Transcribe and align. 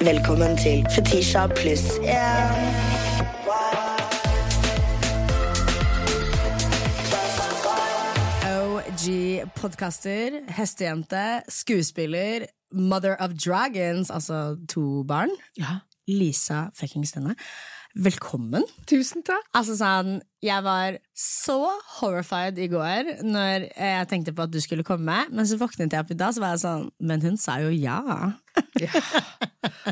Velkommen 0.00 0.56
til 0.60 0.84
Fetisha 0.94 1.46
pluss 1.56 1.84
én. 2.04 2.66
OG-podkaster, 9.06 10.40
hestejente, 10.56 11.42
skuespiller, 11.48 12.46
mother 12.72 13.16
of 13.20 13.30
dragons, 13.46 14.10
altså 14.10 14.56
to 14.68 15.04
barn. 15.08 15.30
Ja. 15.56 15.78
Lisa 16.08 16.68
fuckings 16.74 17.12
Denne. 17.12 17.34
Velkommen. 17.96 18.66
Tusen 18.84 19.24
takk. 19.24 19.46
Altså 19.56 19.78
sånn, 19.78 20.18
Jeg 20.44 20.62
var 20.62 20.98
så 21.16 21.70
horrified 21.96 22.58
i 22.60 22.68
går 22.68 23.24
når 23.24 23.64
jeg 23.72 24.08
tenkte 24.10 24.34
på 24.36 24.44
at 24.44 24.52
du 24.52 24.60
skulle 24.60 24.84
komme, 24.84 25.22
men 25.32 25.48
så 25.48 25.56
våknet 25.56 25.96
jeg 25.96 26.04
opp 26.04 26.12
i 26.12 26.18
dag 26.20 26.34
så 26.36 26.44
var 26.44 26.52
jeg 26.54 26.62
sånn 26.66 26.84
Men 27.00 27.24
hun 27.24 27.40
sa 27.40 27.56
jo 27.64 27.72
ja. 27.72 28.02
Ja. 28.76 28.90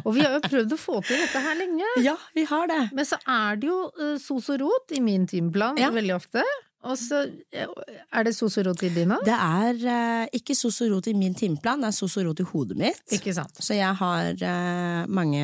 Og 0.04 0.12
vi 0.14 0.20
har 0.24 0.34
jo 0.36 0.42
prøvd 0.44 0.74
å 0.74 0.78
få 0.78 0.98
til 1.06 1.16
dette 1.22 1.40
her 1.40 1.56
lenge. 1.56 1.86
Ja, 2.04 2.14
vi 2.36 2.44
har 2.50 2.68
det. 2.68 2.82
Men 2.96 3.06
så 3.08 3.16
er 3.30 3.56
det 3.60 3.70
jo 3.70 3.78
uh, 3.96 4.14
sos 4.20 4.50
og 4.52 4.60
rot 4.60 4.94
i 4.94 5.00
min 5.04 5.24
timeplan 5.30 5.80
Ja. 5.80 5.88
veldig 5.94 6.14
ofte. 6.18 6.44
Og 6.84 6.98
så 7.00 7.22
eh, 7.56 7.70
er 8.12 8.26
det 8.26 8.34
sos 8.36 8.58
og 8.60 8.66
rot 8.68 8.82
i 8.84 8.90
din 8.92 9.14
òg. 9.16 9.24
Det 9.24 9.38
er 9.38 9.78
uh, 9.88 10.26
ikke 10.36 10.56
sos 10.58 10.82
og 10.84 10.92
rot 10.92 11.08
i 11.08 11.16
min 11.16 11.32
timeplan, 11.38 11.80
det 11.80 11.88
er 11.88 11.96
sos 11.96 12.18
og 12.20 12.28
rot 12.28 12.42
i 12.44 12.48
hodet 12.50 12.76
mitt. 12.80 13.00
Ikke 13.16 13.32
sant. 13.36 13.56
Så 13.64 13.78
jeg 13.78 13.96
har 14.02 14.36
uh, 14.36 15.00
mange 15.08 15.40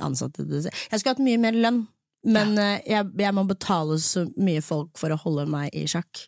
ansatte 0.00 0.46
Jeg 0.48 0.72
skulle 0.72 1.12
hatt 1.12 1.24
mye 1.24 1.42
mer 1.42 1.58
lønn, 1.60 1.82
men 2.26 2.56
eh, 2.58 2.80
jeg, 2.88 3.12
jeg 3.20 3.34
må 3.36 3.44
betale 3.48 3.98
så 4.02 4.24
mye 4.40 4.62
folk 4.64 4.96
for 4.98 5.14
å 5.14 5.20
holde 5.22 5.46
meg 5.50 5.70
i 5.76 5.84
sjakk. 5.90 6.24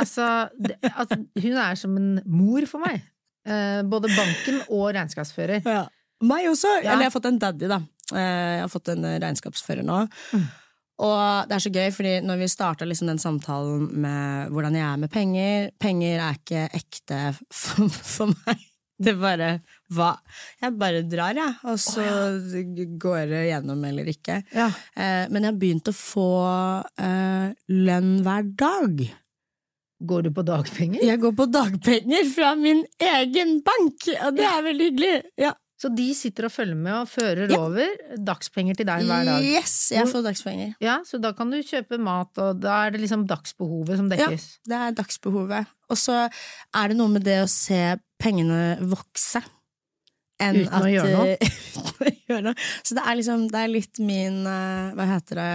Altså, 0.00 0.24
det, 0.56 0.76
altså, 0.94 1.16
hun 1.42 1.56
er 1.60 1.74
som 1.76 1.96
en 1.98 2.20
mor 2.30 2.64
for 2.70 2.80
meg. 2.80 3.02
Eh, 3.44 3.80
både 3.90 4.08
banken 4.14 4.60
og 4.72 4.86
regnskapsfører. 4.96 5.66
Ja. 5.66 5.82
Meg 6.24 6.46
også! 6.48 6.70
Ja. 6.78 6.92
Eller 6.94 7.02
jeg 7.04 7.10
har 7.10 7.16
fått 7.16 7.26
en 7.28 7.40
daddy, 7.42 7.68
da. 7.68 7.80
Eh, 8.14 8.54
Jeg 8.54 8.62
har 8.62 8.70
fått 8.72 8.88
en 8.94 9.04
regnskapsfører 9.20 9.84
nå. 9.84 9.98
Mm. 10.32 10.46
Og 11.00 11.48
det 11.48 11.56
er 11.56 11.62
så 11.64 11.72
gøy, 11.72 11.86
fordi 11.96 12.14
når 12.26 12.42
vi 12.42 12.48
starta 12.52 12.84
liksom 12.88 13.08
den 13.08 13.20
samtalen 13.22 13.86
med 14.04 14.50
hvordan 14.52 14.74
jeg 14.76 14.84
er 14.84 14.98
med 15.00 15.12
penger 15.14 15.70
Penger 15.80 16.20
er 16.26 16.36
ikke 16.36 16.66
ekte 16.76 17.20
for, 17.48 17.88
for 17.88 18.34
meg. 18.34 18.66
Det 19.00 19.14
bare 19.16 19.46
hva? 19.96 20.10
Jeg 20.60 20.74
bare 20.76 21.00
drar, 21.08 21.38
jeg, 21.38 21.54
og 21.64 21.78
så 21.80 22.04
går 23.00 23.30
det 23.30 23.46
gjennom 23.48 23.86
eller 23.88 24.10
ikke. 24.12 24.42
Ja. 24.52 24.66
Eh, 24.92 25.24
Men 25.32 25.46
jeg 25.46 25.54
har 25.54 25.60
begynt 25.62 25.88
å 25.88 25.94
få 25.96 26.26
eh, 27.00 27.48
lønn 27.72 28.10
hver 28.26 28.50
dag. 28.60 29.00
Går 30.04 30.28
du 30.28 30.30
på 30.36 30.44
dagpenger? 30.48 31.00
Jeg 31.04 31.20
går 31.20 31.32
på 31.36 31.48
dagpenger 31.52 32.28
fra 32.34 32.52
min 32.60 32.84
egen 33.08 33.58
bank, 33.64 34.04
og 34.26 34.36
det 34.36 34.46
er 34.48 34.62
veldig 34.68 34.90
hyggelig. 34.90 35.16
Ja. 35.46 35.54
Så 35.80 35.88
de 35.96 36.10
sitter 36.12 36.44
og 36.44 36.52
følger 36.52 36.76
med 36.76 36.92
og 36.92 37.06
fører 37.08 37.48
Ja. 37.48 37.56
over 37.64 38.16
dagspenger 38.20 38.76
til 38.76 38.84
deg 38.90 39.06
hver 39.08 39.24
dag? 39.24 39.44
Yes, 39.48 39.76
jeg 39.94 40.04
får 40.10 40.26
dagspenger. 40.26 40.74
Ja, 40.84 40.98
så 41.08 41.20
da 41.22 41.30
kan 41.32 41.48
du 41.50 41.56
kjøpe 41.64 41.96
mat, 41.98 42.36
og 42.36 42.60
da 42.60 42.82
er 42.86 42.90
det 42.92 43.00
liksom 43.06 43.24
dagsbehovet 43.30 43.96
som 43.96 44.10
dekkes. 44.12 44.44
Ja, 44.60 44.68
Det 44.68 44.80
er 44.80 44.98
dagsbehovet. 45.00 45.70
Og 45.88 45.96
så 45.96 46.18
er 46.28 46.92
det 46.92 46.98
noe 47.00 47.08
med 47.08 47.24
det 47.24 47.38
å 47.42 47.48
se 47.48 47.96
pengene 48.20 48.76
vokse. 48.92 49.40
Uten 50.40 50.68
å 50.68 50.84
eh, 50.88 51.36
uten 51.80 52.04
å 52.04 52.12
gjøre 52.28 52.42
noe. 52.44 52.54
Så 52.84 52.96
det 52.96 53.02
er 53.04 53.16
liksom 53.18 53.42
Det 53.52 53.58
er 53.60 53.68
litt 53.68 53.98
min 54.00 54.38
eh, 54.48 54.92
Hva 54.96 55.04
heter 55.10 55.36
det 55.36 55.50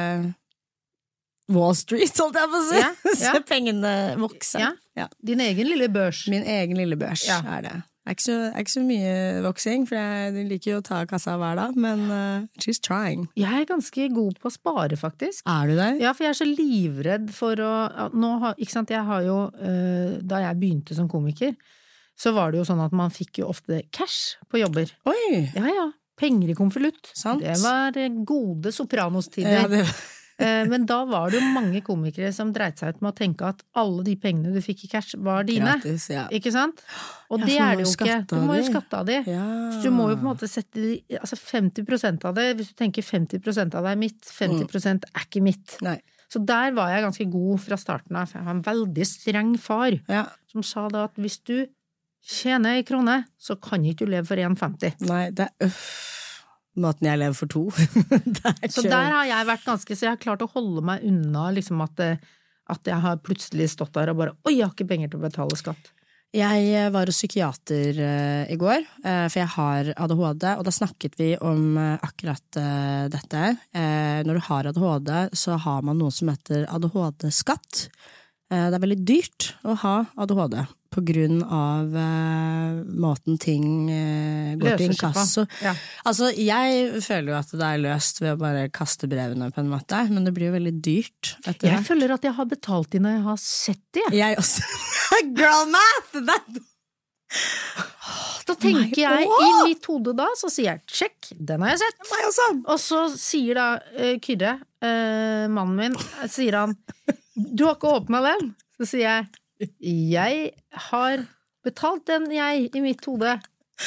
Wall 1.56 1.74
Street, 1.78 2.14
holdt 2.22 2.38
jeg 2.38 2.52
på 2.52 2.60
å 2.60 2.68
si! 2.68 2.78
Ja, 2.82 2.92
ja. 3.26 3.34
Se 3.34 3.42
pengene 3.46 3.96
vokse. 4.18 4.62
Ja. 4.98 5.08
Din 5.22 5.42
egen 5.46 5.70
lille 5.70 5.90
børs. 5.94 6.24
Min 6.30 6.46
egen 6.46 6.78
lille 6.78 6.98
børs 6.98 7.26
er 7.30 7.62
det. 7.66 7.76
Det 8.06 8.12
er, 8.12 8.16
ikke 8.20 8.22
så, 8.28 8.34
er 8.52 8.62
ikke 8.62 8.72
så 8.76 8.82
mye 8.86 9.14
voksing, 9.42 9.86
for 9.90 9.98
jeg 9.98 10.44
liker 10.46 10.76
jo 10.76 10.78
å 10.78 10.84
ta 10.86 11.00
kassa 11.10 11.40
hver 11.42 11.58
dag, 11.58 11.72
men 11.74 12.04
uh, 12.06 12.44
she's 12.62 12.78
trying. 12.78 13.24
Jeg 13.34 13.64
er 13.64 13.66
ganske 13.66 14.06
god 14.14 14.38
på 14.44 14.52
å 14.52 14.54
spare, 14.54 15.00
faktisk. 15.02 15.42
Er 15.50 15.72
du 15.72 15.74
det? 15.74 15.88
Ja, 16.04 16.12
for 16.14 16.28
jeg 16.28 16.36
er 16.36 16.38
så 16.38 16.46
livredd 16.46 17.32
for 17.34 17.64
å 17.66 17.72
har, 17.98 18.54
Ikke 18.62 18.76
sant, 18.76 18.94
jeg 18.94 19.02
har 19.10 19.26
jo 19.26 19.40
uh, 19.50 20.22
Da 20.22 20.44
jeg 20.44 20.60
begynte 20.62 20.94
som 20.94 21.10
komiker, 21.10 21.56
så 22.14 22.36
var 22.38 22.54
det 22.54 22.62
jo 22.62 22.68
sånn 22.70 22.86
at 22.86 22.94
man 22.94 23.10
fikk 23.10 23.42
jo 23.42 23.50
ofte 23.50 23.82
cash 23.90 24.38
på 24.54 24.62
jobber. 24.62 24.94
Oi! 25.10 25.42
Ja 25.58 25.66
ja, 25.66 25.88
penger 26.22 26.54
i 26.54 26.58
konvolutt. 26.62 27.10
Det 27.42 27.58
var 27.64 27.98
eh, 28.00 28.22
gode 28.22 28.72
sopranostider. 28.72 29.64
Ja, 29.64 29.66
det, 29.72 29.82
Eh, 29.82 30.15
Men 30.38 30.86
da 30.86 30.98
var 31.08 31.30
det 31.32 31.40
jo 31.40 31.48
mange 31.54 31.80
komikere 31.86 32.32
som 32.36 32.50
dreit 32.52 32.78
seg 32.82 32.96
ut 32.96 33.02
med 33.02 33.14
å 33.14 33.16
tenke 33.16 33.46
at 33.48 33.62
alle 33.80 34.04
de 34.04 34.16
pengene 34.20 34.52
du 34.54 34.60
fikk 34.60 34.84
i 34.84 34.90
cash, 34.92 35.14
var 35.24 35.44
dine. 35.48 35.78
gratis, 35.80 36.10
ja. 36.12 36.26
Ikke 36.30 36.52
sant? 36.52 36.82
Og 37.32 37.40
Ja, 37.40 37.46
det 37.46 37.56
er 37.60 37.76
det 37.78 37.86
jo 37.86 37.92
ikke. 37.94 38.18
Du 38.28 38.36
må 38.44 38.58
jo 38.58 38.66
skatte 38.68 39.00
av 39.00 39.06
de. 39.06 39.22
ja. 39.32 39.46
Så 39.72 39.84
du 39.84 39.92
må 39.96 40.10
jo 40.12 40.18
på 40.18 40.26
en 40.28 40.32
måte 40.36 40.50
sette 40.52 40.74
de- 40.76 41.04
altså 41.22 41.38
50% 41.40 42.26
av 42.26 42.36
det, 42.36 42.58
hvis 42.58 42.74
du 42.74 42.76
tenker 42.84 43.02
50% 43.02 43.76
av 43.76 43.84
det 43.88 43.92
er 43.94 43.96
mitt, 43.96 44.22
50% 44.22 45.06
er 45.16 45.24
ikke 45.24 45.42
mitt. 45.42 45.78
Nei. 45.82 46.02
Så 46.28 46.44
der 46.44 46.72
var 46.76 46.90
jeg 46.90 47.04
ganske 47.06 47.32
god 47.32 47.60
fra 47.62 47.78
starten 47.78 48.16
av, 48.18 48.28
jeg 48.34 48.44
var 48.44 48.52
en 48.52 48.64
veldig 48.64 49.06
streng 49.08 49.58
far 49.58 49.92
Ja. 50.10 50.26
som 50.52 50.64
sa 50.64 50.90
da 50.90 51.06
at 51.06 51.16
hvis 51.16 51.40
du 51.46 51.68
tjener 52.26 52.76
ei 52.78 52.84
krone, 52.84 53.26
så 53.40 53.56
kan 53.62 53.84
ikke 53.86 54.00
du 54.06 54.08
leve 54.08 54.26
for 54.28 54.36
1,50. 54.36 55.00
Nei, 55.08 55.30
det 55.30 55.48
er 55.62 55.68
uff. 55.68 56.25
Måten 56.76 57.08
jeg 57.08 57.22
lever 57.22 57.38
for 57.38 57.52
to. 57.52 57.66
det 58.38 58.52
er 58.52 58.72
Så 58.72 58.84
der 58.84 59.12
har 59.14 59.28
jeg 59.30 59.48
vært 59.48 59.68
ganske, 59.68 59.96
så 59.96 60.08
jeg 60.08 60.16
har 60.16 60.22
klart 60.22 60.44
å 60.44 60.52
holde 60.52 60.84
meg 60.86 61.06
unna 61.08 61.50
liksom 61.56 61.84
at, 61.86 62.02
at 62.76 62.90
jeg 62.92 63.04
har 63.06 63.22
plutselig 63.24 63.70
stått 63.72 63.94
der 63.96 64.12
og 64.12 64.20
bare 64.20 64.36
oi, 64.44 64.58
jeg 64.58 64.66
har 64.66 64.74
ikke 64.76 64.90
penger 64.90 65.14
til 65.14 65.22
å 65.22 65.28
betale 65.28 65.60
skatt. 65.60 65.94
Jeg 66.36 66.64
eh, 66.76 66.90
var 66.92 67.08
hos 67.08 67.16
psykiater 67.22 68.00
uh, 68.02 68.44
i 68.52 68.58
går, 68.60 68.84
uh, 69.06 69.28
for 69.30 69.40
jeg 69.40 69.52
har 69.54 69.92
ADHD, 69.94 70.46
og 70.58 70.66
da 70.68 70.74
snakket 70.74 71.16
vi 71.20 71.30
om 71.40 71.78
uh, 71.80 71.96
akkurat 72.04 72.60
eh, 72.60 73.06
dette. 73.14 73.44
Eh, 73.72 74.20
Når 74.28 74.40
du 74.40 74.44
har 74.50 74.70
ADHD, 74.72 75.12
så 75.32 75.56
har 75.62 75.86
man 75.88 76.00
noe 76.02 76.12
som 76.12 76.32
heter 76.34 76.68
ADHD-skatt. 76.68 77.86
Eh, 78.54 78.66
Det 78.70 78.78
er 78.78 78.84
veldig 78.84 79.04
dyrt 79.08 79.54
å 79.66 79.74
ha 79.82 79.94
ADHD 80.22 80.60
på 80.96 81.02
grunn 81.04 81.42
av 81.44 81.92
uh, 81.92 82.76
måten 83.04 83.36
ting 83.42 83.90
uh, 83.90 84.54
går 84.62 84.78
til 84.80 84.94
inkasso. 84.94 85.44
Ja. 85.60 85.74
Altså, 86.08 86.30
jeg 86.40 87.02
føler 87.04 87.34
jo 87.34 87.36
at 87.36 87.50
det 87.52 87.66
er 87.68 87.82
løst 87.84 88.22
ved 88.24 88.32
å 88.32 88.40
bare 88.40 88.70
kaste 88.72 89.10
brevene 89.12 89.50
på 89.52 89.60
en 89.60 89.74
måte, 89.74 90.00
men 90.08 90.24
det 90.24 90.32
blir 90.38 90.48
jo 90.48 90.56
veldig 90.56 90.72
dyrt 90.86 91.34
etter 91.44 91.68
Jeg 91.68 91.74
hvert. 91.82 91.90
føler 91.90 92.14
at 92.16 92.30
jeg 92.30 92.38
har 92.38 92.48
betalt 92.48 92.94
de 92.96 93.02
når 93.04 93.18
jeg 93.18 93.26
har 93.26 93.42
sett 93.44 93.84
de, 93.98 94.06
jeg. 94.22 94.38
Også. 94.40 94.64
Girl 95.42 95.68
math! 95.74 96.16
That 96.16 96.64
Da 98.48 98.56
tenker 98.62 99.02
jeg, 99.02 99.28
i 99.28 99.52
mitt 99.66 99.92
hode 99.92 100.16
da, 100.16 100.30
så 100.40 100.48
sier 100.54 100.78
jeg 100.78 100.86
check, 100.88 101.32
den 101.36 101.66
har 101.66 101.74
jeg 101.74 101.84
sett. 101.84 102.64
Og 102.70 102.80
så 102.80 103.04
sier 103.20 103.60
da 103.60 103.68
uh, 103.82 104.16
Kyrre, 104.24 104.56
uh, 104.86 105.46
mannen 105.52 105.76
min, 105.82 106.00
sier 106.32 106.62
han 106.62 106.78
du 107.36 107.66
har 107.68 107.76
ikke 107.78 107.92
åpna 108.00 108.22
den. 108.26 108.54
Så 108.80 108.88
sier 108.94 109.06
jeg 109.08 109.28
jeg 110.12 110.50
har 110.90 111.22
betalt 111.66 112.06
den, 112.10 112.26
jeg, 112.36 112.70
i 112.76 112.82
mitt 112.84 113.06
hode. 113.08 113.38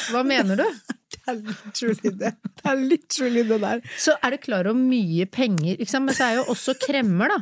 Hva 0.09 0.23
mener 0.25 0.57
du? 0.59 0.65
Det 1.09 1.21
er 1.33 1.37
literally 1.41 2.09
det. 2.21 2.29
Det 2.57 2.65
er 2.69 2.79
literally 2.81 3.43
det 3.49 3.57
der. 3.61 3.79
Så 4.01 4.13
er 4.25 4.33
du 4.33 4.37
klar 4.41 4.67
over 4.69 4.77
mye 4.77 5.25
penger, 5.29 5.75
ikke 5.77 5.89
sant? 5.91 6.05
men 6.05 6.15
så 6.17 6.25
er 6.27 6.35
jo 6.39 6.43
også 6.53 6.73
kremmer, 6.81 7.29
da. 7.33 7.37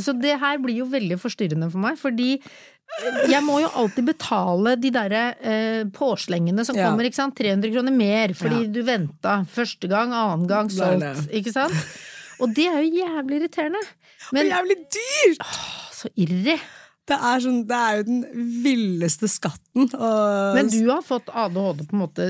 Så 0.00 0.12
det 0.16 0.34
her 0.40 0.56
blir 0.62 0.78
jo 0.82 0.86
veldig 0.92 1.16
forstyrrende 1.20 1.68
for 1.72 1.80
meg, 1.84 1.98
fordi 2.00 2.30
eh, 2.38 3.18
jeg 3.32 3.42
må 3.44 3.58
jo 3.60 3.68
alltid 3.76 4.08
betale 4.08 4.74
de 4.80 4.92
derre 4.94 5.22
eh, 5.40 5.82
påslengene 5.96 6.64
som 6.64 6.76
Ja. 6.80 6.88
kommer, 6.90 7.08
ikke 7.08 7.18
sant. 7.20 7.36
300 7.36 7.72
kroner 7.76 7.92
mer 7.96 8.32
fordi 8.36 8.62
Ja. 8.64 8.72
du 8.72 8.80
venta 8.88 9.36
første 9.52 9.88
gang, 9.92 10.12
annen 10.16 10.48
gang, 10.48 10.72
solgt, 10.72 11.28
ikke 11.32 11.52
sant. 11.56 11.76
Og 12.40 12.52
det 12.56 12.68
er 12.72 12.80
jo 12.84 13.02
jævlig 13.04 13.42
irriterende. 13.42 13.84
Men 14.32 14.46
og 14.46 14.52
jævlig 14.54 14.78
dyrt! 14.96 15.46
så 15.96 16.10
irri. 16.20 16.56
Det 17.06 17.14
er, 17.14 17.42
sånn, 17.42 17.60
det 17.68 17.76
er 17.78 18.00
jo 18.00 18.06
den 18.08 18.22
villeste 18.64 19.28
skatten. 19.30 19.86
Og 19.94 20.56
Men 20.56 20.70
du 20.72 20.88
har 20.90 21.04
fått 21.06 21.30
ADHD 21.30 21.84
på 21.86 21.94
en 21.94 22.02
måte 22.02 22.26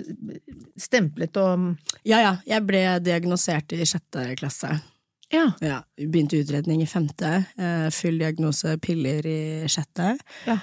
stemplet 0.77 1.39
og 1.41 1.71
Ja 2.05 2.21
ja, 2.21 2.35
jeg 2.45 2.67
ble 2.69 2.83
diagnosert 3.01 3.73
i 3.73 3.87
sjette 3.89 4.29
klasse. 4.37 4.75
Ja. 5.33 5.49
Ja, 5.65 5.81
Begynte 5.97 6.39
utredning 6.45 6.85
i 6.85 6.91
femte. 6.91 7.47
Eh, 7.57 7.89
full 7.91 8.21
diagnose, 8.21 8.77
piller 8.79 9.27
i 9.27 9.41
sjette. 9.73 10.13
Ja. 10.47 10.61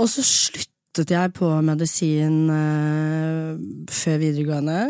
Og 0.00 0.08
så 0.10 0.24
sluttet 0.26 1.12
jeg 1.12 1.34
på 1.36 1.52
medisin 1.62 2.48
eh, 2.50 3.60
før 3.92 4.18
videregående. 4.24 4.80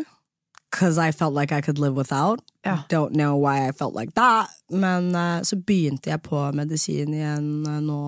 Cause 0.73 0.97
I 0.97 1.13
felt 1.13 1.35
like 1.37 1.53
I 1.53 1.61
could 1.61 1.79
live 1.79 1.95
without. 2.01 2.41
Ja. 2.65 2.79
Don't 2.89 3.13
know 3.13 3.37
why 3.37 3.69
I 3.69 3.73
felt 3.73 3.95
like 3.95 4.15
that. 4.17 4.49
Men 4.71 5.11
uh, 5.15 5.43
så 5.45 5.57
begynte 5.61 6.09
jeg 6.15 6.23
på 6.25 6.47
medisin 6.57 7.13
igjen 7.13 7.51
uh, 7.69 7.81
nå 7.85 7.99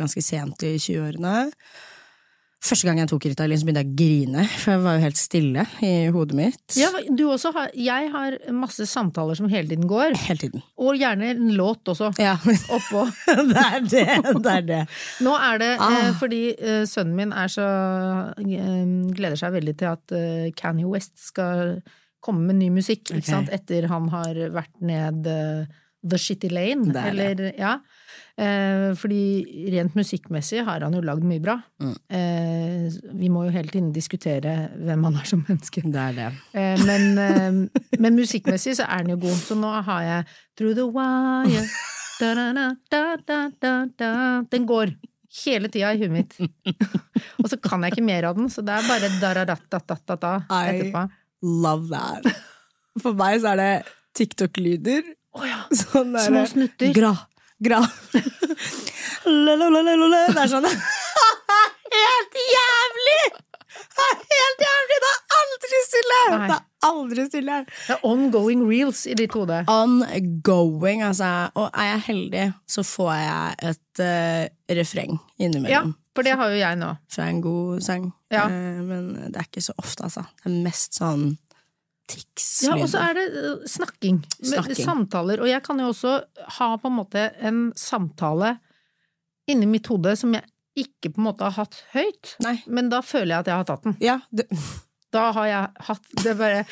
ganske 0.00 0.22
sent 0.24 0.62
i 0.64 0.76
20-årene. 0.80 1.50
Første 2.64 2.86
gang 2.88 2.96
jeg 3.02 3.10
tok 3.10 3.26
Ritalin, 3.28 3.58
så 3.60 3.66
begynte 3.68 3.82
jeg 3.84 3.90
å 3.92 3.96
grine, 3.98 4.42
for 4.56 4.72
jeg 4.72 4.80
var 4.86 4.94
jo 4.96 5.02
helt 5.02 5.18
stille 5.20 5.64
i 5.84 5.90
hodet 6.14 6.36
mitt. 6.38 6.62
Ja, 6.80 6.88
du 7.12 7.26
også 7.28 7.50
har, 7.52 7.66
jeg 7.76 8.06
har 8.14 8.36
masse 8.56 8.86
samtaler 8.88 9.36
som 9.36 9.50
hele 9.52 9.68
tiden 9.68 9.84
går, 9.90 10.16
Hele 10.22 10.40
tiden. 10.46 10.62
og 10.80 10.96
gjerne 10.96 11.28
en 11.34 11.50
låt 11.58 11.84
også. 11.92 12.08
Ja. 12.24 12.38
Oppå. 12.78 13.02
det 13.52 13.66
er 13.66 13.84
det. 13.84 14.06
Det 14.46 14.54
er 14.54 14.64
det. 14.70 14.80
Nå 15.26 15.34
er 15.36 15.60
det 15.60 15.70
Ah. 15.76 15.98
eh, 16.06 16.14
fordi 16.16 16.40
eh, 16.56 16.86
sønnen 16.88 17.12
min 17.20 17.36
er 17.36 17.52
så 17.52 17.68
eh, 18.40 19.12
gleder 19.12 19.36
seg 19.44 19.52
veldig 19.58 19.76
til 19.84 19.92
at 19.92 20.16
eh, 20.16 20.48
Kanye 20.56 20.88
West 20.88 21.18
skal 21.20 21.82
komme 22.24 22.48
med 22.48 22.60
ny 22.62 22.72
musikk, 22.74 23.06
Ok. 23.10 23.20
ikke 23.20 23.30
sant? 23.30 23.52
etter 23.54 23.88
han 23.92 24.08
har 24.12 24.40
vært 24.54 24.74
ned 24.84 25.28
uh, 25.28 25.80
The 26.04 26.18
Shitty 26.20 26.50
Lane. 26.52 26.92
Det 26.92 27.00
er. 27.00 27.12
Eller, 27.12 27.44
ja. 27.58 27.78
Eh, 28.34 28.90
fordi 28.98 29.70
rent 29.72 29.94
musikkmessig 29.94 30.64
har 30.66 30.82
han 30.84 30.94
jo 30.96 31.00
lagd 31.06 31.24
mye 31.26 31.42
bra. 31.42 31.54
Mm. 31.80 31.94
Eh, 32.18 32.98
vi 33.20 33.30
må 33.32 33.44
jo 33.46 33.54
hele 33.54 33.70
tiden 33.70 33.92
diskutere 33.94 34.54
hvem 34.74 35.06
han 35.06 35.20
er 35.20 35.30
som 35.30 35.44
menneske. 35.46 35.84
Det 35.86 36.02
er 36.02 36.18
det. 36.18 36.28
Eh, 36.52 36.84
men, 36.84 37.06
eh, 37.18 37.88
men 38.02 38.18
musikkmessig 38.18 38.76
så 38.80 38.88
er 38.88 39.04
den 39.04 39.14
jo 39.14 39.20
god, 39.24 39.38
så 39.38 39.56
nå 39.58 39.72
har 39.86 40.06
jeg 40.08 40.28
Through 40.58 40.76
the 40.80 40.86
Wire 40.90 41.64
da, 42.20 42.34
da, 42.34 42.46
da, 42.54 42.68
da, 42.90 43.02
da, 43.26 43.40
da, 43.60 43.74
da. 43.98 44.12
Den 44.52 44.66
går 44.66 44.92
hele 45.44 45.70
tida 45.72 45.94
i 45.94 45.98
huet 46.02 46.12
mitt. 46.14 46.36
Og 47.42 47.48
så 47.50 47.58
kan 47.58 47.82
jeg 47.82 47.94
ikke 47.94 48.06
mer 48.06 48.28
av 48.28 48.38
den, 48.38 48.50
så 48.52 48.62
det 48.66 48.76
er 48.76 48.86
bare 48.90 49.10
da-da-da-da-da 49.22 50.34
etterpå. 50.60 51.08
Love 51.44 51.90
that. 51.92 52.24
For 53.02 53.16
meg 53.18 53.40
så 53.42 53.52
er 53.52 53.60
det 53.60 53.70
TikTok-lyder. 54.16 55.02
Sånn 55.84 56.14
der- 56.14 56.28
Små 56.30 56.44
snutter. 56.48 56.92
Gra. 56.96 57.14
Gra. 57.64 57.80
Det 59.24 59.30
er 60.36 60.48
sånn 60.50 60.66
Helt 61.94 62.34
jævlig! 62.36 63.22
Det 63.94 64.04
er 64.04 64.18
helt 64.20 64.62
jævlig! 64.64 64.98
Det 65.04 65.10
er 65.10 65.20
aldri 65.38 65.80
stille! 65.86 66.18
Nei. 66.34 66.48
Det 66.50 66.56
er 66.56 66.88
aldri 66.88 67.26
stille. 67.28 67.58
Det 67.70 67.94
er 67.94 68.04
ongoing 68.10 68.64
reels 68.68 69.04
i 69.08 69.14
ditt 69.18 69.32
hode. 69.36 69.60
Ongoing, 69.70 71.04
altså. 71.06 71.30
Og 71.54 71.70
er 71.70 71.88
jeg 71.92 72.02
heldig, 72.08 72.46
så 72.68 72.84
får 72.86 73.12
jeg 73.20 73.70
et 73.70 74.02
uh, 74.04 74.76
refreng 74.80 75.16
Ja, 75.70 75.84
for 76.14 76.26
det 76.26 76.36
har 76.38 76.52
jo 76.52 76.58
jeg 76.60 76.80
nå. 76.82 76.90
Fra 77.14 77.30
en 77.30 77.40
god 77.44 77.80
sang. 77.86 78.10
Ja. 78.34 78.44
Eh, 78.50 78.80
men 78.84 79.08
det 79.32 79.38
er 79.40 79.46
ikke 79.48 79.62
så 79.64 79.74
ofte, 79.80 80.06
altså. 80.08 80.26
Det 80.42 80.50
er 80.52 80.58
mest 80.66 80.98
sånn 81.00 81.26
tics. 82.10 82.48
Ja, 82.66 82.74
og 82.76 82.88
så 82.92 83.00
er 83.00 83.14
det 83.16 83.24
eh, 83.32 83.62
snakking. 83.70 84.18
Snakking. 84.42 84.76
Samtaler. 84.84 85.40
Og 85.44 85.48
jeg 85.48 85.62
kan 85.64 85.80
jo 85.80 85.88
også 85.92 86.18
ha 86.58 86.70
på 86.76 86.90
en 86.90 86.98
måte 86.98 87.28
en 87.40 87.62
samtale 87.78 88.56
inni 89.48 89.68
mitt 89.68 89.86
hode 89.92 90.12
som 90.16 90.34
jeg 90.36 90.44
ikke 90.84 91.12
på 91.14 91.20
en 91.22 91.28
måte 91.28 91.46
har 91.46 91.54
hatt 91.54 91.76
høyt, 91.92 92.32
Nei. 92.42 92.56
men 92.66 92.88
da 92.90 92.98
føler 93.04 93.30
jeg 93.36 93.44
at 93.44 93.50
jeg 93.52 93.60
har 93.60 93.66
tatt 93.68 93.84
den. 93.86 93.96
Ja, 94.02 94.18
det, 94.34 94.48
Da 95.14 95.28
har 95.30 95.46
jeg 95.46 95.84
hatt 95.86 96.06
det 96.24 96.32
bare 96.40 96.64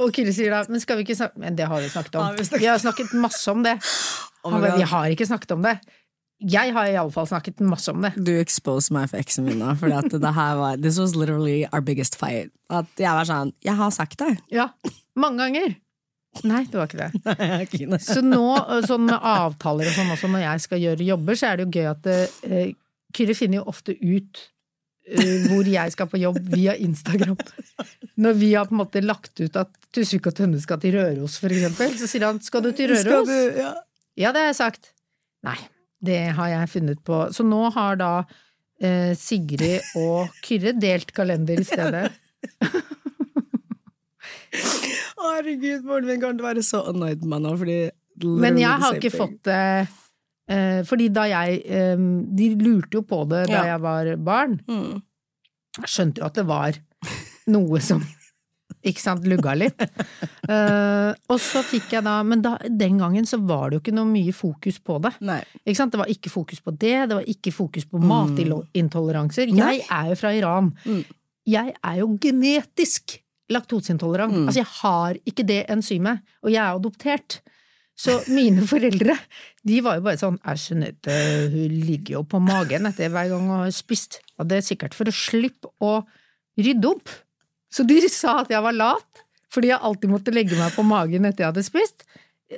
Og 0.00 0.08
Kille 0.16 0.32
sier 0.32 0.54
da, 0.54 0.62
men 0.72 0.80
skal 0.80 0.96
vi 0.96 1.02
ikke 1.04 1.18
snakke 1.18 1.36
Men 1.42 1.58
det 1.58 1.66
har 1.68 1.82
vi 1.84 1.90
snakket 1.92 2.14
om. 2.16 2.30
Ja, 2.30 2.38
vi 2.38 2.46
snakket- 2.48 2.62
Vi 2.62 2.68
har 2.70 2.78
snakket 2.80 3.10
masse 3.20 3.52
om 3.52 3.60
det. 3.66 3.74
Oh 4.40 4.54
Han 4.54 4.62
bare, 4.64 4.78
vi 4.80 4.86
har 4.88 5.12
ikke 5.12 5.26
snakket 5.28 5.52
om 5.52 5.66
det. 5.66 5.74
Jeg 6.40 6.72
har 6.72 6.88
iallfall 6.88 7.28
snakket 7.28 7.60
masse 7.60 7.92
om 7.92 8.00
det. 8.04 8.14
Du 8.16 8.32
exposed 8.40 8.94
meg 8.96 9.10
for 9.10 9.20
eksen 9.20 9.44
min 9.44 9.60
nå, 9.60 9.74
for 9.80 9.92
det 9.92 10.32
her 10.36 10.56
var 10.56 10.80
This 10.80 10.98
was 11.00 11.12
literally 11.18 11.66
our 11.68 11.84
biggest 11.84 12.16
fight. 12.16 12.52
At 12.72 12.88
jeg 12.96 13.12
var 13.12 13.28
sånn 13.28 13.52
Jeg 13.66 13.76
har 13.76 13.90
sagt 13.92 14.20
det. 14.22 14.34
Ja, 14.54 14.70
mange 15.18 15.44
ganger. 15.44 15.74
Nei, 16.46 16.62
det 16.70 16.78
var 16.78 16.86
ikke 16.86 17.08
det. 17.10 17.40
Kine. 17.72 17.98
Så 18.02 18.22
nå, 18.22 18.44
sånn 18.86 19.08
med 19.08 19.18
avtaler 19.18 19.90
og 19.90 19.96
sånn 19.96 20.12
også, 20.14 20.30
når 20.30 20.44
jeg 20.44 20.64
skal 20.64 20.84
gjøre 20.84 21.08
jobber, 21.08 21.36
så 21.36 21.50
er 21.50 21.58
det 21.58 21.66
jo 21.66 21.80
gøy 21.80 21.90
at 21.90 22.08
uh, 22.08 22.62
Kyrre 23.16 23.36
finner 23.36 23.60
jo 23.60 23.64
ofte 23.72 23.96
ut 23.98 24.44
uh, 25.10 25.48
hvor 25.50 25.68
jeg 25.68 25.96
skal 25.96 26.08
på 26.12 26.20
jobb 26.22 26.38
via 26.54 26.76
Instagram. 26.78 27.34
Når 28.22 28.38
vi 28.38 28.52
har 28.54 28.70
på 28.70 28.76
en 28.76 28.82
måte 28.84 29.02
lagt 29.02 29.42
ut 29.42 29.58
at 29.58 29.74
Tusvik 29.90 30.30
og 30.30 30.38
Tønne 30.38 30.62
skal 30.62 30.78
til 30.80 30.94
Røros, 30.96 31.40
for 31.42 31.52
eksempel, 31.52 31.98
så 31.98 32.08
sier 32.08 32.28
han 32.28 32.38
'skal 32.38 32.62
du 32.62 32.70
til 32.78 32.94
Røros'? 32.94 33.26
du, 33.26 33.60
ja. 33.60 33.74
Ja, 34.16 34.32
det 34.32 34.44
har 34.44 34.50
jeg 34.52 34.60
sagt. 34.62 34.92
Nei, 35.42 35.58
det 36.04 36.20
har 36.36 36.48
jeg 36.48 36.70
funnet 36.72 37.00
på. 37.04 37.16
Så 37.34 37.44
nå 37.46 37.60
har 37.74 37.98
da 38.00 38.12
eh, 38.80 39.12
Sigrid 39.18 39.80
og 40.00 40.28
Kyrre 40.44 40.72
delt 40.80 41.12
kalender 41.16 41.60
i 41.60 41.66
stedet. 41.68 42.08
Herregud, 45.20 45.84
moren 45.86 46.08
min 46.08 46.20
kommer 46.22 46.38
til 46.38 46.44
å 46.44 46.48
være 46.48 46.62
så 46.66 46.80
annoyed 46.90 47.20
med 47.22 47.30
meg 47.34 47.42
nå, 47.44 47.52
fordi 47.60 47.78
Men 48.44 48.58
jeg 48.60 48.82
har 48.82 48.96
ikke 48.98 49.12
fått 49.14 49.36
det 49.48 49.60
eh, 50.50 50.80
Fordi 50.88 51.06
da 51.14 51.26
jeg 51.30 51.60
eh, 51.68 52.02
De 52.36 52.48
lurte 52.60 52.98
jo 52.98 53.04
på 53.06 53.22
det 53.30 53.44
da 53.50 53.60
Ja. 53.60 53.64
jeg 53.74 53.82
var 53.84 54.10
barn. 54.30 54.58
Mm. 54.68 55.02
Skjønte 55.86 56.20
jo 56.22 56.26
at 56.26 56.40
det 56.40 56.46
var 56.48 56.80
noe 57.50 57.80
som 57.84 58.02
ikke 58.86 59.02
sant, 59.02 59.26
lugga 59.28 59.52
litt. 59.58 59.82
uh, 60.48 61.12
og 61.32 61.38
så 61.42 61.60
fikk 61.66 61.92
jeg 61.96 62.04
da 62.06 62.18
Men 62.24 62.40
da, 62.44 62.54
den 62.64 62.96
gangen 63.02 63.26
så 63.28 63.36
var 63.44 63.68
det 63.70 63.78
jo 63.78 63.82
ikke 63.84 63.96
noe 63.98 64.08
mye 64.08 64.32
fokus 64.36 64.78
på 64.80 64.98
det. 65.04 65.12
Nei. 65.20 65.40
Ikke 65.64 65.76
sant? 65.82 65.92
Det 65.92 66.00
var 66.00 66.12
ikke 66.12 66.32
fokus 66.32 66.62
på 66.64 66.72
det, 66.76 66.94
det 67.10 67.18
var 67.18 67.28
ikke 67.28 67.52
fokus 67.52 67.84
på 67.90 68.00
Mm. 68.00 68.08
matintoleranser. 68.08 69.50
Jeg 69.52 69.82
er 69.90 70.08
jo 70.12 70.16
fra 70.20 70.32
Iran. 70.36 70.72
Mm. 70.86 71.02
Jeg 71.50 71.74
er 71.84 71.96
jo 72.00 72.08
genetisk 72.22 73.18
laktoseintolerant. 73.50 74.32
Mm. 74.32 74.46
Altså, 74.48 74.60
jeg 74.62 74.70
har 74.80 75.18
ikke 75.26 75.44
det 75.46 75.64
enzymet, 75.72 76.20
og 76.44 76.52
jeg 76.52 76.60
er 76.62 76.76
adoptert. 76.78 77.40
Så 78.00 78.14
mine 78.32 78.62
foreldre, 78.64 79.12
de 79.66 79.80
var 79.84 79.98
jo 79.98 80.04
bare 80.06 80.16
sånn 80.20 80.38
Æsj, 80.48 80.70
Jeanette, 80.70 81.16
hun 81.52 81.74
ligger 81.84 82.14
jo 82.14 82.22
på 82.24 82.38
magen 82.40 82.88
etter 82.88 83.10
hver 83.12 83.28
gang 83.28 83.42
hun 83.44 83.58
har 83.66 83.74
spist. 83.76 84.20
Og 84.40 84.48
det 84.48 84.60
er 84.62 84.64
sikkert 84.70 84.94
for 84.96 85.10
å 85.10 85.12
slippe 85.12 85.68
å 85.84 85.98
rydde 86.56 86.88
opp. 86.94 87.12
Så 87.70 87.86
de 87.86 88.00
sa 88.10 88.40
at 88.42 88.50
jeg 88.50 88.62
var 88.64 88.74
lat, 88.76 89.24
fordi 89.54 89.70
jeg 89.72 89.78
alltid 89.82 90.10
måtte 90.10 90.34
legge 90.34 90.58
meg 90.58 90.72
på 90.74 90.82
magen 90.86 91.24
etter 91.28 91.44
jeg 91.46 91.52
hadde 91.52 91.66
spist. 91.66 92.04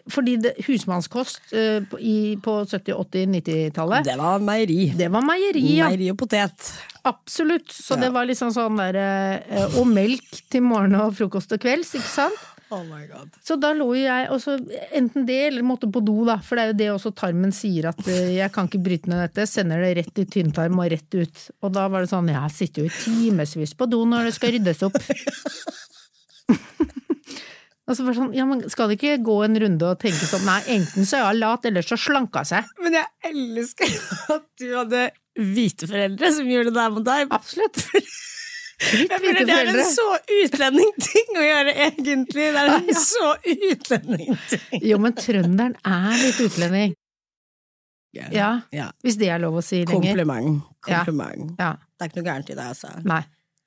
Fordi 0.08 0.38
det, 0.40 0.54
husmannskost 0.64 1.50
uh, 1.52 1.84
i, 2.00 2.38
på 2.40 2.52
70-, 2.64 2.94
80-, 2.96 3.26
90-tallet, 3.34 4.06
Det 4.08 4.14
var 4.16 4.40
meieri. 4.40 4.86
det 4.96 5.10
var 5.12 5.20
meieri, 5.26 5.66
ja. 5.76 5.90
Meieri 5.90 6.08
og 6.14 6.16
potet. 6.22 6.70
Absolutt. 7.04 7.68
Så 7.68 7.98
Ja. 7.98 8.06
det 8.06 8.12
var 8.14 8.24
liksom 8.24 8.54
sånn 8.54 8.78
der 8.80 8.96
uh, 8.96 9.76
Og 9.82 9.86
melk 9.90 10.40
til 10.48 10.64
morgen 10.64 10.96
og 10.96 11.12
frokost 11.18 11.52
og 11.52 11.60
kvelds, 11.60 11.92
ikke 11.98 12.08
sant? 12.08 12.40
Oh 12.72 12.80
my 12.88 13.02
god. 13.04 13.34
Så 13.44 13.58
da 13.60 13.74
lå 13.76 13.90
jeg 13.98 14.30
også, 14.32 14.54
enten 14.96 15.26
det, 15.28 15.38
eller 15.50 15.66
måtte 15.66 15.90
på 15.92 16.00
do, 16.04 16.22
da. 16.24 16.38
For 16.40 16.56
det 16.56 16.62
er 16.62 16.70
jo 16.70 16.78
det 16.78 16.88
også 16.94 17.12
tarmen 17.20 17.52
sier, 17.52 17.90
at 17.90 18.00
eh, 18.08 18.32
jeg 18.38 18.48
kan 18.54 18.70
ikke 18.70 18.80
bryte 18.86 19.12
ned 19.12 19.20
dette. 19.26 19.44
Sender 19.50 19.84
det 19.84 19.92
rett 20.00 20.22
i 20.22 20.26
tynntarm 20.38 20.80
og 20.80 20.88
rett 20.94 21.18
ut. 21.18 21.44
Og 21.60 21.74
da 21.76 21.84
var 21.92 22.04
det 22.04 22.12
sånn, 22.14 22.32
jeg 22.32 22.54
sitter 22.56 22.86
jo 22.86 22.88
i 22.88 22.96
timevis 22.96 23.76
på 23.76 23.90
do 23.92 24.00
når 24.08 24.30
det 24.30 24.36
skal 24.38 24.56
ryddes 24.56 24.84
opp. 24.88 24.96
Og 27.90 27.96
så 27.98 28.04
var 28.06 28.14
det 28.14 28.20
sånn, 28.20 28.34
ja, 28.38 28.44
men 28.48 28.60
skal 28.70 28.88
det 28.88 28.96
ikke 28.96 29.16
gå 29.26 29.34
en 29.44 29.58
runde 29.58 29.88
og 29.90 29.98
tenke 30.00 30.24
sånn, 30.24 30.44
nei, 30.46 30.60
enten 30.78 31.04
så 31.04 31.18
er 31.18 31.24
jeg 31.26 31.40
lat, 31.42 31.66
eller 31.68 31.84
så 31.84 31.98
slanka 31.98 32.44
seg. 32.46 32.68
Men 32.80 32.94
jeg 33.00 33.32
elsker 33.32 33.96
at 34.36 34.46
du 34.62 34.68
hadde 34.70 35.00
hvite 35.36 35.88
foreldre 35.90 36.30
som 36.36 36.48
gjorde 36.48 36.70
det 36.70 36.78
der 36.78 36.94
mot 36.94 37.04
deg. 37.08 37.34
Absolutt. 37.34 37.82
Jeg 38.82 39.46
det 39.46 39.54
er 39.54 39.70
en 39.70 39.78
så 39.86 39.92
så 39.94 40.08
utlendingting 40.44 41.36
å 41.38 41.44
gjøre, 41.46 41.74
egentlig. 41.86 42.48
Det 42.54 42.62
er 42.62 42.72
en 42.74 43.02
så 43.12 43.28
utlendingting. 43.54 44.82
Jo, 44.90 44.98
men 45.02 45.14
trønderen 45.18 45.76
er 45.86 46.16
litt 46.22 46.40
utlending. 46.46 46.96
Ja, 48.12 48.60
Ja. 48.70 48.90
hvis 49.04 49.16
det 49.16 49.30
er 49.32 49.38
lov 49.40 49.54
å 49.60 49.62
si 49.64 49.84
lenger. 49.84 49.94
Kompliment. 49.94 50.64
Kompliment. 50.84 51.54
Ja, 51.58 51.76
Det 51.96 52.04
er 52.04 52.10
ikke 52.10 52.20
noe 52.20 52.26
gærent 52.32 52.50
i 52.50 52.58
det, 52.58 52.66
altså. 52.74 52.90
nei. 53.08 53.22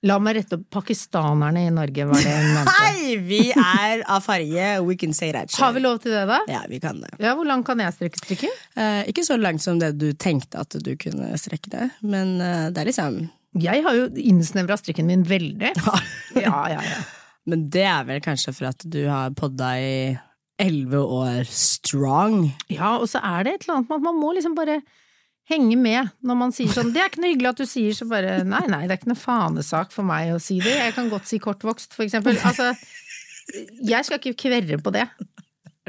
La 0.05 0.19
meg 0.21 0.35
rette 0.37 0.53
opp 0.59 0.65
pakistanerne 0.69 1.63
i 1.65 1.69
Norge, 1.73 2.03
var 2.05 2.19
det 2.21 2.29
hun 2.35 2.51
mente. 2.53 2.73
Hei! 2.77 3.15
Vi 3.25 3.39
er 3.57 4.03
av 4.11 4.21
farge. 4.21 4.67
We 4.85 4.93
can 5.01 5.15
say 5.17 5.31
that 5.33 5.49
shit. 5.49 5.57
Har 5.63 5.71
vi 5.73 5.81
lov 5.81 5.97
til 6.03 6.11
det, 6.13 6.27
da? 6.29 6.37
Ja, 6.51 6.59
vi 6.69 6.77
kan 6.83 6.99
det. 7.01 7.09
Ja, 7.23 7.31
hvor 7.33 7.47
langt 7.49 7.65
kan 7.65 7.81
jeg 7.81 7.95
strekke 7.95 8.21
strikken? 8.21 8.53
Eh, 8.77 8.99
ikke 9.09 9.23
så 9.25 9.39
langt 9.41 9.63
som 9.65 9.79
det 9.81 9.95
du 9.97 10.11
tenkte 10.13 10.61
at 10.61 10.77
du 10.77 10.91
kunne 11.01 11.31
strekke 11.41 11.71
det, 11.73 11.87
men 12.05 12.35
eh, 12.43 12.67
det 12.75 12.83
er 12.83 12.91
liksom 12.91 13.17
Jeg 13.55 13.83
har 13.85 13.95
jo 13.95 14.07
innsnevra 14.19 14.77
strikken 14.79 15.07
min 15.11 15.25
veldig. 15.27 15.73
Ja, 16.35 16.65
ja, 16.67 16.81
ja. 16.83 16.97
Men 17.47 17.69
det 17.71 17.85
er 17.87 18.03
vel 18.07 18.19
kanskje 18.23 18.51
for 18.57 18.67
at 18.67 18.81
du 18.91 19.05
har 19.07 19.31
podda 19.37 19.69
i 19.79 19.95
elleve 20.59 20.99
år 20.99 21.47
strong. 21.47 22.49
Ja, 22.71 22.97
og 22.97 23.07
så 23.11 23.21
er 23.23 23.45
det 23.45 23.53
et 23.53 23.65
eller 23.65 23.77
annet 23.77 23.91
med 23.91 23.99
at 24.01 24.05
man 24.07 24.19
må 24.19 24.33
liksom 24.35 24.55
bare 24.57 24.81
henge 25.51 25.77
med 25.77 26.09
når 26.25 26.39
man 26.39 26.53
sier 26.55 26.73
sånn 26.73 26.91
'Det 26.91 27.01
er 27.01 27.09
ikke 27.11 27.21
noe 27.21 27.31
hyggelig 27.31 27.51
at 27.51 27.61
du 27.61 27.65
sier', 27.69 27.95
så 27.95 28.07
bare 28.09 28.43
Nei, 28.43 28.65
nei, 28.67 28.81
det 28.87 28.95
er 28.95 28.99
ikke 28.99 29.13
noe 29.13 29.21
fanesak 29.21 29.93
for 29.93 30.03
meg 30.03 30.33
å 30.33 30.41
si 30.41 30.59
det. 30.59 30.73
Jeg 30.73 30.95
kan 30.97 31.09
godt 31.09 31.29
si 31.29 31.39
kortvokst, 31.39 31.93
for 31.93 32.03
eksempel. 32.03 32.35
Altså, 32.43 32.73
jeg 33.85 34.05
skal 34.05 34.19
ikke 34.19 34.39
kverre 34.47 34.81
på 34.81 34.91
det. 34.91 35.07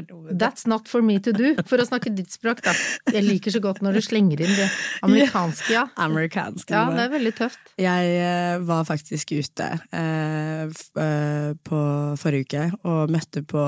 That's 0.41 0.67
not 0.69 0.87
for 0.89 1.05
me 1.05 1.17
to 1.23 1.33
do. 1.35 1.53
For 1.67 1.81
å 1.81 1.87
snakke 1.87 2.11
ditt 2.15 2.33
språk, 2.33 2.61
da. 2.65 2.73
Jeg 3.13 3.25
liker 3.25 3.53
så 3.53 3.61
godt 3.63 3.81
når 3.85 3.99
du 3.99 4.03
slenger 4.05 4.43
inn 4.45 4.53
det 4.57 4.67
amerikanske, 5.07 5.71
ja. 5.73 5.85
Amerikanske, 6.07 6.73
Ja, 6.73 6.85
det 6.93 7.05
er 7.07 7.13
veldig 7.15 7.33
tøft. 7.37 7.73
Jeg 7.81 8.13
eh, 8.21 8.57
var 8.67 8.85
faktisk 8.87 9.33
ute 9.37 9.69
eh, 9.91 10.67
eh, 10.67 11.49
på 11.67 11.81
forrige 12.21 12.47
uke 12.47 12.67
og 12.87 13.13
møtte 13.13 13.43
på 13.47 13.63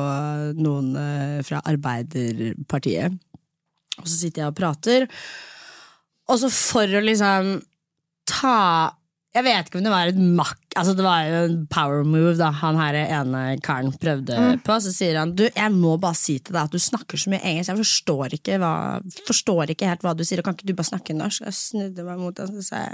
noen 0.59 0.93
eh, 0.99 1.39
fra 1.47 1.63
Arbeiderpartiet. 1.69 3.17
Og 3.99 4.07
så 4.07 4.15
sitter 4.15 4.45
jeg 4.45 4.53
og 4.53 4.55
prater, 4.55 5.09
og 6.29 6.37
så 6.39 6.47
for 6.53 6.99
å 6.99 7.01
liksom 7.03 7.57
ta 8.29 8.59
Jeg 9.35 9.45
vet 9.45 9.67
ikke 9.69 9.77
om 9.77 9.83
det 9.85 9.91
var 9.93 10.09
et 10.09 10.17
makk 10.17 10.57
Altså 10.79 10.95
det 10.97 11.03
var 11.05 11.25
jo 11.27 11.39
en 11.45 11.57
power 11.69 12.03
move 12.07 12.31
da 12.39 12.47
han 12.63 12.77
her 12.79 12.95
ene 13.03 13.41
karen 13.61 13.91
prøvde 14.01 14.37
Mm. 14.39 14.61
på. 14.65 14.77
Så 14.81 14.93
sier 14.95 15.17
han 15.19 15.35
du, 15.35 15.43
jeg 15.49 15.71
må 15.75 15.97
bare 16.01 16.15
si 16.17 16.37
til 16.39 16.53
deg 16.55 16.63
at 16.63 16.71
du 16.71 16.79
snakker 16.79 17.19
så 17.19 17.29
mye 17.33 17.41
engelsk. 17.43 17.69
Jeg 17.69 17.81
forstår 17.81 18.33
ikke, 18.37 18.57
hva, 18.61 18.71
forstår 19.27 19.69
ikke 19.75 19.89
helt 19.89 20.01
hva 20.05 20.15
du 20.17 20.23
sier, 20.23 20.39
og 20.39 20.45
kan 20.47 20.55
ikke 20.55 20.69
du 20.69 20.73
bare 20.77 20.89
snakke 20.89 21.13
norsk? 21.17 21.43
Jeg 21.45 21.53
snudde 21.57 22.05
meg 22.07 22.17
mot 22.21 22.37
ham 22.39 22.55
og 22.57 22.63
sa 22.63 22.85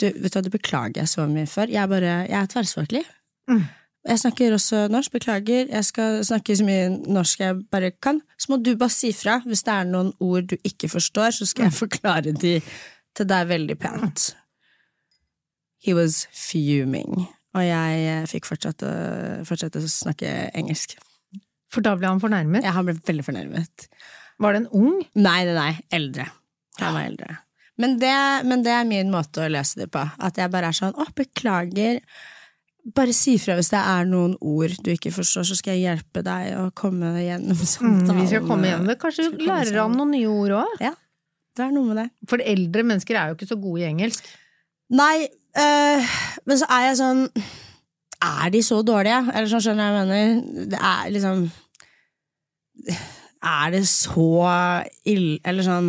du, 0.00 0.06
vet 0.06 0.32
du 0.32 0.38
hva, 0.38 0.42
det 0.46 0.52
beklager 0.54 1.02
jeg 1.02 1.10
så 1.12 1.26
mye 1.28 1.46
for. 1.50 1.66
Jeg 1.70 1.88
bare, 1.92 2.14
jeg 2.28 2.38
er 2.38 2.50
tverrspråklig. 2.54 3.02
Mm. 3.50 3.64
Jeg 4.08 4.18
snakker 4.18 4.54
også 4.56 4.84
norsk, 4.90 5.12
beklager. 5.14 5.68
Jeg 5.70 5.84
skal 5.86 6.22
snakke 6.26 6.56
så 6.58 6.64
mye 6.66 6.88
norsk 7.06 7.42
jeg 7.44 7.58
bare 7.70 7.92
kan. 8.02 8.20
Så 8.40 8.50
må 8.50 8.58
du 8.62 8.72
bare 8.76 8.90
si 8.90 9.12
fra 9.14 9.40
hvis 9.46 9.62
det 9.66 9.74
er 9.76 9.90
noen 9.90 10.12
ord 10.22 10.48
du 10.50 10.56
ikke 10.66 10.88
forstår, 10.90 11.30
så 11.36 11.46
skal 11.46 11.68
jeg 11.68 11.76
forklare 11.78 12.32
de 12.34 12.56
til 13.14 13.26
deg 13.30 13.50
veldig 13.50 13.76
pent. 13.82 14.32
He 15.82 15.94
was 15.98 16.26
fuming. 16.30 17.26
Og 17.52 17.64
jeg 17.66 18.04
eh, 18.08 18.26
fikk 18.30 18.46
fortsette, 18.48 18.90
fortsette 19.48 19.82
å 19.82 19.90
snakke 19.90 20.30
engelsk. 20.56 20.96
For 21.72 21.84
da 21.84 21.94
ble 21.98 22.08
han 22.08 22.20
fornærmet. 22.22 22.64
Ja, 22.64 22.74
han 22.76 22.88
ble 22.88 22.96
veldig 23.00 23.24
fornærmet. 23.26 23.88
Var 24.42 24.54
det 24.54 24.62
en 24.62 24.70
ung? 24.76 25.00
Nei, 25.16 25.40
nei, 25.48 25.56
nei. 25.56 25.72
Eldre. 25.94 26.28
Han 26.80 26.94
var 26.96 27.08
eldre. 27.08 27.38
Men 27.80 27.96
det, 28.00 28.12
men 28.48 28.62
det 28.64 28.72
er 28.74 28.86
min 28.88 29.10
måte 29.12 29.44
å 29.44 29.50
løse 29.50 29.80
det 29.80 29.88
på. 29.92 30.02
At 30.22 30.38
jeg 30.40 30.52
bare 30.52 30.70
er 30.70 30.76
sånn 30.76 30.94
'Å, 30.94 31.08
beklager'. 31.16 32.02
Bare 32.94 33.14
si 33.14 33.36
fra 33.38 33.54
hvis 33.54 33.70
det 33.70 33.78
er 33.78 34.08
noen 34.10 34.34
ord 34.40 34.74
du 34.82 34.90
ikke 34.90 35.12
forstår, 35.14 35.46
så 35.46 35.54
skal 35.54 35.76
jeg 35.78 35.86
hjelpe 35.86 36.24
deg 36.26 36.56
å 36.58 36.64
komme 36.74 37.12
gjennom 37.22 37.54
Mm, 37.54 38.16
vi 38.18 38.26
skal 38.26 38.42
komme 38.42 38.66
gjennom 38.66 38.88
det. 38.90 38.98
Kanskje 38.98 39.30
du 39.30 39.44
lærer 39.46 39.78
han 39.78 39.94
noen 39.94 40.10
nye 40.16 40.26
ord 40.26 40.56
òg? 40.64 40.80
Ja, 40.82 40.94
det 41.56 41.62
er 41.62 41.70
noe 41.70 41.86
med 41.92 42.00
det. 42.00 42.08
For 42.26 42.42
eldre 42.42 42.82
mennesker 42.82 43.14
er 43.14 43.30
jo 43.30 43.38
ikke 43.38 43.50
så 43.52 43.60
gode 43.60 43.84
i 43.84 43.86
engelsk. 43.86 44.26
Nei, 44.90 45.28
øh, 45.56 46.14
men 46.46 46.58
så 46.58 46.66
er 46.70 46.86
jeg 46.88 46.96
sånn 47.02 47.26
Er 48.22 48.50
de 48.54 48.60
så 48.62 48.82
dårlige? 48.86 49.20
Eller 49.34 49.48
sånn 49.50 49.60
skjønner 49.64 49.88
jeg 49.88 49.92
hva 49.92 50.02
jeg 50.02 50.08
mener. 50.08 50.66
Det 50.70 50.78
er 50.78 51.10
liksom 51.10 51.40
Er 53.42 53.72
det 53.74 53.80
så 53.90 54.24
ille 55.10 55.40
Eller 55.44 55.66
sånn 55.66 55.88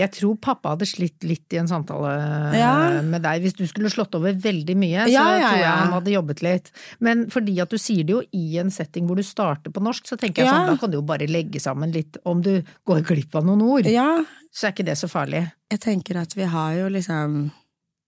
Jeg 0.00 0.10
tror 0.16 0.38
pappa 0.40 0.72
hadde 0.72 0.86
slitt 0.88 1.24
litt 1.28 1.52
i 1.52 1.58
en 1.60 1.68
samtale 1.68 2.12
Ja. 2.56 3.02
med 3.04 3.22
deg. 3.26 3.42
Hvis 3.44 3.56
du 3.58 3.66
skulle 3.68 3.90
slått 3.92 4.14
over 4.16 4.32
veldig 4.32 4.76
mye, 4.80 5.04
så 5.04 5.12
Ja, 5.12 5.24
ja, 5.36 5.48
tror 5.50 5.60
jeg 5.60 5.74
han 5.82 5.92
hadde 5.92 6.14
jobbet 6.14 6.42
litt. 6.42 6.70
Men 7.00 7.26
fordi 7.30 7.58
at 7.60 7.68
du 7.70 7.76
sier 7.78 8.04
det 8.08 8.14
jo 8.16 8.22
i 8.32 8.56
en 8.62 8.70
setting 8.72 9.06
hvor 9.06 9.16
du 9.20 9.22
starter 9.22 9.70
på 9.74 9.82
norsk, 9.84 10.06
så 10.08 10.16
tenker 10.16 10.42
jeg 10.44 10.48
sånn, 10.52 10.66
da 10.72 10.76
kan 10.80 10.90
du 10.90 10.96
jo 10.98 11.02
bare 11.04 11.28
legge 11.28 11.60
sammen 11.60 11.92
litt 11.92 12.16
om 12.24 12.40
du 12.42 12.62
går 12.88 13.04
glipp 13.04 13.34
av 13.36 13.44
noen 13.44 13.62
ord. 13.62 13.86
Ja, 13.86 14.24
Så 14.54 14.68
er 14.68 14.72
ikke 14.72 14.86
det 14.86 14.96
så 14.96 15.08
farlig. 15.10 15.44
jeg 15.70 15.80
tenker 15.80 16.16
at 16.22 16.32
vi 16.34 16.44
har 16.44 16.72
jo 16.74 16.88
liksom 16.88 17.50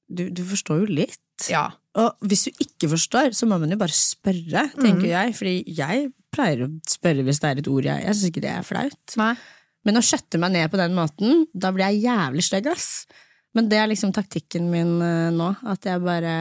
Du, 0.08 0.28
du 0.30 0.42
forstår 0.46 0.84
jo 0.84 0.86
litt. 1.02 1.48
Ja. 1.50 1.66
Og 1.98 2.14
hvis 2.28 2.46
du 2.46 2.62
ikke 2.62 2.88
forstår, 2.92 3.32
så 3.36 3.48
må 3.48 3.58
man 3.60 3.72
jo 3.72 3.78
bare 3.80 3.94
spørre, 3.96 4.66
tenker 4.78 5.08
jeg. 5.10 5.34
Fordi 5.36 5.54
jeg 5.76 6.10
pleier 6.34 6.66
å 6.66 6.70
spørre 6.88 7.24
hvis 7.26 7.40
det 7.42 7.50
er 7.50 7.60
et 7.62 7.68
ord 7.72 7.86
jeg 7.88 8.04
Jeg 8.04 8.14
syns 8.16 8.30
ikke 8.30 8.44
det 8.44 8.52
er 8.52 8.66
flaut. 8.66 9.16
Nei. 9.20 9.32
Men 9.86 10.00
å 10.00 10.02
skjøtte 10.04 10.38
meg 10.42 10.52
ned 10.56 10.70
på 10.72 10.78
den 10.80 10.94
måten, 10.96 11.44
da 11.54 11.70
blir 11.74 11.86
jeg 11.92 12.04
jævlig 12.08 12.42
stygg, 12.46 12.66
ass. 12.72 12.88
Men 13.56 13.68
det 13.70 13.78
er 13.80 13.88
liksom 13.88 14.10
taktikken 14.12 14.66
min 14.72 14.96
eh, 15.00 15.30
nå, 15.32 15.46
at 15.64 15.86
jeg 15.88 16.02
bare 16.04 16.32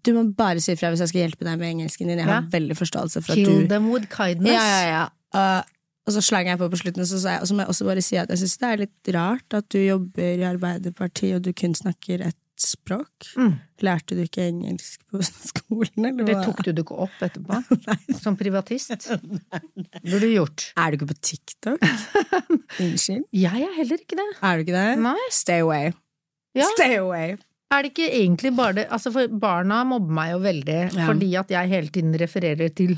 Du 0.00 0.14
må 0.16 0.22
bare 0.32 0.62
si 0.64 0.72
ifra 0.72 0.88
hvis 0.94 1.02
jeg 1.04 1.10
skal 1.10 1.20
hjelpe 1.26 1.44
deg 1.44 1.58
med 1.60 1.74
engelsken 1.74 2.08
din. 2.08 2.22
Jeg 2.22 2.28
har 2.30 2.40
Ja. 2.40 2.48
veldig 2.54 2.76
forståelse 2.78 3.20
for 3.22 3.34
at 3.34 3.36
Kill 3.42 3.66
du 3.66 3.68
them 3.68 3.90
with 3.92 4.08
kindness. 4.08 4.54
Ja, 4.54 4.64
ja, 4.64 4.86
ja. 4.94 5.02
Uh, 5.34 5.62
og 6.10 6.16
så 6.18 6.22
slang 6.26 6.50
jeg 6.50 6.58
på 6.60 6.68
på 6.72 6.82
slutten, 6.82 7.06
så, 7.06 7.18
jeg, 7.22 7.40
og 7.40 7.48
så 7.48 7.54
må 7.56 7.62
jeg 7.64 7.72
også 7.72 7.86
bare 7.88 8.02
si 8.04 8.18
at 8.20 8.30
jeg 8.34 8.42
syns 8.42 8.58
det 8.60 8.68
er 8.74 8.82
litt 8.84 9.10
rart 9.16 9.56
at 9.60 9.68
du 9.72 9.78
jobber 9.80 10.42
i 10.42 10.46
Arbeiderpartiet 10.50 11.38
og 11.38 11.44
du 11.46 11.52
kun 11.56 11.74
snakker 11.78 12.26
ett 12.28 12.36
språk. 12.60 13.30
Mm. 13.40 13.54
Lærte 13.86 14.16
du 14.18 14.20
ikke 14.26 14.42
engelsk 14.50 15.00
på 15.08 15.22
skolen, 15.50 16.10
eller 16.10 16.26
Det 16.28 16.34
tok 16.44 16.58
du 16.66 16.72
det 16.74 16.82
ikke 16.84 16.98
opp 17.06 17.22
etterpå? 17.24 17.60
Som 18.24 18.36
privatist? 18.36 18.92
Burde 20.04 20.20
du 20.26 20.28
gjort. 20.34 20.66
Er 20.76 20.92
du 20.92 20.98
ikke 20.98 21.08
på 21.14 21.16
TikTok? 21.30 21.86
Unnskyld? 22.80 23.24
Jeg 23.32 23.64
er 23.64 23.72
heller 23.78 24.02
ikke 24.02 24.18
det. 24.20 24.28
Er 24.44 24.58
du 24.60 24.66
ikke 24.66 24.76
det? 24.76 24.88
Nei. 25.06 25.16
Stay 25.32 25.62
away. 25.64 25.94
Ja. 26.58 26.68
Stay 26.76 26.98
away. 27.00 27.38
Er 27.70 27.84
det 27.86 27.92
ikke 27.94 28.10
egentlig 28.10 28.50
bare 28.58 28.74
det 28.80 28.84
Altså, 28.90 29.12
for 29.14 29.30
barna 29.40 29.80
mobber 29.86 30.12
meg 30.20 30.32
jo 30.34 30.40
veldig 30.42 30.78
Ja. 30.98 31.06
fordi 31.06 31.28
at 31.38 31.52
jeg 31.54 31.68
hele 31.70 31.88
tiden 31.94 32.16
refererer 32.20 32.72
til 32.74 32.96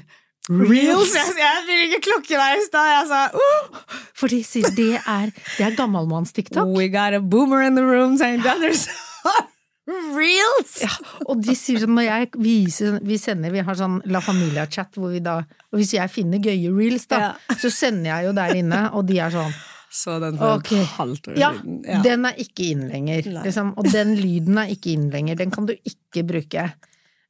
Reels! 0.50 1.12
Jeg, 1.14 1.34
jeg 1.38 1.62
vil 1.68 1.82
ikke 1.86 2.00
klokke 2.08 2.34
deg 2.34 2.58
i 2.58 2.64
stad. 2.66 2.88
Jeg 2.90 3.06
sa 3.12 3.20
uh, 3.30 3.82
For 4.18 4.32
de 4.32 4.40
sier 4.46 4.72
det 4.74 4.96
er, 4.98 5.30
det 5.30 5.66
er 5.68 5.76
gammalmanns-tiktok. 5.78 6.72
We 6.74 6.88
got 6.90 7.14
a 7.14 7.20
boomer 7.22 7.62
in 7.62 7.76
the 7.78 7.84
room 7.86 8.16
saying 8.18 8.42
Others. 8.42 8.88
Reels! 9.86 10.76
Ja, 10.82 10.90
og 11.26 11.40
de 11.42 11.54
sier 11.58 11.80
sånn 11.82 11.96
når 11.98 12.04
jeg 12.06 12.28
viser 12.38 13.00
Vi 13.02 13.16
sender, 13.18 13.50
vi 13.50 13.64
har 13.66 13.74
sånn 13.74 13.96
La 14.14 14.20
Familia-chat 14.22 14.94
hvor 14.94 15.10
vi 15.10 15.18
da 15.24 15.40
Og 15.42 15.80
hvis 15.80 15.96
jeg 15.96 16.06
finner 16.14 16.38
gøye 16.42 16.70
reels, 16.70 17.08
da, 17.10 17.18
Ja. 17.18 17.56
så 17.58 17.66
sender 17.74 18.12
jeg 18.12 18.28
jo 18.28 18.34
der 18.38 18.54
inne, 18.60 18.82
og 18.94 19.08
de 19.10 19.18
er 19.18 19.34
sånn 19.34 19.50
Så 19.90 20.20
den 20.22 20.38
for 20.38 20.60
okay. 20.60 20.84
et 20.84 20.94
halvt 21.00 21.32
år 21.32 21.40
Ja, 21.40 21.50
siden. 21.58 22.02
den 22.06 22.28
er 22.30 22.38
ikke 22.46 22.68
inn 22.72 22.86
lenger. 22.92 23.26
Liksom, 23.42 23.74
og 23.76 23.90
den 23.92 24.14
lyden 24.22 24.62
er 24.62 24.70
ikke 24.72 24.94
inn 24.94 25.10
lenger. 25.12 25.36
Den 25.42 25.50
kan 25.52 25.66
du 25.68 25.74
ikke 25.76 26.22
bruke. 26.30 26.68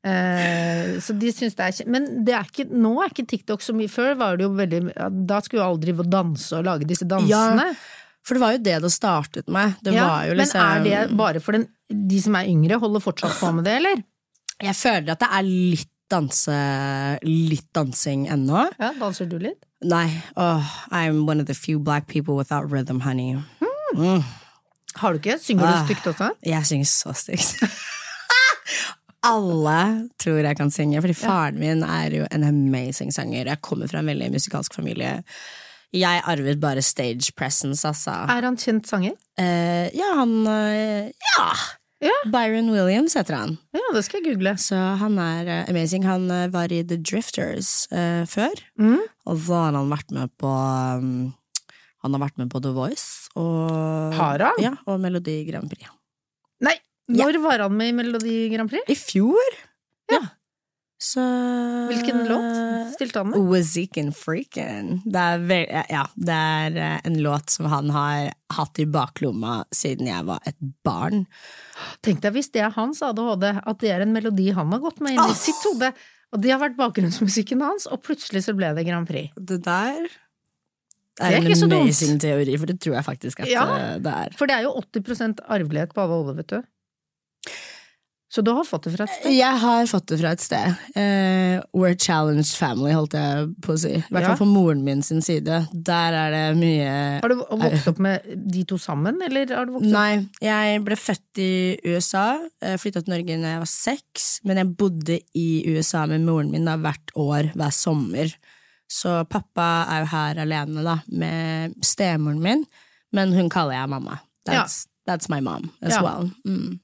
Eh, 0.05 0.97
så 0.99 1.15
de 1.15 1.29
syns 1.31 1.55
det 1.55 1.63
er 1.67 1.75
kjent. 1.77 1.91
Men 1.95 2.07
det 2.27 2.35
er 2.35 2.49
ikke, 2.49 2.65
nå 2.75 2.91
er 3.05 3.13
ikke 3.13 3.27
TikTok 3.31 3.63
så 3.63 3.71
mye 3.77 3.87
Før 3.93 4.17
var 4.19 4.37
det 4.41 4.49
jo 4.49 4.53
veldig 4.59 4.81
Da 5.29 5.37
skulle 5.45 5.61
jo 5.63 5.67
alle 5.69 5.79
drive 5.85 6.03
og 6.03 6.09
danse 6.11 6.57
og 6.59 6.65
lage 6.67 6.89
disse 6.91 7.07
dansene. 7.07 7.69
Ja, 7.71 7.77
For 8.27 8.35
det 8.35 8.43
var 8.43 8.57
jo 8.57 8.63
det 8.67 8.75
det 8.83 8.91
startet 8.91 9.47
med. 9.49 9.77
Det 9.83 9.95
Ja, 9.95 10.09
var 10.11 10.27
jo 10.27 10.35
liksom 10.41 10.59
Men 10.59 10.91
er 10.91 11.07
det 11.07 11.17
bare 11.21 11.41
for 11.45 11.53
den, 11.55 11.69
de 11.89 12.19
som 12.25 12.35
er 12.35 12.51
yngre, 12.51 12.81
holder 12.83 13.01
fortsatt 13.05 13.39
på 13.39 13.53
med 13.55 13.65
det, 13.71 13.77
eller? 13.79 14.03
Jeg 14.63 14.75
føler 14.79 15.15
at 15.15 15.23
det 15.23 15.31
er 15.39 15.47
litt 15.47 15.89
danse 16.13 16.59
Litt 17.25 17.69
dansing 17.73 18.27
ennå. 18.29 18.67
Ja, 18.83 18.91
Danser 18.99 19.31
du 19.31 19.39
litt? 19.39 19.63
Nei. 19.87 20.09
Oh, 20.37 20.67
I'm 20.91 21.25
one 21.27 21.41
of 21.41 21.47
the 21.47 21.55
few 21.55 21.79
black 21.79 22.07
people 22.07 22.35
without 22.37 22.67
rhythm, 22.71 23.01
honey. 23.07 23.37
Mm. 23.95 24.23
Har 25.01 25.13
du 25.15 25.19
ikke? 25.23 25.39
Synger 25.41 25.67
du 25.67 25.73
Ah. 25.73 25.85
stygt 25.87 26.07
også? 26.11 26.29
Jeg 26.45 26.67
synger 26.69 26.91
så 26.91 27.15
stygt. 27.17 27.63
Alle 29.27 30.09
tror 30.19 30.41
jeg 30.43 30.57
kan 30.59 30.71
synge, 30.75 31.01
fordi 31.05 31.15
faren 31.15 31.59
min 31.63 31.83
er 31.87 32.11
jo 32.17 32.25
en 32.35 32.43
amazing 32.49 33.13
sanger. 33.15 33.47
Jeg 33.53 33.61
kommer 33.63 33.87
fra 33.91 34.01
en 34.03 34.09
veldig 34.11 34.33
musikalsk 34.35 34.75
familie. 34.75 35.21
Jeg 35.95 36.23
arvet 36.27 36.59
bare 36.61 36.83
stage 36.83 37.35
presence, 37.37 37.85
altså. 37.87 38.15
Er 38.33 38.43
han 38.49 38.57
kjent 38.59 38.89
sanger? 38.89 39.13
Eh, 39.39 39.91
ja, 39.95 40.09
han 40.19 40.33
eh, 40.49 41.11
ja. 41.37 41.47
Ja. 42.03 42.15
Byron 42.33 42.73
Williams 42.75 43.15
heter 43.15 43.37
han. 43.39 43.53
Ja, 43.77 43.83
det 43.95 44.01
skal 44.09 44.23
jeg 44.25 44.33
google. 44.33 44.57
Så 44.59 44.75
han 44.99 45.21
er 45.23 45.47
eh, 45.53 45.69
amazing. 45.71 46.03
Han 46.09 46.25
eh, 46.35 46.49
var 46.51 46.73
i 46.75 46.81
The 46.83 46.97
Drifters 46.99 47.87
eh, 47.95 48.25
før, 48.27 48.57
Mm. 48.81 48.99
og 49.29 49.39
så 49.45 49.61
har 49.69 49.77
han 49.79 49.93
vært 49.93 50.11
med 50.17 50.33
på 50.41 50.51
um, 50.51 51.35
Han 52.03 52.17
har 52.17 52.25
vært 52.25 52.41
med 52.41 52.49
på 52.51 52.59
The 52.65 52.73
Voice 52.75 53.29
og, 53.39 54.17
Har 54.19 54.43
han? 54.49 54.59
Ja, 54.59 54.73
og 54.91 54.99
Melodi 55.05 55.45
Grand 55.47 55.71
Prix. 55.71 55.87
Nei, 56.67 56.75
når 57.19 57.41
var 57.45 57.67
han 57.67 57.77
med 57.77 57.93
i 57.93 57.97
Melodi 57.99 58.37
Grand 58.55 58.71
Prix? 58.73 58.89
I 58.89 58.97
fjor? 58.99 59.59
Ja. 60.13 60.23
Så 61.03 61.21
Hvilken 61.91 62.21
låt 62.29 62.95
stilte 62.95 63.19
han 63.19 63.33
med? 63.33 63.41
Wazikin 63.51 64.13
Freakin. 64.15 65.01
Det 65.05 65.19
er, 65.19 65.41
vel- 65.51 65.73
ja, 65.91 66.05
det 66.15 66.37
er 66.37 66.77
eh, 66.79 67.01
en 67.09 67.17
låt 67.25 67.51
som 67.51 67.67
han 67.73 67.91
har 67.91 68.29
hatt 68.55 68.79
i 68.79 68.87
baklomma 68.87 69.65
siden 69.75 70.07
jeg 70.07 70.23
var 70.29 70.39
et 70.47 70.59
barn. 70.87 71.25
Tenk 72.07 72.23
deg 72.23 72.37
hvis 72.37 72.53
det 72.55 72.63
er 72.63 72.75
hans 72.77 73.03
ADHD, 73.03 73.49
at 73.51 73.83
det 73.83 73.91
er 73.91 74.05
en 74.07 74.15
melodi 74.15 74.53
han 74.55 74.71
har 74.71 74.83
gått 74.85 75.03
med 75.03 75.17
inn 75.17 75.25
i 75.25 75.33
oh. 75.35 75.35
sitt 75.35 75.59
hode. 75.73 75.91
Og 76.33 76.41
det 76.41 76.55
har 76.55 76.63
vært 76.63 76.79
bakgrunnsmusikken 76.79 77.61
hans, 77.67 77.89
og 77.91 78.05
plutselig 78.07 78.47
så 78.47 78.55
ble 78.57 78.71
det 78.79 78.87
Grand 78.87 79.09
Prix. 79.11 79.35
Det 79.37 79.59
der 79.67 80.07
Det 80.07 81.27
er 81.29 81.35
er 81.43 81.51
en 81.51 81.67
amazing 81.67 82.23
teori, 82.23 82.55
for 82.57 82.71
det 82.71 82.79
tror 82.81 82.95
jeg 83.01 83.05
faktisk 83.11 83.43
at 83.43 83.51
Ja. 83.51 83.67
eh, 83.75 83.99
det 83.99 84.15
er. 84.23 84.39
For 84.39 84.47
det 84.47 84.55
er 84.55 84.69
jo 84.71 84.77
80% 84.79 85.43
arvelighet 85.51 85.93
på 85.93 86.07
ADHD, 86.07 86.37
vet 86.39 86.55
du. 86.55 86.63
Så 88.33 88.41
du 88.41 88.49
har 88.57 88.65
fått 88.65 88.87
det 88.87 88.95
fra 88.95 89.05
et 89.05 89.13
sted? 89.13 89.33
Jeg 89.37 89.59
har 89.61 89.87
fått 89.91 90.07
det 90.09 90.17
fra 90.23 90.31
et 90.33 90.41
sted. 90.41 90.77
Uh, 90.97 91.59
we're 91.77 91.93
challenged 92.01 92.55
family, 92.57 92.95
holdt 92.97 93.13
jeg 93.19 93.51
på 93.61 93.75
å 93.75 93.81
si. 93.83 93.91
I 93.99 94.05
hvert 94.09 94.25
Ja. 94.25 94.37
på 94.39 94.47
moren 94.49 94.81
min 94.87 95.03
sin 95.05 95.21
side. 95.21 95.59
Der 95.75 96.15
er 96.17 96.31
det 96.33 96.57
mye 96.57 97.21
Har 97.21 97.29
du 97.29 97.35
vokst 97.43 97.89
opp 97.91 97.99
med 98.01 98.23
de 98.49 98.63
to 98.65 98.79
sammen, 98.81 99.21
eller 99.27 99.53
har 99.55 99.67
du 99.69 99.73
vokst 99.75 99.85
opp 99.85 99.93
Nei, 99.93 100.29
jeg 100.41 100.81
ble 100.87 100.97
født 100.97 101.41
i 101.45 101.51
USA, 101.85 102.25
flytta 102.81 103.03
til 103.05 103.13
Norge 103.13 103.37
da 103.43 103.51
jeg 103.53 103.63
var 103.67 103.71
seks, 103.73 104.29
men 104.49 104.57
jeg 104.63 104.77
bodde 104.81 105.19
i 105.37 105.49
USA 105.69 106.07
med 106.07 106.25
moren 106.25 106.51
min 106.51 106.65
da 106.65 106.79
hvert 106.81 107.13
år, 107.15 107.51
hver 107.53 107.71
sommer. 107.77 108.33
Så 108.89 109.13
pappa 109.29 109.67
er 109.93 110.01
jo 110.07 110.09
her 110.15 110.41
alene, 110.47 110.83
da, 110.89 110.97
med 111.13 111.77
stemoren 111.85 112.41
min, 112.41 112.65
men 113.13 113.33
hun 113.37 113.51
kaller 113.53 113.77
jeg 113.77 113.93
mamma. 113.93 114.19
That's, 114.49 114.87
that's 115.07 115.29
my 115.29 115.41
mom 115.41 115.69
as 115.83 115.93
Ja. 115.93 116.03
well. 116.03 116.31
Mm. 116.47 116.81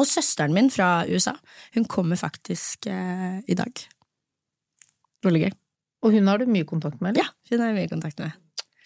Og 0.00 0.06
søsteren 0.10 0.54
min 0.56 0.70
fra 0.74 1.04
USA, 1.06 1.36
hun 1.76 1.84
kommer 1.90 2.18
faktisk 2.18 2.88
eh, 2.90 3.38
i 3.46 3.54
dag. 3.58 3.84
Veldig 5.24 5.42
gøy. 5.46 5.52
Og 6.04 6.12
hun 6.16 6.26
har 6.28 6.40
du 6.42 6.48
mye 6.50 6.66
kontakt 6.68 7.00
med, 7.00 7.14
eller? 7.14 7.28
Ja, 7.28 7.54
hun 7.54 7.62
har 7.64 7.76
mye 7.76 7.88
kontakt 7.92 8.18
med. 8.20 8.34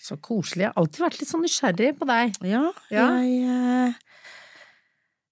Så 0.05 0.17
koselig. 0.23 0.67
Jeg 0.67 0.71
har 0.71 0.79
alltid 0.81 1.03
vært 1.03 1.17
litt 1.21 1.31
sånn 1.31 1.43
nysgjerrig 1.45 1.95
på 1.99 2.07
deg. 2.09 2.37
Ja, 2.47 2.65
Ja. 2.95 3.07
jeg 3.19 3.41
eh, 3.49 3.95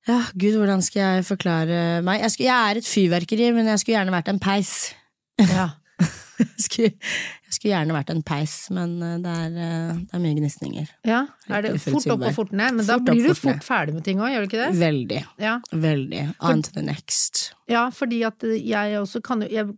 Ja, 0.07 0.21
gud, 0.39 0.57
hvordan 0.61 0.83
skal 0.87 1.03
jeg 1.03 1.27
forklare 1.27 1.79
meg? 2.07 2.23
Jeg 2.39 2.53
er 2.55 2.79
et 2.81 2.87
fyrverkeri, 2.87 3.51
men 3.55 3.67
jeg 3.67 3.83
skulle 3.83 3.99
gjerne 3.99 4.15
vært 4.15 4.29
en 4.33 4.43
peis. 4.43 4.95
Ja. 5.43 5.71
Jeg 6.39 6.49
skulle, 6.67 6.91
jeg 7.47 7.55
skulle 7.57 7.71
gjerne 7.73 7.95
vært 7.97 8.11
en 8.13 8.23
peis, 8.27 8.55
men 8.75 8.97
eh, 9.03 9.15
det 9.25 9.33
er, 9.33 9.55
eh, 9.67 10.01
det 10.11 10.19
er 10.19 10.23
mye 10.25 10.37
gnisninger. 10.39 10.91
ja. 11.09 11.23
Er 11.49 11.63
det 11.65 11.75
fort 11.81 12.07
opp 12.13 12.25
og 12.29 12.35
fort 12.37 12.53
ned? 12.53 12.75
Men 12.77 12.85
da 12.87 12.97
Fort 12.99 13.09
opp, 13.09 13.15
blir 13.15 13.29
du 13.31 13.35
fort 13.39 13.55
ned. 13.55 13.65
ferdig 13.65 13.95
med 13.97 14.05
ting 14.05 14.21
òg, 14.21 14.31
gjør 14.35 14.45
du 14.45 14.49
ikke 14.51 14.63
det? 14.65 14.71
Veldig. 14.81 15.21
Ja. 15.41 15.55
Veldig. 15.73 16.23
On 16.51 16.63
to 16.63 16.71
the 16.77 16.83
next. 16.83 17.53
ja, 17.71 17.87
fordi 17.91 18.23
at 18.29 18.43
jeg 18.43 18.99
også 19.01 19.21
kan 19.25 19.43
jo 19.47 19.49
Jeg 19.49 19.75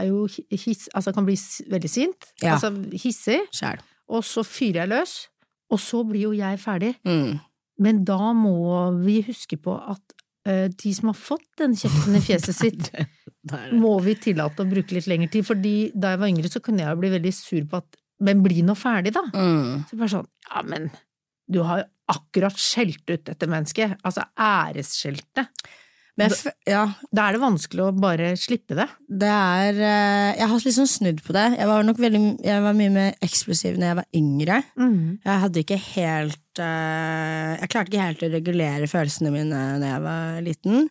er 0.00 0.06
jo 0.08 0.26
hiss, 0.50 0.88
altså 0.96 1.12
kan 1.12 1.26
bli 1.26 1.36
veldig 1.70 1.90
sint, 1.92 2.24
Ja. 2.42 2.54
altså 2.56 2.70
hissig, 2.96 3.40
Sjæl. 3.52 3.78
og 4.08 4.24
så 4.24 4.42
fyrer 4.42 4.80
jeg 4.80 4.88
løs, 4.88 5.12
og 5.70 5.78
så 5.78 6.00
blir 6.08 6.22
jo 6.22 6.32
jeg 6.32 6.58
ferdig. 6.58 6.94
Mm. 7.04 7.38
Men 7.78 8.04
da 8.04 8.32
må 8.32 8.54
vi 9.04 9.20
huske 9.26 9.56
på 9.60 9.74
at 9.90 10.00
de 10.44 10.90
som 10.92 11.08
har 11.08 11.16
fått 11.16 11.46
den 11.60 11.72
kjeften 11.78 12.18
i 12.18 12.22
fjeset 12.24 12.56
sitt, 12.56 12.90
må 13.84 13.94
vi 14.04 14.16
tillate 14.20 14.64
å 14.64 14.68
bruke 14.68 14.96
litt 14.96 15.08
lengre 15.08 15.30
tid. 15.32 15.46
Fordi 15.48 15.74
da 15.96 16.14
jeg 16.14 16.20
var 16.20 16.32
yngre, 16.32 16.50
så 16.52 16.62
kunne 16.64 16.84
jeg 16.84 17.00
bli 17.00 17.12
veldig 17.16 17.34
sur 17.36 17.68
på 17.70 17.80
at 17.82 18.00
Men 18.24 18.44
bli 18.44 18.62
nå 18.62 18.76
ferdig, 18.78 19.10
da! 19.16 19.24
Mm. 19.34 19.84
Så 19.90 19.96
bare 19.98 20.12
sånn 20.12 20.28
Ja, 20.50 20.60
men 20.62 20.86
du 21.50 21.58
har 21.66 21.82
jo 21.82 21.88
akkurat 22.14 22.60
skjelt 22.60 23.02
ut 23.10 23.24
dette 23.26 23.48
mennesket. 23.50 23.96
Altså 24.04 24.26
æresskjelte. 24.36 25.46
F- 26.30 26.52
ja, 26.70 26.84
Da 27.10 27.24
er 27.28 27.32
det 27.34 27.40
vanskelig 27.42 27.82
å 27.88 27.92
bare 27.98 28.28
slippe 28.38 28.76
det. 28.78 28.86
det 29.10 29.26
er 29.34 29.80
eh, 29.82 30.36
Jeg 30.38 30.46
har 30.52 30.60
liksom 30.62 30.86
snudd 30.86 31.22
på 31.26 31.34
det. 31.34 31.46
Jeg 31.58 31.66
var 31.66 31.82
nok 31.82 31.98
veldig 31.98 32.20
Jeg 32.44 32.62
var 32.62 32.76
mye 32.78 32.92
mer 32.94 33.14
eksplosiv 33.26 33.74
når 33.80 33.88
jeg 33.88 33.98
var 33.98 34.06
yngre. 34.14 34.58
Jeg 35.26 35.40
hadde 35.44 35.62
ikke 35.64 35.80
helt 35.96 36.62
eh, 36.62 37.52
Jeg 37.58 37.70
klarte 37.74 37.90
ikke 37.90 38.04
helt 38.06 38.22
å 38.22 38.32
regulere 38.36 38.86
følelsene 38.90 39.32
mine 39.34 39.62
når 39.82 39.88
jeg 39.90 40.04
var 40.06 40.40
liten. 40.46 40.88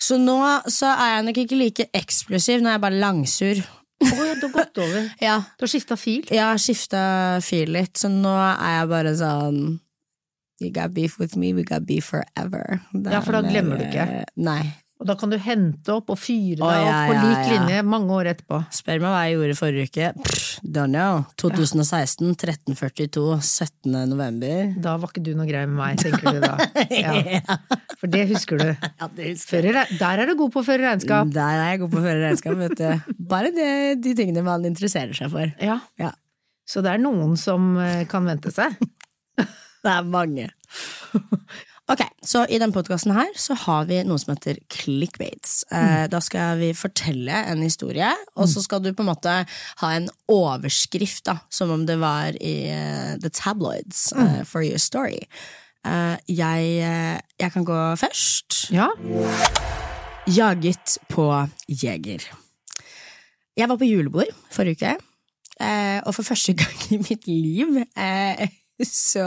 Så 0.00 0.16
nå 0.22 0.38
så 0.70 0.94
er 0.94 1.16
jeg 1.18 1.26
nok 1.28 1.42
ikke 1.42 1.58
like 1.58 1.88
eksplosiv 2.00 2.62
når 2.62 2.70
jeg 2.72 2.78
er 2.80 2.86
bare 2.86 3.02
langsur. 3.02 3.60
Oh, 3.98 4.20
ja, 4.24 4.34
du 4.38 4.44
har 4.46 4.52
gått 4.54 4.78
over. 4.78 5.08
Ja, 5.28 5.36
Du 5.58 5.64
har 5.66 5.72
skifta 5.72 5.96
fil. 5.98 6.22
har 6.30 6.56
skifta 6.62 7.00
fil 7.42 7.72
litt, 7.74 7.96
så 7.98 8.08
nå 8.08 8.30
er 8.38 8.78
jeg 8.78 8.88
bare 8.92 9.12
sånn 9.18 9.60
You 10.60 10.72
got 10.74 10.92
beef 10.94 11.18
with 11.20 11.36
me, 11.38 11.52
we 11.54 11.62
got 11.62 11.86
beef 11.86 12.10
forever. 12.10 12.80
Det 12.92 13.12
Ja, 13.14 13.20
for 13.22 13.32
da 13.36 13.44
er 13.44 13.50
glemmer 13.52 13.78
du 13.78 13.84
ikke. 13.86 14.06
eh, 14.22 14.24
Nei. 14.36 14.62
Og 14.98 15.06
da 15.06 15.14
kan 15.14 15.30
du 15.30 15.36
hente 15.38 15.92
opp 15.94 16.08
og 16.10 16.18
fyre 16.18 16.56
deg 16.58 16.64
oh, 16.66 16.72
ja, 16.74 16.94
opp 17.04 17.12
på 17.12 17.18
lik 17.22 17.36
ja. 17.38 17.50
linje 17.52 17.82
mange 17.86 18.10
år 18.16 18.32
etterpå. 18.32 18.58
Spør 18.74 18.98
meg 19.04 19.12
hva 19.14 19.20
jeg 19.28 19.36
gjorde 19.36 19.54
forrige 19.60 19.84
uke. 19.86 20.08
Pff, 20.24 20.56
don't 20.74 20.90
know. 20.90 21.20
2016, 21.38 22.32
1342, 22.34 23.36
17. 23.46 23.94
november. 24.10 24.72
Da 24.82 24.96
var 24.98 25.12
ikke 25.12 25.22
du 25.28 25.30
noe 25.38 25.46
grei 25.46 25.62
med 25.70 25.78
meg, 25.78 26.02
tenker 26.02 26.34
du 26.34 26.40
da. 26.42 26.56
Ja, 26.90 27.14
for 28.00 28.10
det 28.10 28.24
husker 28.32 28.58
du. 28.58 28.66
Ja, 28.98 29.06
det 29.14 29.30
husker 29.36 29.70
jeg. 29.70 29.86
Der 30.02 30.24
er 30.24 30.26
du 30.26 30.34
god 30.42 30.50
på 30.56 30.64
å 30.64 30.66
føre 30.66 30.88
regnskap. 30.88 31.30
Der 31.30 31.62
er 31.62 31.70
jeg 31.76 31.84
god 31.84 31.94
på 31.94 32.02
å 32.02 32.06
føre 32.08 32.18
regnskap, 32.24 32.58
vet 32.64 32.76
du. 32.82 33.14
Bare 33.30 33.54
det, 33.54 33.70
de 34.02 34.16
tingene 34.18 34.42
man 34.50 34.66
interesserer 34.66 35.14
seg 35.14 35.30
for. 35.30 35.54
Ja. 35.62 35.78
Ja. 36.02 36.10
Så 36.66 36.82
det 36.82 36.96
er 36.96 37.06
noen 37.06 37.38
som 37.38 37.76
eh, 37.78 38.02
kan 38.10 38.26
vente 38.26 38.50
seg. 38.50 38.74
Det 39.84 39.96
er 39.96 40.06
mange. 40.06 40.50
Ok, 41.88 42.02
så 42.20 42.42
i 42.52 42.58
denne 42.60 42.74
podkasten 42.74 43.14
har 43.16 43.86
vi 43.88 44.02
noe 44.04 44.20
som 44.20 44.34
heter 44.34 44.58
clickbaits. 44.68 45.62
Eh, 45.72 46.02
da 46.12 46.18
skal 46.20 46.58
vi 46.60 46.74
fortelle 46.76 47.32
en 47.48 47.62
historie, 47.64 48.10
og 48.36 48.44
så 48.52 48.60
skal 48.60 48.82
du 48.84 48.90
på 48.92 49.06
en 49.06 49.08
måte 49.08 49.36
ha 49.80 49.92
en 49.96 50.10
overskrift, 50.28 51.22
da, 51.30 51.38
som 51.48 51.72
om 51.72 51.86
det 51.88 51.96
var 51.96 52.36
i 52.44 52.68
uh, 52.68 53.14
the 53.22 53.32
tabloids 53.32 54.10
uh, 54.12 54.44
for 54.44 54.60
your 54.60 54.76
story. 54.76 55.24
Eh, 55.88 56.20
jeg, 56.28 57.24
jeg 57.40 57.52
kan 57.56 57.64
gå 57.64 57.80
først. 57.96 58.66
Ja. 58.76 58.90
Jaget 60.28 60.98
på 61.08 61.24
jeger. 61.72 62.28
Jeg 63.56 63.68
var 63.68 63.76
på 63.76 63.88
julebord 63.88 64.28
forrige 64.52 64.76
uke, 64.76 64.90
eh, 65.60 66.00
og 66.06 66.14
for 66.14 66.22
første 66.22 66.54
gang 66.60 66.82
i 66.92 66.98
mitt 67.00 67.26
liv 67.26 67.80
eh, 67.96 68.48
så 69.10 69.24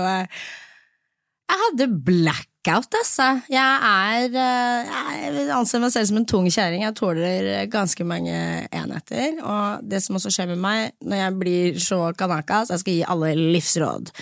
Jeg 1.51 1.59
hadde 1.65 1.87
blackout, 2.05 2.93
altså. 2.95 3.41
Jeg 3.51 3.73
er 3.87 4.37
eh, 4.39 4.93
Jeg 5.25 5.33
vil 5.35 5.51
anse 5.55 5.81
meg 5.83 5.91
selv 5.91 6.07
som 6.11 6.21
en 6.21 6.29
tung 6.29 6.47
kjerring. 6.47 6.85
Jeg 6.85 6.95
tåler 6.95 7.49
ganske 7.71 8.05
mange 8.07 8.37
enheter. 8.71 9.41
Og 9.43 9.83
det 9.91 9.99
som 10.05 10.15
også 10.19 10.31
skjer 10.31 10.53
med 10.53 10.63
meg 10.63 10.95
når 11.03 11.23
jeg 11.25 11.37
blir 11.41 11.83
så 11.83 11.99
kanaka, 12.17 12.63
så 12.63 12.77
jeg 12.77 12.85
skal 12.85 12.97
gi 12.99 13.11
alle 13.15 13.35
livsråd. 13.57 14.13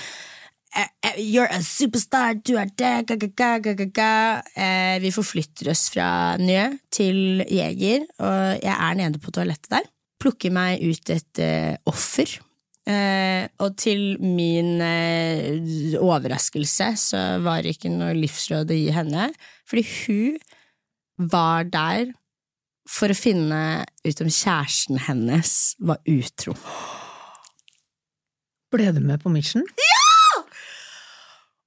Eh, 0.77 0.89
eh, 1.05 1.17
You're 1.17 1.49
a 1.49 1.61
superstar, 1.65 2.37
du 2.45 2.55
er 2.57 2.69
det. 2.77 3.11
Eh, 4.55 4.99
Vi 5.01 5.11
forflytter 5.11 5.71
oss 5.71 5.89
fra 5.93 6.37
Njø 6.37 6.65
til 6.93 7.41
Jeger, 7.49 8.05
og 8.19 8.61
jeg 8.61 8.75
er 8.75 8.99
nede 8.99 9.21
på 9.21 9.33
toalettet 9.33 9.71
der. 9.73 9.89
Plukker 10.19 10.53
meg 10.53 10.83
ut 10.83 11.09
et 11.09 11.41
eh, 11.41 11.75
offer. 11.89 12.37
Eh, 12.87 13.45
og 13.61 13.75
til 13.77 14.15
min 14.23 14.79
eh, 14.81 15.59
overraskelse 15.99 16.87
så 16.97 17.23
var 17.43 17.61
det 17.61 17.75
ikke 17.75 17.91
noe 17.91 18.15
livsråd 18.17 18.71
å 18.71 18.77
gi 18.77 18.87
henne, 18.95 19.27
fordi 19.69 19.83
hun 20.05 20.39
var 21.29 21.67
der 21.69 22.13
for 22.89 23.11
å 23.11 23.17
finne 23.17 23.83
ut 24.07 24.23
om 24.23 24.31
kjæresten 24.33 24.97
hennes 25.05 25.51
var 25.83 25.99
utro. 26.09 26.55
Ble 28.73 28.89
du 28.95 29.01
med 29.03 29.21
på 29.21 29.29
mission? 29.33 29.65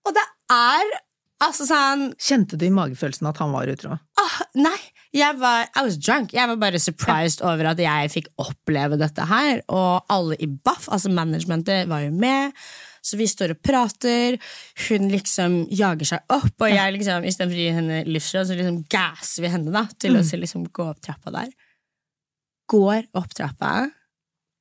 Og 0.03 0.14
det 0.16 0.25
er 0.51 0.88
altså 1.42 1.66
sånn 1.66 2.09
Kjente 2.18 2.59
du 2.59 2.64
i 2.66 2.75
magefølelsen 2.75 3.29
at 3.31 3.38
han 3.42 3.55
var 3.55 3.70
utro? 3.70 3.94
ah, 4.18 4.37
Nei, 4.59 4.79
jeg 5.12 5.37
var 5.40 5.66
I 5.77 5.85
was 5.85 5.98
drunk. 6.01 6.33
Jeg 6.33 6.48
var 6.48 6.61
bare 6.61 6.81
surprised 6.81 7.42
over 7.44 7.72
at 7.72 7.81
jeg 7.83 8.12
fikk 8.14 8.31
oppleve 8.40 8.96
dette 9.01 9.27
her. 9.29 9.61
Og 9.68 10.09
alle 10.12 10.38
i 10.40 10.48
Baff, 10.48 10.88
altså 10.88 11.12
managementet, 11.12 11.88
var 11.90 12.07
jo 12.07 12.14
med. 12.16 12.57
Så 13.03 13.18
vi 13.18 13.27
står 13.27 13.57
og 13.57 13.62
prater, 13.66 14.38
hun 14.87 15.09
liksom 15.11 15.57
jager 15.75 16.07
seg 16.12 16.33
opp, 16.33 16.55
og 16.62 16.70
jeg 16.70 16.94
liksom, 16.94 17.25
istedenfor 17.27 17.59
å 17.59 17.64
gi 17.64 17.72
henne 17.75 17.96
livsråd, 18.07 18.46
så 18.46 18.55
liksom 18.55 18.77
gasser 18.94 19.42
vi 19.42 19.51
henne 19.51 19.75
da, 19.75 19.83
til 19.98 20.14
å 20.14 20.22
liksom 20.22 20.68
gå 20.70 20.87
opp 20.87 21.01
trappa 21.03 21.33
der. 21.35 21.51
Går 22.70 23.09
opp 23.18 23.35
trappa, 23.35 23.72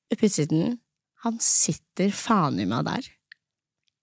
opp 0.09 0.25
utsiden, 0.25 0.79
han 1.21 1.37
sitter 1.45 2.09
faen 2.17 2.57
i 2.57 2.65
meg 2.65 2.87
der. 2.89 3.11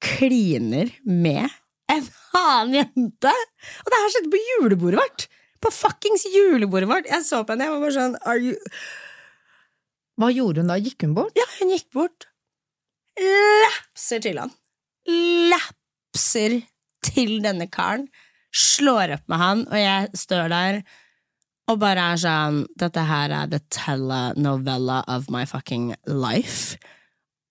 Kliner 0.06 0.94
med 1.02 1.50
en 1.90 2.06
annen 2.38 2.78
jente! 2.78 3.34
Og 3.82 3.90
det 3.90 4.00
her 4.04 4.14
skjedde 4.14 4.32
på 4.36 4.44
julebordet 4.52 5.02
vårt! 5.02 5.26
På 5.62 5.72
fuckings 5.74 6.26
julebordet 6.30 6.88
vårt! 6.90 7.10
Jeg 7.10 7.26
så 7.26 7.42
på 7.44 7.54
henne, 7.54 7.66
jeg 7.66 7.74
var 7.74 7.84
bare 7.84 7.96
sånn 7.96 8.16
Are 8.22 8.38
you 8.42 8.54
Hva 10.18 10.30
gjorde 10.34 10.62
hun 10.62 10.70
da? 10.72 10.78
Gikk 10.82 11.06
hun 11.06 11.16
bort? 11.18 11.34
Ja, 11.38 11.46
hun 11.58 11.74
gikk 11.74 11.88
bort. 11.94 12.28
Lapser 13.18 14.22
til 14.22 14.38
han. 14.38 14.54
Lapser 15.50 16.60
til 17.06 17.38
denne 17.44 17.68
karen. 17.70 18.08
Slår 18.54 19.18
opp 19.18 19.28
med 19.30 19.42
han, 19.42 19.66
og 19.68 19.78
jeg 19.78 20.08
står 20.18 20.50
der 20.52 20.80
og 21.68 21.80
bare 21.82 22.12
er 22.14 22.20
sånn 22.20 22.62
Dette 22.80 23.02
her 23.04 23.32
er 23.42 23.50
the 23.52 23.60
telenovella 23.74 25.02
of 25.06 25.28
my 25.32 25.44
fucking 25.46 25.92
life. 26.06 26.78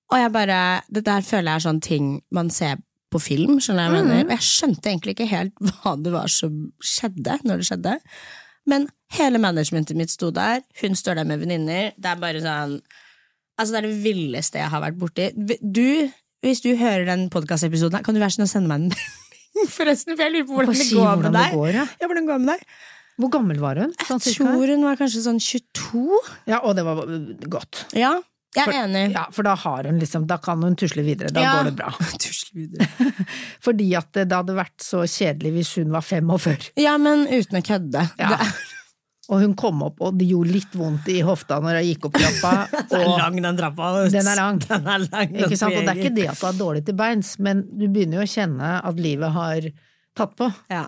Og 0.10 0.17
jeg 0.22 0.34
bare 0.34 0.62
Dette 0.89 1.17
her 1.20 1.26
føler 1.26 1.52
jeg 1.52 1.62
er 1.62 1.65
sånn 1.67 1.84
ting 1.86 2.12
man 2.34 2.50
ser 2.54 2.82
på 3.13 3.22
film, 3.24 3.58
skjønner 3.63 3.86
jeg 3.88 3.93
hva 3.93 4.00
jeg 4.02 4.08
mener. 4.10 4.28
Og 4.28 4.34
jeg 4.36 4.46
skjønte 4.50 4.91
egentlig 4.91 5.15
ikke 5.15 5.30
helt 5.32 5.63
hva 5.80 5.96
det 6.04 6.13
var 6.15 6.32
som 6.34 6.62
skjedde 6.84 7.39
når 7.48 7.62
det 7.63 7.67
skjedde. 7.72 7.96
Men 8.67 8.88
hele 9.15 9.39
managementet 9.39 9.96
mitt 10.00 10.12
sto 10.12 10.30
der, 10.36 10.63
hun 10.82 10.98
står 11.00 11.22
der 11.22 11.28
med 11.30 11.39
venninner. 11.46 11.93
Det 11.96 12.13
er 12.13 12.24
bare 12.24 12.43
sånn 12.43 12.80
Altså, 13.58 13.74
det 13.74 13.78
er 13.80 13.86
det 13.88 14.02
villeste 14.04 14.60
jeg 14.60 14.70
har 14.70 14.82
vært 14.84 14.98
borti. 15.02 15.32
Du, 15.34 16.12
hvis 16.46 16.60
du 16.62 16.67
hører 16.78 17.08
den 17.08 17.24
podkastepisoden, 17.34 18.04
kan 18.06 18.13
du 18.13 18.20
være 18.22 18.36
sånn 18.36 18.46
å 18.46 18.52
sende 18.52 18.70
meg 18.70 18.84
en 18.84 18.91
melding, 18.93 19.72
forresten? 19.74 20.13
For 20.13 20.28
jeg 20.28 20.34
lurer 20.36 20.46
på 20.46 20.58
hvordan 20.60 20.78
det 20.78 20.86
går 20.91 21.08
hvordan 21.08 21.24
med 21.24 21.26
det 21.34 21.39
deg. 21.41 21.56
går, 21.58 21.72
ja. 21.74 21.86
Ja, 21.98 22.10
hvordan 22.12 22.28
går 22.28 22.38
det 22.38 22.43
med 22.43 22.52
deg? 22.54 22.76
Hvor 23.17 23.32
gammel 23.34 23.58
var 23.63 23.80
hun? 23.82 23.96
Sånn 24.06 24.22
Jeg 24.22 24.36
tror 24.38 24.74
hun 24.76 24.86
var 24.86 25.00
kanskje 25.00 25.24
sånn 25.26 25.39
22. 25.41 26.20
Ja, 26.52 26.60
og 26.62 26.78
det 26.78 26.84
var 26.86 27.02
godt. 27.56 27.82
Ja, 27.98 28.12
jeg 28.56 28.64
er 28.64 28.72
For- 28.72 28.78
enig. 28.84 29.04
Ja, 29.14 29.26
for 29.32 29.44
da 29.44 29.56
har 29.56 29.84
hun 29.90 30.00
liksom, 30.00 30.26
da 30.28 30.38
kan 30.38 30.62
hun 30.64 30.76
tusle 30.80 31.04
videre. 31.04 31.30
Da 31.34 31.42
Ja. 31.44 31.52
går 31.58 31.64
det 31.72 31.76
bra. 31.76 31.92
Tusle 32.24 32.56
videre. 32.56 32.88
Fordi 33.66 33.90
at 34.00 34.12
det, 34.14 34.28
det 34.30 34.38
hadde 34.40 34.56
vært 34.58 34.80
så 34.82 35.04
kjedelig 35.06 35.52
hvis 35.58 35.76
hun 35.82 35.92
var 35.94 36.02
45. 36.02 36.72
Ja, 36.82 36.98
men 36.98 37.28
uten 37.28 37.60
å 37.60 37.64
kødde. 37.68 38.08
Ja. 38.18 38.40
Og 39.28 39.42
hun 39.44 39.54
kom 39.60 39.82
opp, 39.84 39.98
og 40.00 40.16
det 40.16 40.30
gjorde 40.30 40.54
litt 40.56 40.76
vondt 40.80 41.10
i 41.12 41.18
hofta 41.28 41.58
når 41.60 41.82
hun 41.82 41.88
gikk 41.90 42.06
opp 42.08 42.14
trappa. 42.16 42.52
den 42.94 43.02
er 43.04 43.18
lang, 43.20 43.40
den 43.44 43.58
trappa. 43.60 43.90
Den 44.08 44.30
er 44.32 44.38
lang. 44.40 44.60
Den 44.64 44.88
er 44.88 45.04
lang 45.12 45.34
Ikke 45.36 45.58
sant? 45.60 45.76
Og 45.76 45.84
det 45.84 45.92
er 45.92 46.00
ikke 46.00 46.16
det 46.16 46.30
at 46.32 46.40
du 46.40 46.46
er 46.48 46.62
dårlig 46.62 46.86
til 46.88 46.96
beins, 46.96 47.34
men 47.44 47.66
du 47.68 47.90
begynner 47.92 48.22
jo 48.22 48.24
å 48.24 48.32
kjenne 48.38 48.70
at 48.88 49.02
livet 49.04 49.36
har 49.36 49.68
tatt 50.16 50.38
på. 50.40 50.48
Ja. 50.72 50.86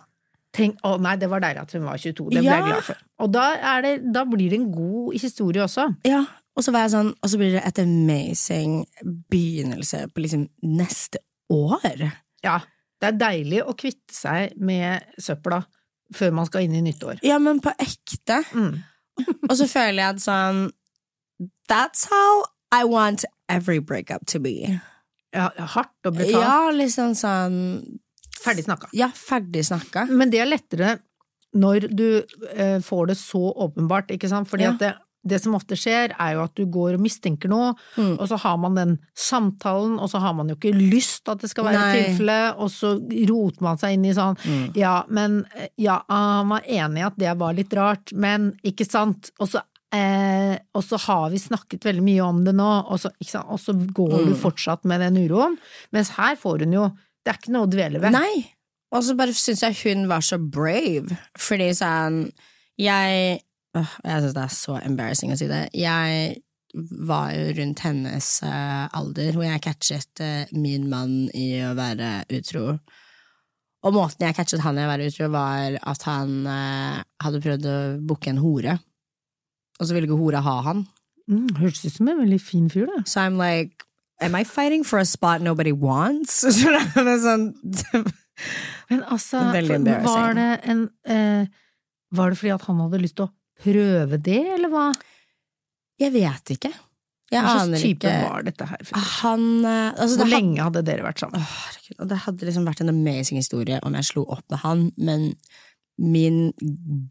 Tenk, 0.56 0.80
å 0.88 0.95
nei, 1.04 1.17
det 1.19 1.28
var 1.30 1.43
deilig 1.43 1.62
at 1.67 1.74
hun 1.76 1.84
var 1.86 2.00
22, 2.00 2.30
det 2.32 2.39
ble 2.39 2.48
Ja. 2.48 2.56
jeg 2.63 2.69
glad 2.72 2.86
for. 2.88 3.04
Og 3.22 3.34
da, 3.36 3.43
er 3.76 3.84
det, 3.86 3.91
da 4.15 4.24
blir 4.26 4.50
det 4.50 4.58
en 4.63 4.72
god 4.72 5.13
historie 5.19 5.62
også. 5.67 5.89
Ja, 6.08 6.24
og 6.60 6.65
så 6.65 6.74
var 6.76 6.84
jeg 6.86 6.91
sånn, 6.98 7.10
og 7.24 7.32
så 7.32 7.39
blir 7.39 7.54
det 7.56 7.62
et 7.65 7.80
amazing 7.86 8.74
begynnelse 9.32 10.02
på 10.12 10.24
liksom 10.26 10.45
neste 10.76 11.22
år. 11.54 12.04
Ja, 12.43 12.58
det 13.00 13.13
er 13.13 13.19
deilig 13.22 13.62
å 13.63 13.74
kvitte 13.80 14.13
seg 14.15 14.58
med 14.60 15.08
søpla 15.24 15.62
før 16.15 16.34
man 16.36 16.48
skal 16.50 16.65
inn 16.67 16.76
i 16.76 16.84
nyttår. 16.84 17.22
Ja, 17.24 17.38
men 17.39 17.62
på 17.63 17.72
ekte. 17.80 18.41
Mm. 18.52 18.82
Og 19.48 19.56
så 19.60 19.67
føler 19.72 20.02
jeg 20.04 20.15
at 20.17 20.24
sånn 20.24 20.62
That's 21.69 22.08
how 22.12 22.43
I 22.76 22.84
want 22.89 23.24
every 23.48 23.80
breakup 23.80 24.26
to 24.34 24.39
be. 24.43 24.80
Ja, 25.36 25.50
hardt 25.76 26.08
og 26.10 26.17
brutalt. 26.17 26.43
Ja, 26.43 26.69
liksom 26.76 27.15
sånn 27.17 27.60
Ferdig 28.39 28.63
snakka. 28.65 28.88
Ja, 28.95 29.10
ferdig 29.15 29.65
snakka. 29.67 30.06
Men 30.08 30.32
det 30.32 30.39
er 30.39 30.48
lettere 30.48 30.93
når 31.60 31.88
du 31.91 32.06
eh, 32.54 32.78
får 32.86 33.10
det 33.10 33.15
så 33.19 33.41
åpenbart, 33.65 34.12
ikke 34.15 34.30
sant? 34.32 34.48
Fordi 34.48 34.63
Ja. 34.67 34.72
at 34.76 34.80
det, 34.80 34.91
det 35.27 35.41
som 35.43 35.53
ofte 35.55 35.75
skjer, 35.75 36.13
er 36.19 36.34
jo 36.36 36.43
at 36.43 36.53
du 36.55 36.65
går 36.65 36.93
og 36.95 37.01
mistenker 37.03 37.49
noe, 37.51 37.73
Mm. 37.97 38.19
og 38.19 38.27
så 38.29 38.38
har 38.39 38.58
man 38.58 38.75
den 38.75 38.99
samtalen, 39.15 39.99
og 39.99 40.10
så 40.10 40.19
har 40.23 40.34
man 40.34 40.47
jo 40.49 40.55
ikke 40.55 40.73
lyst 40.73 41.27
at 41.29 41.39
det 41.43 41.49
skal 41.51 41.65
være 41.65 41.82
tilfellet, 41.93 42.15
tilfelle, 42.15 42.38
og 42.58 42.69
så 42.71 42.93
roter 43.29 43.62
man 43.62 43.77
seg 43.77 43.93
inn 43.97 44.05
i 44.05 44.13
sånn 44.15 44.38
Mm. 44.45 44.75
Ja, 44.77 45.03
men 45.10 45.45
eh, 45.55 45.67
Ja, 45.77 46.01
han 46.10 46.49
var 46.49 46.62
enig 46.67 46.99
i 46.99 47.05
at 47.05 47.17
det 47.17 47.38
var 47.38 47.53
litt 47.53 47.73
rart, 47.73 48.13
men 48.13 48.53
ikke 48.63 48.86
sant? 48.89 49.32
Og 49.39 49.49
så 49.49 49.62
Eh, 49.91 50.55
og 50.75 50.84
så 50.84 50.99
har 51.01 51.32
vi 51.32 51.38
snakket 51.41 51.82
veldig 51.82 52.03
mye 52.03 52.21
om 52.21 52.43
det 52.45 52.53
nå, 52.53 52.86
og 52.91 52.99
så, 52.99 53.10
går 53.73 54.25
du 54.27 54.34
Mm. 54.36 54.38
fortsatt 54.38 54.86
med 54.86 54.99
den 55.01 55.17
uroen. 55.27 55.58
Mens 55.91 56.10
her 56.12 56.36
får 56.36 56.60
hun 56.60 56.71
jo 56.73 56.91
Det 57.25 57.34
er 57.34 57.38
ikke 57.39 57.51
noe 57.51 57.65
å 57.65 57.69
dvele 57.71 57.99
ved. 57.99 58.12
Nei. 58.12 58.53
Og 58.91 59.01
så 59.01 59.15
bare 59.17 59.34
syns 59.34 59.62
jeg 59.62 59.75
hun 59.95 60.08
var 60.08 60.19
så 60.21 60.38
brave, 60.38 61.17
fordi 61.36 61.71
sånn 61.73 62.32
Jeg 62.77 63.41
Jeg 63.77 64.21
syns 64.23 64.36
det 64.36 64.43
er 64.43 64.53
så 64.53 64.77
embarrassing 64.82 65.34
å 65.34 65.38
si 65.39 65.49
det. 65.49 65.67
Jeg 65.77 66.39
var 67.10 67.34
jo 67.34 67.53
rundt 67.58 67.82
hennes 67.86 68.27
eh, 68.45 68.86
alder, 68.97 69.34
hvor 69.34 69.45
jeg 69.45 69.62
catchet 69.65 70.21
eh, 70.21 70.51
min 70.53 70.88
mann 70.89 71.29
i 71.38 71.62
å 71.65 71.73
være 71.77 72.23
utro. 72.38 72.65
Og 73.79 73.95
måten 73.95 74.25
jeg 74.25 74.36
catchet 74.38 74.63
han 74.65 74.77
i 74.77 74.86
å 74.86 74.91
være 74.91 75.10
utro, 75.10 75.29
var 75.34 75.79
at 75.79 76.05
han 76.10 76.36
eh, 76.49 77.01
hadde 77.23 77.41
prøvd 77.45 77.67
å 77.69 77.77
booke 78.10 78.32
en 78.32 78.41
hore. 78.43 78.77
Og 79.79 79.88
så 79.88 79.95
ville 79.95 80.10
ikke 80.10 80.19
hora 80.19 80.43
ha 80.45 80.58
han. 80.67 80.84
Mm, 81.29 81.47
Hørtes 81.62 81.86
ut 81.86 81.95
som 81.95 82.10
en 82.12 82.21
veldig 82.23 82.41
fin 82.41 82.67
fyr, 82.71 82.89
da. 82.89 83.03
So 83.08 83.21
I'm 83.21 83.38
like, 83.39 83.86
am 84.19 84.36
I 84.36 84.43
fighting 84.43 84.84
for 84.84 84.99
a 84.99 85.05
spot 85.05 85.41
nobody 85.41 85.71
wants? 85.71 86.41
Sånn 87.25 87.53
Men 88.89 89.03
altså, 89.03 89.41
var 90.05 90.36
det 90.38 90.51
en 90.71 90.86
eh, 91.12 91.49
Var 92.15 92.32
det 92.32 92.38
fordi 92.39 92.53
at 92.55 92.63
han 92.65 92.79
hadde 92.82 93.01
lyst 93.03 93.17
til 93.19 93.27
å 93.27 93.34
prøve 93.63 94.19
det, 94.24 94.41
eller 94.56 94.72
hva? 94.74 94.89
Jeg 96.00 96.15
vet 96.15 96.54
ikke. 96.56 96.72
Jeg 97.30 97.45
Hva 97.45 97.56
slags 97.62 97.84
type 97.84 98.10
ikke. 98.10 98.22
var 98.26 98.45
dette 98.48 98.65
her? 98.65 98.86
Han 99.22 99.43
eh, 99.62 99.91
altså 99.93 100.17
Hvor 100.17 100.26
det, 100.26 100.34
lenge 100.34 100.65
hadde 100.65 100.82
dere 100.88 101.06
vært 101.06 101.22
sammen? 101.22 101.43
Åh, 101.45 102.06
det 102.10 102.17
hadde 102.26 102.48
liksom 102.48 102.65
vært 102.65 102.82
en 102.82 102.89
amazing 102.89 103.38
historie 103.38 103.78
om 103.86 103.98
jeg 104.00 104.08
slo 104.08 104.24
opp 104.34 104.45
med 104.50 104.63
han, 104.63 104.86
men 104.98 105.28
min 106.00 106.39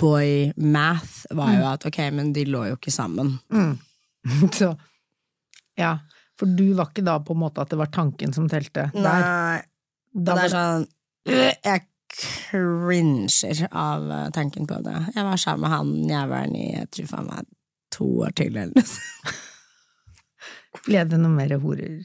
boy 0.00 0.48
math 0.56 1.28
var 1.36 1.52
jo 1.54 1.66
at 1.68 1.86
ok, 1.86 2.00
men 2.16 2.32
de 2.34 2.46
lå 2.48 2.64
jo 2.70 2.78
ikke 2.78 2.94
sammen. 2.94 3.36
Mm. 3.52 3.76
Så, 4.58 4.72
ja. 5.78 5.98
For 6.38 6.50
du 6.58 6.72
var 6.78 6.90
ikke 6.90 7.04
da 7.06 7.18
på 7.22 7.36
en 7.36 7.42
måte 7.44 7.62
at 7.62 7.70
det 7.70 7.78
var 7.78 7.92
tanken 7.94 8.34
som 8.34 8.48
telte? 8.50 8.88
Der. 8.94 9.62
Da 10.18 10.34
det 10.34 10.44
er 10.46 10.50
sånn 10.50 10.86
øh, 11.28 11.50
Jeg 11.52 11.82
cringer 12.08 13.68
av 13.70 14.10
eh, 14.12 14.28
tanken 14.34 14.66
på 14.68 14.80
det. 14.84 14.96
Jeg 15.14 15.24
var 15.26 15.40
sammen 15.40 15.66
med 15.66 15.74
han 15.74 15.92
jævelen 16.10 16.56
i 16.58 16.66
jeg 16.74 16.90
tror 16.94 17.10
faen 17.12 17.28
meg 17.30 17.50
to 17.94 18.08
år 18.26 18.34
til, 18.36 18.56
eller 18.56 18.74
noe 18.76 18.88
sånt. 18.88 19.36
Ble 20.88 21.04
det 21.10 21.18
noe 21.20 21.34
mer 21.34 21.54
horer 21.60 22.00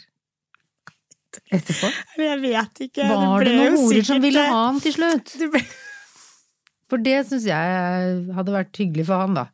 etterpå? 1.53 1.89
Jeg 2.19 2.39
vet 2.43 2.83
ikke. 2.87 3.07
Var 3.09 3.47
det 3.47 3.55
noen 3.57 3.79
horer 3.81 4.07
som 4.07 4.21
ville 4.23 4.45
ha 4.47 4.61
han 4.67 4.79
til 4.83 4.95
slutt? 4.95 5.35
For 6.91 7.01
det 7.01 7.19
syns 7.29 7.47
jeg 7.49 8.15
hadde 8.37 8.53
vært 8.53 8.79
hyggelig 8.79 9.07
for 9.09 9.23
han, 9.23 9.37
da. 9.37 9.47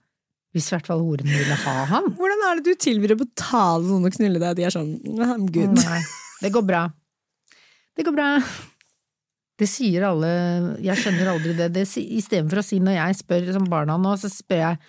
Hvis 0.55 0.71
i 0.71 0.73
hvert 0.73 0.87
fall 0.89 1.03
horene 1.05 1.29
ville 1.29 1.57
ha 1.61 1.75
han. 1.91 2.09
Hvordan 2.17 2.41
er 2.47 2.59
det 2.59 2.73
du 2.73 2.81
tilbyr 2.87 3.13
å 3.13 3.19
betale 3.19 3.85
noen 3.85 4.09
å 4.09 4.13
knulle 4.15 4.41
deg? 4.41 4.57
De 4.57 4.65
er 4.65 4.73
sånn 4.73 4.95
I'm 5.21 5.45
good. 5.53 5.77
Nei, 5.77 6.01
det 6.41 6.51
går 6.55 6.65
bra. 6.65 6.83
Det 7.95 8.05
går 8.07 8.15
bra. 8.17 8.31
Det 9.59 9.67
sier 9.67 10.05
alle 10.07 10.29
Jeg 10.85 10.95
skjønner 11.01 11.31
aldri 11.33 11.55
det. 11.57 11.69
det 11.75 11.83
Istedenfor 11.99 12.61
å 12.61 12.65
si 12.65 12.79
når 12.83 12.95
jeg 12.97 13.17
spør 13.21 13.49
som 13.57 13.65
barna 13.71 13.97
nå, 13.99 14.13
så 14.21 14.31
spør 14.31 14.61
jeg 14.63 14.79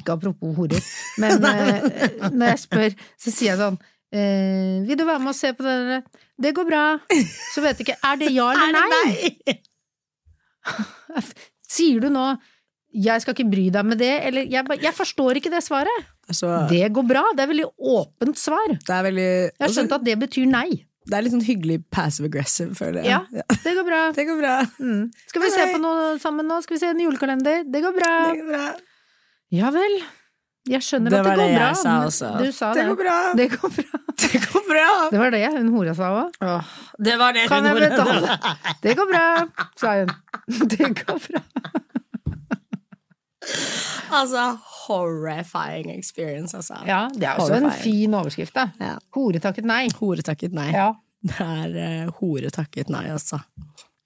Ikke 0.00 0.16
apropos 0.16 0.54
horer, 0.56 0.80
men 1.22 1.44
eh, 1.50 2.30
når 2.32 2.54
jeg 2.54 2.62
spør, 2.64 2.96
så 3.20 3.34
sier 3.34 3.52
jeg 3.52 3.60
sånn 3.60 3.76
eh, 4.14 4.80
Vil 4.88 4.98
du 5.00 5.04
være 5.04 5.20
med 5.22 5.34
og 5.34 5.38
se 5.38 5.52
på 5.58 5.66
det? 5.68 6.00
Det 6.40 6.50
går 6.56 6.66
bra. 6.66 6.82
Så 7.52 7.62
vet 7.62 7.78
jeg 7.78 7.86
ikke 7.90 8.00
Er 8.10 8.18
det 8.24 8.32
ja 8.34 8.48
eller 8.56 8.88
nei? 8.96 9.58
Sier 11.74 12.00
du 12.02 12.10
nå 12.14 12.26
jeg 12.94 13.22
skal 13.24 13.34
ikke 13.34 13.50
bry 13.50 13.62
deg 13.74 13.86
med 13.90 13.98
det, 13.98 14.12
eller 14.28 14.44
jeg, 14.46 14.62
jeg 14.84 14.94
forstår 14.94 15.40
ikke 15.40 15.50
det 15.50 15.64
svaret. 15.66 16.04
Altså, 16.30 16.46
Det 16.70 16.84
går 16.94 17.06
bra. 17.08 17.24
Det 17.34 17.42
er 17.42 17.48
veldig 17.50 17.66
åpent 17.90 18.38
svar. 18.38 18.68
det 18.70 18.94
er 18.94 19.02
veldig 19.08 19.24
Jeg 19.26 19.64
har 19.64 19.72
skjønt 19.74 19.94
at 19.96 20.04
det 20.06 20.14
betyr 20.20 20.46
nei. 20.46 20.68
Det 21.04 21.16
er 21.18 21.24
litt 21.26 21.34
sånn 21.34 21.44
hyggelig 21.44 21.78
passive 21.92 22.30
aggressive, 22.30 22.72
føler 22.78 23.02
jeg. 23.04 23.12
Ja, 23.12 23.44
det 23.64 23.74
går 23.76 23.84
bra. 23.88 24.02
Det 24.16 24.24
går 24.28 24.38
bra. 24.40 24.54
Mm. 24.80 25.02
Skal 25.28 25.42
vi 25.44 25.50
se 25.52 25.66
på 25.74 25.80
noe 25.82 26.18
sammen 26.22 26.48
nå? 26.48 26.60
Skal 26.64 26.78
vi 26.78 26.80
se 26.80 26.92
en 26.94 27.00
julekalender? 27.04 27.64
Det 27.68 27.82
går 27.84 27.92
bra. 27.98 28.12
Det 28.32 28.38
går 28.40 28.52
bra. 28.54 28.66
Ja 29.52 29.70
vel. 29.74 29.98
Jeg 30.64 30.80
skjønner 30.80 31.12
Det 31.12 31.18
at 31.20 31.26
det 31.26 31.28
var 31.28 31.36
går 31.36 31.50
det 31.50 31.56
bra. 31.58 31.66
jeg 31.68 31.76
sa 31.76 31.94
også. 32.08 32.28
Du 32.40 32.52
sa 32.56 32.70
Det 32.72 32.80
det. 32.80 32.88
går 32.88 32.96
bra. 33.02 33.16
Det 33.36 33.48
går 33.52 33.74
bra. 33.76 34.00
Det 34.24 34.38
går 34.46 34.62
bra. 34.68 34.86
Det 35.12 35.18
var 35.20 35.30
det 35.34 35.42
hun 35.52 35.68
hora 35.74 35.92
sa 35.98 36.08
òg. 36.22 36.38
Det 37.04 37.16
var 37.20 37.34
det 37.36 37.42
hun 37.50 37.66
hora 37.68 37.88
sa. 37.92 38.38
Det 38.86 38.94
går 38.96 39.08
bra, 39.10 39.24
sa 39.76 39.92
hun. 40.00 40.12
Det 40.72 40.88
går 41.02 41.18
bra. 41.28 41.42
Altså, 44.14 44.42
horrifying 44.84 45.88
experience, 45.94 46.54
altså. 46.56 46.76
Ja, 46.86 47.06
det 47.14 47.24
er 47.26 47.40
også 47.40 47.56
en 47.56 47.70
fin 47.82 48.12
overskrift, 48.14 48.54
da. 48.54 48.68
Ja. 48.78 48.92
Hore 49.16 49.40
takket 49.42 49.66
nei. 49.66 49.88
Hore 49.98 50.22
takket 50.22 50.52
nei. 50.54 50.68
Ja. 50.74 50.90
Det 51.24 51.40
er 51.40 51.74
uh, 52.04 52.12
hore 52.20 52.50
takket 52.54 52.92
nei, 52.92 53.06
altså. 53.10 53.40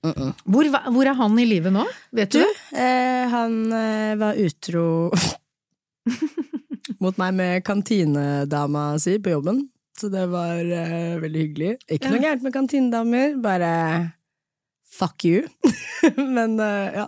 Hvor, 0.01 0.69
va- 0.71 0.85
hvor 0.95 1.11
er 1.11 1.17
han 1.19 1.35
i 1.43 1.45
livet 1.51 1.75
nå? 1.75 1.83
Vet 2.15 2.31
du? 2.37 2.39
Du, 2.41 2.61
eh, 2.79 3.25
han 3.33 3.57
eh, 3.75 4.13
var 4.21 4.39
utro 4.39 4.85
mot 7.03 7.19
meg 7.21 7.35
med 7.35 7.65
kantinedama 7.67 8.93
si 9.03 9.19
på 9.23 9.35
jobben. 9.35 9.65
Så 9.99 10.09
det 10.13 10.29
var 10.31 10.63
eh, 10.63 11.19
veldig 11.19 11.43
hyggelig. 11.43 11.73
Ikke 11.91 12.13
noe 12.15 12.23
gærent 12.23 12.45
med 12.47 12.55
kantinedamer, 12.55 13.35
bare 13.43 13.73
fuck 14.93 15.25
you. 15.25 15.43
Men 16.17 16.59
eh, 16.61 16.99
ja. 16.99 17.05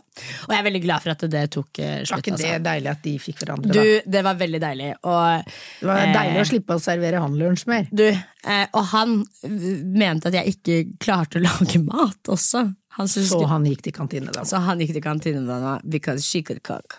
Og 0.46 0.52
jeg 0.52 0.58
er 0.58 0.66
veldig 0.66 0.82
glad 0.84 1.04
for 1.04 1.14
at 1.14 1.24
det 1.32 1.44
tok 1.54 1.70
slutt. 1.80 2.10
Var 2.12 2.22
ikke 2.24 2.34
det 2.36 2.48
altså. 2.48 2.64
deilig 2.66 2.90
at 2.92 3.02
de 3.06 3.14
fikk 3.22 3.42
hverandre, 3.42 3.74
Du, 3.74 4.10
det 4.16 4.22
var 4.26 4.40
veldig 4.40 4.60
deilig. 4.62 4.90
Og 5.02 5.52
Det 5.80 5.88
var 5.90 6.02
eh, 6.04 6.14
deilig 6.16 6.42
å 6.42 6.48
slippe 6.52 6.76
å 6.76 6.82
servere 6.82 7.22
han 7.24 7.36
lunsj 7.40 7.66
mer. 7.70 7.90
Du, 7.90 8.06
eh, 8.10 8.66
og 8.70 8.88
han 8.92 9.20
mente 9.44 10.30
at 10.30 10.38
jeg 10.40 10.56
ikke 10.56 10.80
klarte 11.02 11.40
å 11.40 11.44
lage 11.46 11.82
mat 11.84 12.32
også. 12.32 12.66
Han 12.98 13.08
Så 13.08 13.44
han 13.46 13.68
gikk 13.68 13.84
til 13.86 13.94
kantinen 13.94 14.34
da. 14.34 14.42
så 14.44 14.58
han 14.64 14.80
gikk 14.82 14.96
til 14.96 15.04
kantinedama 15.04 15.78
because 15.86 16.26
she 16.26 16.42
could 16.42 16.62
cook. 16.66 16.98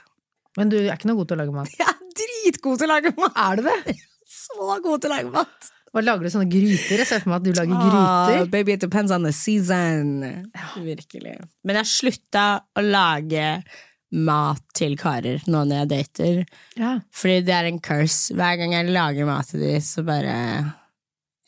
Men 0.57 0.71
du 0.71 0.77
er 0.79 0.95
ikke 0.95 1.09
noe 1.11 1.19
god 1.19 1.31
til 1.31 1.37
å 1.37 1.43
lage 1.43 1.55
mat. 1.55 1.75
Jeg 1.81 1.87
er 1.87 1.99
dritgod 2.21 2.79
til 2.79 2.89
å 2.89 2.95
lage 2.95 3.13
mat! 3.17 3.37
Er 3.39 3.59
du 3.59 3.67
det? 3.67 3.99
Så 4.41 4.73
god 4.83 5.03
til 5.03 5.11
å 5.11 5.15
lage 5.17 5.33
mat! 5.35 5.71
Hva 5.91 6.01
lager 6.05 6.23
du 6.23 6.31
sånne 6.31 6.47
gryter? 6.51 7.01
Jeg 7.01 7.07
ser 7.09 7.19
for 7.23 7.33
meg 7.33 7.41
at 7.41 7.47
du 7.49 7.51
lager 7.57 7.75
Ah, 7.75 8.27
gryter. 8.29 8.49
baby, 8.53 8.73
it 8.77 8.79
depends 8.83 9.11
on 9.11 9.23
the 9.27 9.33
season. 9.35 10.21
Virkelig. 10.79 11.37
Men 11.67 11.81
jeg 11.81 11.89
slutta 11.91 12.45
å 12.79 12.83
lage 12.85 13.63
mat 14.11 14.61
til 14.75 14.95
karer 14.99 15.43
nå 15.47 15.65
når 15.67 15.81
jeg 15.81 15.89
dater. 15.91 16.39
Ja. 16.79 16.93
Fordi 17.15 17.41
det 17.47 17.53
er 17.55 17.67
en 17.69 17.79
curse. 17.83 18.33
Hver 18.35 18.57
gang 18.59 18.73
jeg 18.75 18.89
lager 18.91 19.27
mat 19.27 19.51
til 19.51 19.59
dem, 19.63 19.81
så 19.83 20.03
bare 20.07 20.37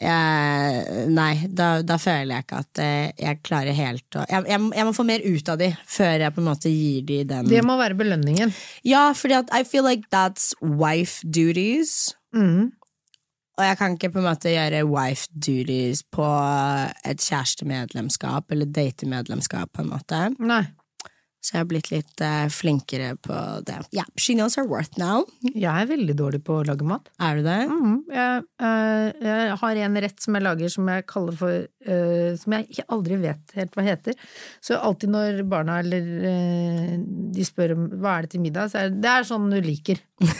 jeg, 0.04 1.08
Nei, 1.14 1.48
da, 1.48 1.68
da 1.86 1.96
føler 2.02 2.34
jeg 2.36 2.44
ikke 2.44 2.60
at 2.66 2.80
eh, 2.84 3.12
jeg 3.24 3.40
klarer 3.46 3.76
helt 3.78 4.18
å 4.20 4.26
jeg, 4.28 4.44
jeg, 4.52 4.60
jeg 4.76 4.88
må 4.90 4.94
få 4.98 5.06
mer 5.08 5.24
ut 5.24 5.52
av 5.54 5.60
dem 5.62 5.76
før 5.88 6.24
jeg 6.26 6.34
på 6.36 6.42
en 6.44 6.48
måte 6.50 6.72
gir 6.74 7.06
dem 7.08 7.28
den 7.30 7.48
Det 7.52 7.62
må 7.64 7.78
være 7.80 7.96
belønningen. 8.00 8.52
Ja, 8.84 9.06
fordi 9.16 9.38
at 9.40 9.54
I 9.56 9.64
feel 9.64 9.86
like 9.88 10.10
that's 10.12 10.52
wife 10.60 11.22
duties. 11.24 12.14
Mm. 12.36 12.74
Og 13.54 13.66
jeg 13.68 13.78
kan 13.78 13.98
ikke 13.98 14.10
på 14.16 14.22
en 14.22 14.30
måte 14.32 14.54
gjøre 14.54 14.86
wife 14.89 15.28
duties 15.34 16.02
på 16.13 16.26
et 17.06 17.22
kjærestemedlemskap 17.22 18.54
eller 18.54 18.72
datemedlemskap, 18.74 19.70
på 19.76 19.84
en 19.86 19.92
måte. 19.94 20.24
Nei. 20.42 20.63
Så 21.44 21.58
jeg 21.58 21.60
har 21.60 21.68
blitt 21.68 21.89
litt 21.92 22.22
eh, 22.24 22.46
flinkere 22.56 23.10
på 23.20 23.38
det. 23.68 23.82
Ja, 23.92 24.06
she 24.16 24.32
knows 24.32 24.56
her 24.56 24.63
worth 24.63 24.96
now. 24.98 25.26
Jeg 25.44 25.68
er 25.68 25.89
veldig 25.89 26.16
dårlig 26.16 26.39
på 26.48 26.62
å 26.62 26.63
lage 26.63 26.88
mat. 26.88 27.12
Er 27.20 27.36
du 27.36 27.44
det? 27.44 27.58
Mm. 27.68 27.98
Jeg, 28.16 28.46
eh, 28.63 29.08
jeg 29.28 29.58
har 29.60 29.82
en 29.84 30.00
rett 30.06 30.24
som 30.24 30.39
jeg 30.39 30.46
lager 30.48 30.72
som 30.72 30.92
jeg 30.94 31.06
kaller 31.12 31.38
for 31.42 31.58
eh, 31.60 32.30
Som 32.39 32.56
jeg 32.56 32.88
aldri 32.88 33.20
vet 33.28 33.56
helt 33.60 33.76
hva 33.76 33.86
heter. 33.89 34.16
Så 34.63 34.80
alltid 34.80 35.12
når 35.12 35.44
barna 35.52 35.82
eller 35.84 36.12
eh, 36.32 36.96
de 37.36 37.46
spør 37.46 37.76
om 37.76 37.89
hva 38.00 38.16
er 38.18 38.26
det 38.26 38.38
til 38.38 38.48
middag, 38.48 38.72
så 38.72 38.86
er 38.86 38.94
det, 38.94 39.04
det 39.04 39.12
er 39.18 39.34
sånn 39.34 39.52
du 39.52 39.60
liker. 39.60 40.00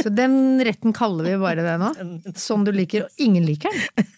Så 0.00 0.12
den 0.14 0.62
retten 0.64 0.94
kaller 0.96 1.26
vi 1.28 1.36
bare 1.42 1.64
det 1.66 1.76
nå. 1.82 1.92
Sånn 2.48 2.64
du 2.64 2.72
liker, 2.74 3.06
og 3.08 3.22
ingen 3.22 3.44
liker 3.48 3.72
den. 3.74 4.08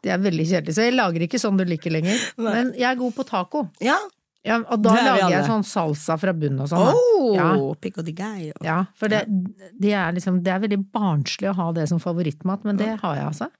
Det 0.00 0.12
er 0.14 0.20
veldig 0.22 0.46
kjedelig, 0.46 0.72
så 0.76 0.84
jeg 0.86 0.94
lager 0.94 1.26
ikke 1.26 1.38
sånn 1.42 1.58
du 1.58 1.64
liker 1.68 1.92
lenger. 1.92 2.16
Men 2.40 2.70
jeg 2.78 2.86
er 2.88 2.96
god 2.96 3.12
på 3.18 3.24
taco. 3.28 3.66
Ja. 3.84 3.98
Ja, 4.46 4.56
og 4.62 4.80
da 4.80 4.94
er 4.96 5.04
lager 5.04 5.34
jeg 5.34 5.44
sånn 5.50 5.64
salsa 5.68 6.14
fra 6.16 6.32
bunnen 6.32 6.62
og 6.64 6.70
sånn. 6.70 6.94
Oh, 6.96 7.34
Ja. 7.36 7.50
pico 7.76 8.00
de 8.06 8.14
gallo. 8.16 8.54
Ja, 8.64 8.78
for 8.96 9.12
det, 9.12 9.26
det, 9.76 9.92
er 9.92 10.14
liksom, 10.16 10.38
det 10.46 10.54
er 10.54 10.62
veldig 10.62 10.78
barnslig 10.94 11.50
å 11.50 11.56
ha 11.58 11.66
det 11.76 11.84
som 11.90 12.00
favorittmat, 12.00 12.64
men 12.64 12.80
det 12.80 12.94
har 13.02 13.18
jeg 13.18 13.26
altså. 13.26 13.50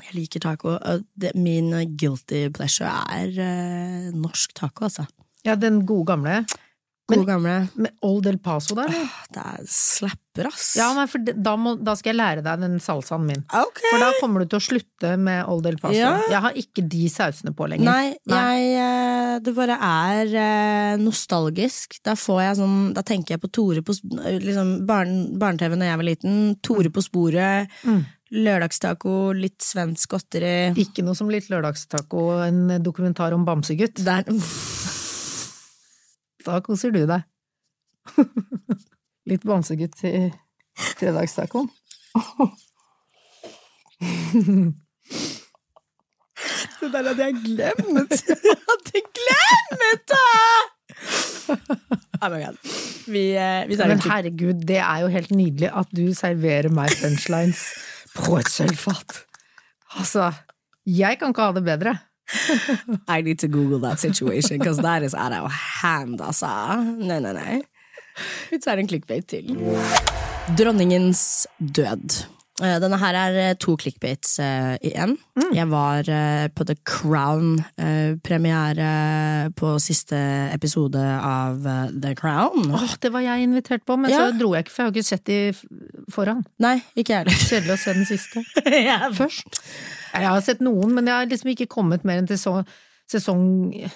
Jeg 0.00 0.14
liker 0.16 0.40
taco. 0.46 0.78
min 1.34 1.74
guilty 1.98 2.46
pleasure 2.54 2.88
er 3.12 3.36
eh, 3.36 4.10
norsk 4.16 4.54
taco, 4.56 4.86
altså. 4.88 5.04
Ja, 5.44 5.56
den 5.60 5.82
gode 5.84 6.14
gamle. 6.14 6.38
God 7.18 7.26
gamle. 7.28 7.54
Med 7.74 7.96
Old 8.06 8.26
El 8.30 8.38
Paso 8.42 8.76
der? 8.78 8.92
Det 9.34 9.42
er 9.42 9.64
slapper, 9.70 10.48
ass. 10.50 10.70
Ja, 10.78 10.90
nei, 10.96 11.06
for 11.10 11.24
da, 11.26 11.54
må, 11.60 11.74
da 11.80 11.94
skal 11.98 12.12
jeg 12.12 12.18
lære 12.20 12.44
deg 12.46 12.62
den 12.62 12.78
salsaen 12.82 13.26
min. 13.26 13.42
Okay. 13.46 13.88
For 13.88 14.04
da 14.04 14.10
kommer 14.20 14.44
du 14.44 14.50
til 14.50 14.60
å 14.60 14.64
slutte 14.68 15.14
med 15.20 15.42
Old 15.50 15.66
El 15.70 15.80
Paso. 15.82 15.98
Ja. 15.98 16.12
Jeg 16.30 16.44
har 16.46 16.60
ikke 16.62 16.84
de 16.94 17.08
sausene 17.12 17.54
på 17.56 17.68
lenger. 17.70 17.88
Nei, 17.90 18.14
jeg 18.30 18.70
eh, 18.84 19.34
Det 19.44 19.56
bare 19.56 19.80
er 19.90 20.36
eh, 20.44 20.94
nostalgisk. 21.00 22.00
Da 22.06 22.16
sånn 22.18 22.92
Da 22.96 23.04
tenker 23.06 23.36
jeg 23.36 23.42
på 23.42 23.50
Tore 23.52 23.82
på 23.86 23.94
liksom 23.94 24.80
Barne-TV 24.88 25.76
da 25.76 25.92
jeg 25.92 26.00
var 26.00 26.08
liten. 26.08 26.40
Tore 26.64 26.92
på 26.92 27.04
sporet. 27.04 27.70
Mm. 27.84 28.02
Lørdagstaco, 28.30 29.32
litt 29.34 29.58
svensk 29.64 30.12
godteri. 30.14 30.70
Ikke 30.78 31.02
noe 31.02 31.18
som 31.18 31.30
litt 31.32 31.48
lørdagstaco 31.50 32.28
en 32.44 32.76
dokumentar 32.82 33.34
om 33.34 33.46
bamsegutt. 33.46 34.04
Der 34.06 34.22
Da 36.46 36.60
koser 36.64 36.94
du 36.94 37.02
deg. 37.08 37.26
litt 39.30 39.44
bamsegutt 39.46 39.96
til 40.00 40.30
fredagstacoen. 40.98 41.68
Det 46.80 46.88
der 46.94 47.08
hadde 47.10 47.26
jeg 47.26 47.36
glemt! 47.44 48.14
Jeg 48.40 48.56
hadde 48.68 49.02
glemt 49.16 50.06
det! 50.10 50.20
Oh. 52.20 52.48
Vi, 53.08 53.22
eh, 53.32 53.68
vi 53.68 53.76
Men 53.76 54.02
herregud, 54.04 54.60
det 54.68 54.78
er 54.78 54.98
jo 55.04 55.08
helt 55.12 55.30
nydelig 55.32 55.70
at 55.72 55.88
du 55.96 56.12
serverer 56.16 56.68
meg 56.72 56.92
punchlines 57.00 57.62
på 58.16 58.36
et 58.40 58.50
sølvfat. 58.52 59.22
Altså, 59.98 60.30
jeg 60.86 61.18
kan 61.20 61.32
ikke 61.32 61.48
ha 61.48 61.56
det 61.56 61.64
bedre. 61.66 61.94
I 63.16 63.20
need 63.22 63.38
to 63.40 63.48
google 63.48 63.78
that 63.80 64.00
situation, 64.00 64.58
because 64.58 64.78
that 64.82 65.02
is 65.02 65.14
out 65.14 65.32
of 65.32 65.50
hand, 65.82 66.20
altså. 66.20 66.46
Nei, 66.98 67.20
nei, 67.20 67.32
nei. 67.32 67.60
Vi 68.50 68.58
tar 68.58 68.76
en 68.82 68.88
clickbait 68.90 69.26
til. 69.30 69.54
Dronningens 70.58 71.46
død. 71.60 72.24
Eh, 72.60 72.76
Denne 72.82 72.98
her 73.00 73.14
er 73.16 73.36
eh, 73.40 73.54
to 73.56 73.72
clickbaits 73.80 74.34
eh, 74.44 74.74
i 74.84 74.90
én. 74.92 75.14
Jeg 75.56 75.64
var 75.70 76.04
på 76.52 76.64
The 76.68 76.74
Crown-premiere 76.84 78.90
på 79.56 79.70
siste 79.80 80.18
episode 80.52 81.00
av 81.00 81.64
The 82.02 82.12
Crown. 82.18 82.68
Åh, 82.76 82.92
det 83.00 83.12
var 83.14 83.20
jeg 83.24 83.42
invitert 83.48 83.86
på, 83.88 83.96
men 83.96 84.10
Ja. 84.10 84.26
så 84.28 84.36
dro 84.38 84.52
jeg 84.54 84.64
ikke, 84.66 84.72
for 84.74 84.82
jeg 84.82 84.86
har 84.86 84.92
ikke 84.92 85.08
sett 85.08 85.24
de 85.26 85.52
foran. 86.12 86.44
Nei, 86.58 86.82
ikke 86.96 87.12
jeg. 87.16 87.26
Kjedelig 87.48 87.72
å 87.72 87.76
se 87.80 87.92
den 87.96 88.04
siste. 88.06 88.44
Ja, 88.90 89.08
Først. 89.14 89.60
Jeg 90.14 90.28
har 90.28 90.40
sett 90.46 90.60
noen, 90.64 90.94
men 90.96 91.06
jeg 91.06 91.14
har 91.14 91.30
liksom 91.30 91.52
ikke 91.54 91.68
kommet 91.70 92.04
mer 92.04 92.22
enn 92.22 92.28
til 92.30 92.38
så, 92.40 92.58
sesong 93.10 93.44
eh, 93.76 93.94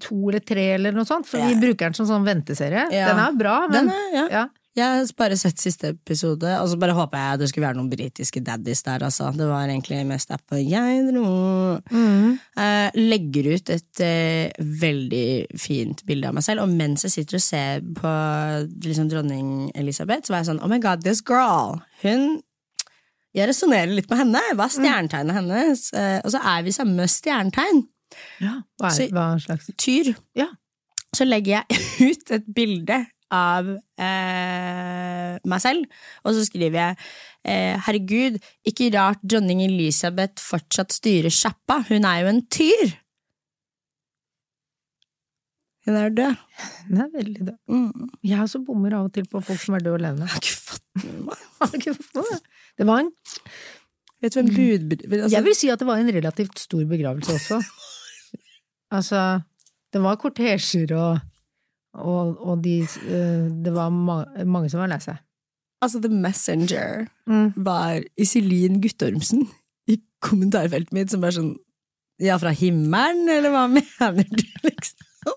to 0.00 0.28
eller 0.30 0.40
tre 0.44 0.70
eller 0.76 0.92
noe 0.96 1.04
sånt, 1.08 1.26
for 1.28 1.38
Ja. 1.42 1.48
vi 1.52 1.60
bruker 1.60 1.90
den 1.90 1.94
som 1.98 2.06
sånn 2.08 2.24
venteserie. 2.26 2.86
Ja. 2.92 3.10
Den 3.12 3.24
er 3.24 3.34
bra, 3.36 3.58
men 3.68 3.90
Den 3.90 3.90
er, 3.96 4.06
ja. 4.14 4.28
ja. 4.40 4.46
Jeg 4.76 4.84
har 4.92 5.06
bare 5.16 5.36
sett 5.40 5.56
siste 5.56 5.88
episode, 5.94 6.50
og 6.60 6.66
så 6.68 6.76
bare 6.76 6.92
håper 6.92 7.16
jeg 7.16 7.38
det 7.40 7.46
skulle 7.48 7.64
være 7.64 7.78
noen 7.78 7.88
britiske 7.88 8.42
daddies 8.44 8.82
der, 8.84 9.00
altså. 9.06 9.30
Det 9.32 9.46
var 9.48 9.70
egentlig 9.70 10.02
mest 10.04 10.28
derfor 10.28 10.60
jeg 10.60 11.06
dro. 11.14 11.30
Mm. 11.88 12.34
Eh, 12.60 12.98
legger 13.00 13.48
ut 13.54 13.72
et 13.72 14.02
eh, 14.04 14.52
veldig 14.60 15.46
fint 15.56 16.04
bilde 16.04 16.28
av 16.28 16.36
meg 16.36 16.44
selv, 16.44 16.66
og 16.66 16.74
mens 16.76 17.06
jeg 17.08 17.14
sitter 17.14 17.38
og 17.40 17.44
ser 17.46 17.80
på 17.96 18.12
liksom, 18.84 19.08
dronning 19.08 19.70
Elisabeth, 19.74 20.28
så 20.28 20.34
var 20.36 20.44
jeg 20.44 20.50
sånn 20.50 20.60
oh 20.60 20.68
my 20.68 20.78
god, 20.84 21.00
this 21.08 21.24
girl, 21.24 21.80
hun 22.04 22.42
Jeg 23.36 23.50
resonnerer 23.50 23.92
litt 23.92 24.08
med 24.10 24.22
henne. 24.22 24.40
Hva 24.56 24.64
er 24.66 24.72
stjernetegnet 24.72 25.36
hennes? 25.36 25.82
Eh, 25.92 26.20
og 26.24 26.32
så 26.32 26.40
er 26.54 26.62
vi 26.64 26.72
samme 26.72 27.04
stjernetegn. 27.12 27.82
ja. 28.40 28.54
Hva, 28.80 28.90
Så- 28.94 29.04
er, 29.08 29.12
hva 29.16 29.26
slags 29.42 29.68
Tyr. 29.76 30.14
Ja. 30.38 30.48
Så 31.16 31.26
legger 31.28 31.58
jeg 31.60 31.80
ut 32.10 32.30
et 32.36 32.46
bilde 32.56 33.02
av 33.32 33.68
eh, 33.98 35.38
meg 35.44 35.60
selv, 35.64 35.88
og 36.24 36.36
så 36.36 36.44
skriver 36.46 36.76
jeg 36.78 36.98
eh, 37.50 37.74
herregud, 37.86 38.36
ikke 38.70 38.86
rart 38.94 39.18
dronning 39.26 39.64
Elisabeth 39.64 40.38
fortsatt 40.44 40.94
styrer 40.94 41.34
sjappa, 41.34 41.80
hun 41.88 42.06
er 42.06 42.20
jo 42.22 42.30
en 42.30 42.42
tyr. 42.46 42.94
Hun 45.86 45.96
er 46.00 46.08
død. 46.14 46.38
Hun 46.88 47.00
er 47.04 47.10
veldig 47.14 47.46
død. 47.46 47.58
Mm. 47.70 48.08
Jeg 48.26 48.40
også 48.42 48.62
bommer 48.66 48.94
av 48.98 49.04
og 49.06 49.12
til 49.14 49.26
på 49.30 49.42
folk 49.46 49.60
som 49.62 49.76
er 49.78 49.84
døde 49.86 49.98
og 49.98 50.02
levende. 50.02 50.26
Jeg 50.26 50.34
har 50.34 50.42
ikke 50.42 50.56
fått 50.70 51.04
med 51.04 51.20
meg. 52.34 52.48
Det? 52.76 52.84
Det 52.84 52.86
var 52.86 53.00
en 53.04 53.10
Vet 54.22 54.32
du 54.32 54.38
hvem 54.40 54.48
bud... 54.56 54.92
Altså, 55.12 55.34
Jeg 55.36 55.44
vil 55.44 55.54
si 55.54 55.68
at 55.68 55.78
det 55.82 55.86
var 55.86 56.00
en 56.00 56.08
relativt 56.14 56.58
stor 56.58 56.84
begravelse 56.88 57.32
også. 57.36 57.58
Altså, 58.96 59.40
det 59.92 59.98
var 60.02 60.14
kortesjer 60.22 60.92
og, 60.94 61.18
og, 61.98 62.36
og 62.46 62.60
de 62.64 62.76
eh, 62.84 63.46
Det 63.64 63.72
var 63.74 63.90
ma 63.90 64.20
mange 64.46 64.70
som 64.70 64.78
var 64.84 64.90
lei 64.92 65.00
seg. 65.02 65.18
altså, 65.82 66.00
The 66.04 66.10
Messenger 66.12 67.06
Mm. 67.26 67.48
var 67.66 67.98
Iselin 68.22 68.76
Guttormsen 68.84 69.48
i 69.90 69.96
kommentarfeltet 70.22 70.92
mitt 70.94 71.10
som 71.10 71.20
bare 71.24 71.34
sånn 71.34 71.56
Ja, 72.22 72.36
fra 72.38 72.52
himmelen, 72.54 73.26
eller 73.28 73.50
hva 73.50 73.64
mener 73.74 74.22
du, 74.30 74.44
liksom? 74.62 75.34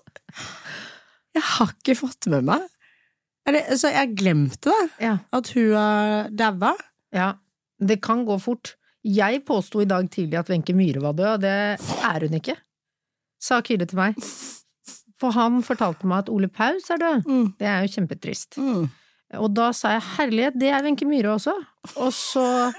Jeg 1.34 1.42
har 1.56 1.72
ikke 1.74 1.96
fått 1.98 2.28
med 2.30 2.46
meg 2.46 2.62
Eller, 3.50 3.74
Så 3.76 3.90
jeg 3.90 4.14
glemte 4.20 4.70
det, 4.70 4.86
Ja. 5.02 5.16
at 5.34 5.50
hun 5.56 5.72
har 5.74 6.30
daua. 6.30 6.76
Ja. 7.14 7.32
Det 7.80 7.96
kan 8.04 8.26
gå 8.28 8.36
fort. 8.42 8.74
Jeg 9.04 9.44
påsto 9.48 9.80
i 9.80 9.88
dag 9.88 10.10
tidlig 10.12 10.36
at 10.36 10.50
Wenche 10.52 10.74
Myhre 10.76 11.00
var 11.00 11.14
død, 11.16 11.30
og 11.34 11.40
det 11.40 11.52
er 12.10 12.26
hun 12.26 12.36
ikke, 12.36 12.56
sa 13.40 13.62
Kyrre 13.64 13.86
til 13.88 13.96
meg. 13.96 14.12
For 15.20 15.30
han 15.36 15.62
fortalte 15.64 16.06
meg 16.08 16.18
at 16.24 16.30
Ole 16.32 16.48
Paus 16.48 16.90
er 16.92 16.98
død. 17.00 17.24
Mm. 17.24 17.52
Det 17.60 17.66
er 17.68 17.80
jo 17.84 17.92
kjempetrist. 17.94 18.58
Mm. 18.60 18.88
Og 19.40 19.48
da 19.54 19.72
sa 19.76 19.92
jeg 19.94 20.08
herlighet, 20.18 20.54
det 20.60 20.68
er 20.74 20.84
Wenche 20.84 21.06
Myhre 21.08 21.30
også. 21.38 21.54
Og 21.96 22.12
så 22.12 22.72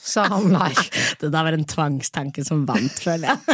sa 0.00 0.24
han 0.32 0.48
nei. 0.52 0.72
Det 1.20 1.30
der 1.30 1.42
var 1.46 1.52
en 1.54 1.64
tvangstanke 1.68 2.44
som 2.46 2.66
vant, 2.68 3.00
føler 3.04 3.26
jeg. 3.30 3.38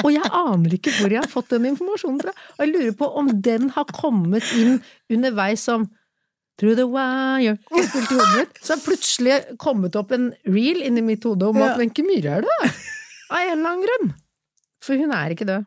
Og 0.00 0.10
jeg 0.14 0.28
aner 0.32 0.70
ikke 0.76 0.92
hvor 0.96 1.10
jeg 1.12 1.20
har 1.20 1.30
fått 1.30 1.50
den 1.52 1.66
informasjonen 1.72 2.20
fra. 2.22 2.32
Og 2.56 2.60
jeg 2.64 2.72
lurer 2.72 2.94
på 2.96 3.06
om 3.20 3.26
den 3.44 3.62
har 3.74 3.86
kommet 3.92 4.46
inn 4.56 4.72
underveis 5.12 5.60
som 5.68 5.80
Through 6.60 6.76
the 6.76 6.84
wire 6.92 7.54
og 7.72 7.78
spilte 7.86 8.12
i 8.12 8.18
hodet 8.18 8.36
mitt. 8.36 8.58
Så 8.66 8.74
har 8.76 8.82
plutselig 8.84 9.36
kommet 9.62 9.96
opp 9.96 10.10
en 10.12 10.26
reel 10.44 10.82
inni 10.84 11.00
mitt 11.06 11.24
hode 11.24 11.46
om 11.48 11.56
at 11.64 11.78
Wenche 11.80 12.04
Myhre 12.04 12.34
er 12.38 12.44
død. 12.44 12.80
Av 13.30 13.38
en 13.40 13.52
eller 13.54 13.70
annen 13.70 13.84
grunn. 13.86 14.10
For 14.84 15.00
hun 15.00 15.12
er 15.16 15.32
ikke 15.32 15.46
død. 15.48 15.64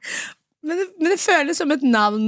men, 0.63 0.77
det, 0.77 0.86
men 0.99 1.10
det 1.15 1.19
føles 1.23 1.58
som 1.58 1.71
et 1.73 1.82
navn 1.86 2.27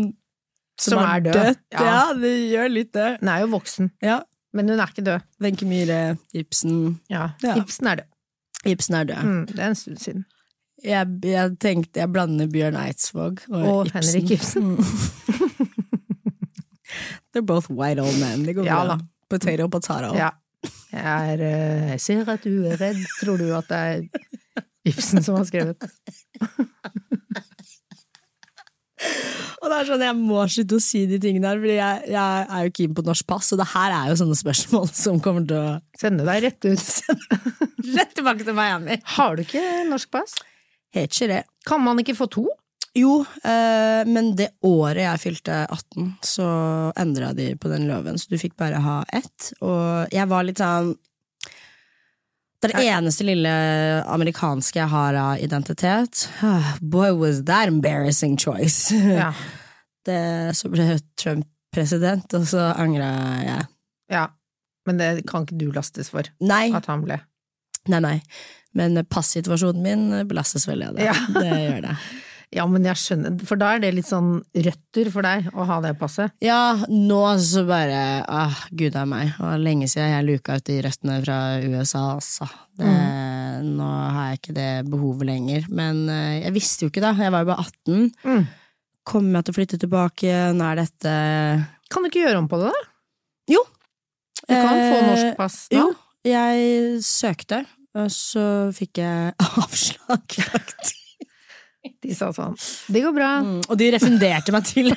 som, 0.79 0.95
Som 0.95 0.99
er 1.03 1.11
er 1.15 1.19
død. 1.27 1.33
dødt. 1.39 1.61
Ja. 1.77 1.83
Ja. 1.85 2.13
det 2.19 2.33
gjør 2.51 2.73
litt 2.73 2.91
det. 2.97 3.09
Hun 3.21 3.29
er 3.35 3.39
jo 3.45 3.51
voksen, 3.53 3.91
Ja. 4.03 4.17
men 4.53 4.69
hun 4.69 4.79
er 4.79 4.87
ikke 4.91 5.05
død. 5.05 5.21
Wenche 5.45 5.65
Myhre, 5.69 6.17
Ibsen 6.33 6.99
Ja, 7.09 7.29
Ja. 7.43 7.55
Ibsen 7.61 7.87
er 7.87 7.95
død. 8.01 8.09
Ibsen 8.65 8.95
er 8.95 9.03
død. 9.13 9.23
Mm, 9.23 9.45
det 9.53 9.59
er 9.59 9.67
en 9.69 9.75
stund 9.75 9.97
siden. 10.01 10.25
Jeg, 10.83 11.07
jeg 11.23 11.53
tenkte 11.63 11.99
jeg 12.01 12.11
blander 12.11 12.47
Bjørn 12.51 12.75
Eidsvåg 12.75 13.39
og, 13.49 13.61
Og 13.63 13.85
Ibsen. 13.87 14.01
Henrik 14.21 14.31
Ibsen. 14.31 14.63
Mm. 14.63 15.51
They're 17.35 17.43
both 17.43 17.67
white 17.67 17.99
old 17.99 18.15
men. 18.21 18.45
Det 18.47 18.55
går 18.55 18.65
Ja 18.69 18.79
bra. 18.85 18.95
da. 18.95 19.07
Potato, 19.29 19.67
potato. 19.67 20.13
Ja. 20.15 20.31
Jeg, 20.95 21.03
er, 21.35 21.41
eh, 21.43 21.89
jeg 21.91 22.01
ser 22.01 22.29
at 22.31 22.45
du 22.47 22.63
er 22.69 22.79
redd. 22.79 23.01
Tror 23.19 23.37
du 23.41 23.49
at 23.57 23.67
det 23.67 23.77
er 23.77 24.05
Ibsen 24.87 25.19
som 25.25 25.35
har 25.35 25.45
skrevet? 25.49 25.83
Og 29.65 29.71
det 29.71 29.77
er 29.77 29.87
sånn, 29.89 30.03
Jeg 30.05 30.15
må 30.17 30.43
slutte 30.51 30.77
å 30.77 30.83
si 30.83 31.03
de 31.09 31.17
tingene 31.21 31.49
der, 31.49 31.59
Fordi 31.61 31.75
jeg, 31.75 32.01
jeg 32.13 32.47
er 32.57 32.67
jo 32.67 32.73
keen 32.79 32.95
på 32.97 33.05
norsk 33.05 33.27
pass, 33.29 33.51
og 33.53 33.59
det 33.61 33.67
her 33.73 33.95
er 33.95 34.11
jo 34.11 34.17
sånne 34.21 34.37
spørsmål 34.39 34.91
som 35.03 35.21
kommer 35.23 35.47
til 35.49 35.57
å 35.59 35.73
Sende 35.99 36.27
deg 36.27 36.43
rett 36.45 36.67
ut. 36.69 36.85
Rett 37.95 38.13
tilbake 38.17 38.45
til 38.47 38.55
Miami. 38.57 38.97
Har 39.15 39.35
du 39.37 39.43
ikke 39.43 39.61
norsk 39.89 40.09
pass? 40.13 40.33
Helt 40.95 41.13
ikke 41.13 41.27
det. 41.31 41.41
Kan 41.67 41.83
man 41.85 41.99
ikke 42.01 42.15
få 42.17 42.27
to? 42.31 42.45
Jo, 42.95 43.25
eh, 43.43 44.01
men 44.07 44.29
det 44.39 44.53
året 44.63 45.01
jeg 45.03 45.21
fylte 45.25 45.55
18, 45.67 46.13
så 46.23 46.45
endra 46.95 47.33
de 47.35 47.49
på 47.59 47.67
den 47.71 47.89
loven, 47.89 48.15
så 48.19 48.29
du 48.31 48.37
fikk 48.39 48.55
bare 48.59 48.79
ha 48.79 49.01
ett. 49.11 49.49
Og 49.59 50.13
jeg 50.15 50.29
var 50.31 50.45
litt 50.47 50.61
sånn 50.63 50.93
Det 52.63 52.69
er 52.71 52.77
det 52.79 52.85
eneste 52.95 53.25
lille 53.27 53.51
amerikanske 54.09 54.79
jeg 54.79 54.89
har 54.93 55.17
av 55.19 55.43
identitet. 55.43 56.23
Boy, 56.81 57.11
was 57.19 57.43
that 57.45 57.67
embarrassing 57.67 58.37
choice. 58.37 58.91
Ja. 59.19 59.33
Det, 60.05 60.53
så 60.53 60.69
ble 60.69 60.99
Trump 61.17 61.47
president, 61.73 62.29
og 62.37 62.43
så 62.47 62.67
angra 62.77 63.07
jeg. 63.43 63.67
ja. 64.13 64.27
Men 64.85 64.99
det 65.01 65.23
kan 65.25 65.47
ikke 65.47 65.57
du 65.57 65.71
lastes 65.73 66.11
for, 66.13 66.27
Nei, 66.45 66.67
at 66.77 66.85
han 66.85 67.01
ble. 67.01 67.15
Nei, 67.89 67.99
nei. 68.05 68.19
Men 68.77 68.99
passituasjonen 69.09 69.81
min 69.81 70.27
belastes 70.29 70.67
veldig 70.69 70.91
av 70.91 70.99
det. 70.99 71.07
Ja. 71.07 71.15
Det 71.33 71.55
gjør 71.63 71.79
det. 71.87 71.95
Ja, 72.55 72.63
men 72.71 72.85
jeg 72.87 72.95
skjønner, 73.01 73.35
for 73.43 73.59
da 73.59 73.73
er 73.75 73.81
det 73.83 73.89
litt 73.97 74.07
sånn 74.07 74.37
røtter 74.55 75.09
for 75.11 75.27
deg 75.27 75.49
å 75.51 75.65
ha 75.67 75.79
det 75.83 75.91
passet. 75.99 76.31
Ja, 76.43 76.77
nå 76.87 77.21
så 77.43 77.65
bare 77.67 78.23
ah, 78.31 78.61
Gud 78.71 78.95
a 78.95 79.03
meg. 79.09 79.33
Var 79.41 79.59
lenge 79.59 79.89
siden 79.91 80.13
jeg 80.13 80.27
luka 80.29 80.55
ut 80.55 80.67
de 80.69 80.77
røttene 80.85 81.17
fra 81.25 81.39
USA, 81.65 82.05
altså. 82.15 82.47
Det, 82.79 82.91
Nå 83.65 83.85
har 83.87 84.31
jeg 84.31 84.39
ikke 84.41 84.55
det 84.55 84.69
behovet 84.91 85.27
lenger. 85.29 85.67
Men 85.71 86.05
eh, 86.11 86.41
jeg 86.45 86.55
visste 86.55 86.85
jo 86.87 86.91
ikke, 86.93 87.03
da. 87.03 87.11
Jeg 87.19 87.31
var 87.35 87.43
jo 87.43 87.51
bare 87.51 87.67
18. 87.67 88.09
Mm. 88.23 88.45
Kommer 89.05 89.39
jeg 89.39 89.45
til 89.47 89.53
å 89.53 89.57
flytte 89.59 89.77
tilbake 89.83 90.33
Nå 90.57 90.65
Er 90.65 90.79
dette 90.79 91.11
Kan 91.93 92.01
du 92.01 92.09
ikke 92.09 92.23
gjøre 92.23 92.39
om 92.41 92.47
på 92.49 92.57
det, 92.63 92.71
da? 92.73 92.87
Jo. 93.53 93.61
Du 94.47 94.53
kan 94.55 94.73
få 94.73 94.97
Eh, 94.97 95.07
norsk 95.11 95.37
pass 95.37 95.57
da. 95.69 95.77
Jo, 95.83 95.91
jeg 96.25 97.01
søkte, 97.05 97.61
og 97.97 98.09
så 98.13 98.45
fikk 98.75 99.03
jeg 99.03 99.35
avslag, 99.61 100.39
faktisk. 100.49 101.04
De 102.05 102.15
sa 102.17 102.29
sånn 102.35 102.55
Det 102.93 103.01
går 103.03 103.13
bra. 103.15 103.29
Mm, 103.45 103.61
og 103.69 103.77
de 103.81 103.91
refunderte 103.95 104.51
meg 104.55 104.63
til 104.69 104.91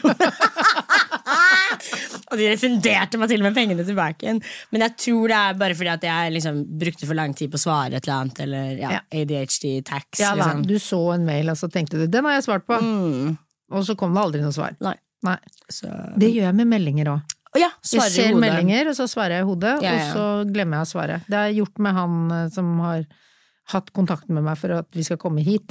Og 2.28 2.36
de 2.40 2.48
refunderte 2.50 3.18
meg 3.20 3.30
til 3.32 3.42
med 3.44 3.54
pengene 3.56 3.84
tilbake 3.86 4.26
igjen. 4.26 4.40
Men 4.74 4.84
jeg 4.86 4.96
tror 5.04 5.32
det 5.32 5.38
er 5.40 5.58
bare 5.62 5.76
fordi 5.78 5.92
at 5.94 6.06
jeg 6.08 6.34
liksom 6.36 6.60
brukte 6.80 7.08
for 7.08 7.16
lang 7.18 7.34
tid 7.38 7.52
på 7.52 7.58
å 7.60 7.62
svare 7.62 7.98
et 7.98 8.04
eller 8.08 8.18
annet, 8.22 8.40
eller 8.44 8.64
ja, 8.82 8.90
Ja. 8.98 9.00
ADHD 9.22 9.82
tax. 9.86 10.20
Ja 10.20 10.34
liksom. 10.36 10.64
du 10.68 10.76
så 10.82 11.00
en 11.14 11.24
mail, 11.28 11.48
og 11.52 11.56
så 11.60 11.70
tenkte 11.72 11.98
du 12.00 12.06
'den 12.06 12.24
har 12.24 12.32
jeg 12.38 12.44
svart 12.48 12.66
på', 12.66 12.80
Mm, 12.82 13.38
og 13.72 13.84
så 13.84 13.96
kom 13.96 14.14
det 14.14 14.22
aldri 14.22 14.40
noe 14.42 14.52
svar. 14.52 14.76
nei. 14.80 14.94
Nei. 15.22 15.36
Så 15.70 15.88
Det 16.16 16.28
gjør 16.32 16.44
jeg 16.46 16.54
med 16.54 16.66
meldinger 16.68 17.06
òg. 17.06 17.22
Ja, 17.56 17.70
Jeg 17.82 18.12
ser 18.12 18.34
meldinger, 18.36 18.88
og 18.88 18.94
så 18.94 19.08
svarer 19.08 19.38
jeg 19.40 19.42
i 19.42 19.48
hodet, 19.48 19.82
Ja, 19.82 19.92
og 19.94 20.00
så 20.14 20.52
glemmer 20.52 20.78
jeg 20.78 20.86
å 20.86 20.92
svare. 20.92 21.16
Det 21.26 21.34
har 21.34 21.46
jeg 21.48 21.56
gjort 21.56 21.78
med 21.78 21.92
han 21.94 22.30
eh, 22.30 22.48
som 22.50 22.78
har 22.80 23.06
hatt 23.72 23.92
kontakt 23.92 24.28
med 24.28 24.44
meg 24.44 24.56
for 24.58 24.70
at 24.70 24.86
vi 24.92 25.02
skal 25.02 25.16
komme 25.16 25.42
hit. 25.42 25.64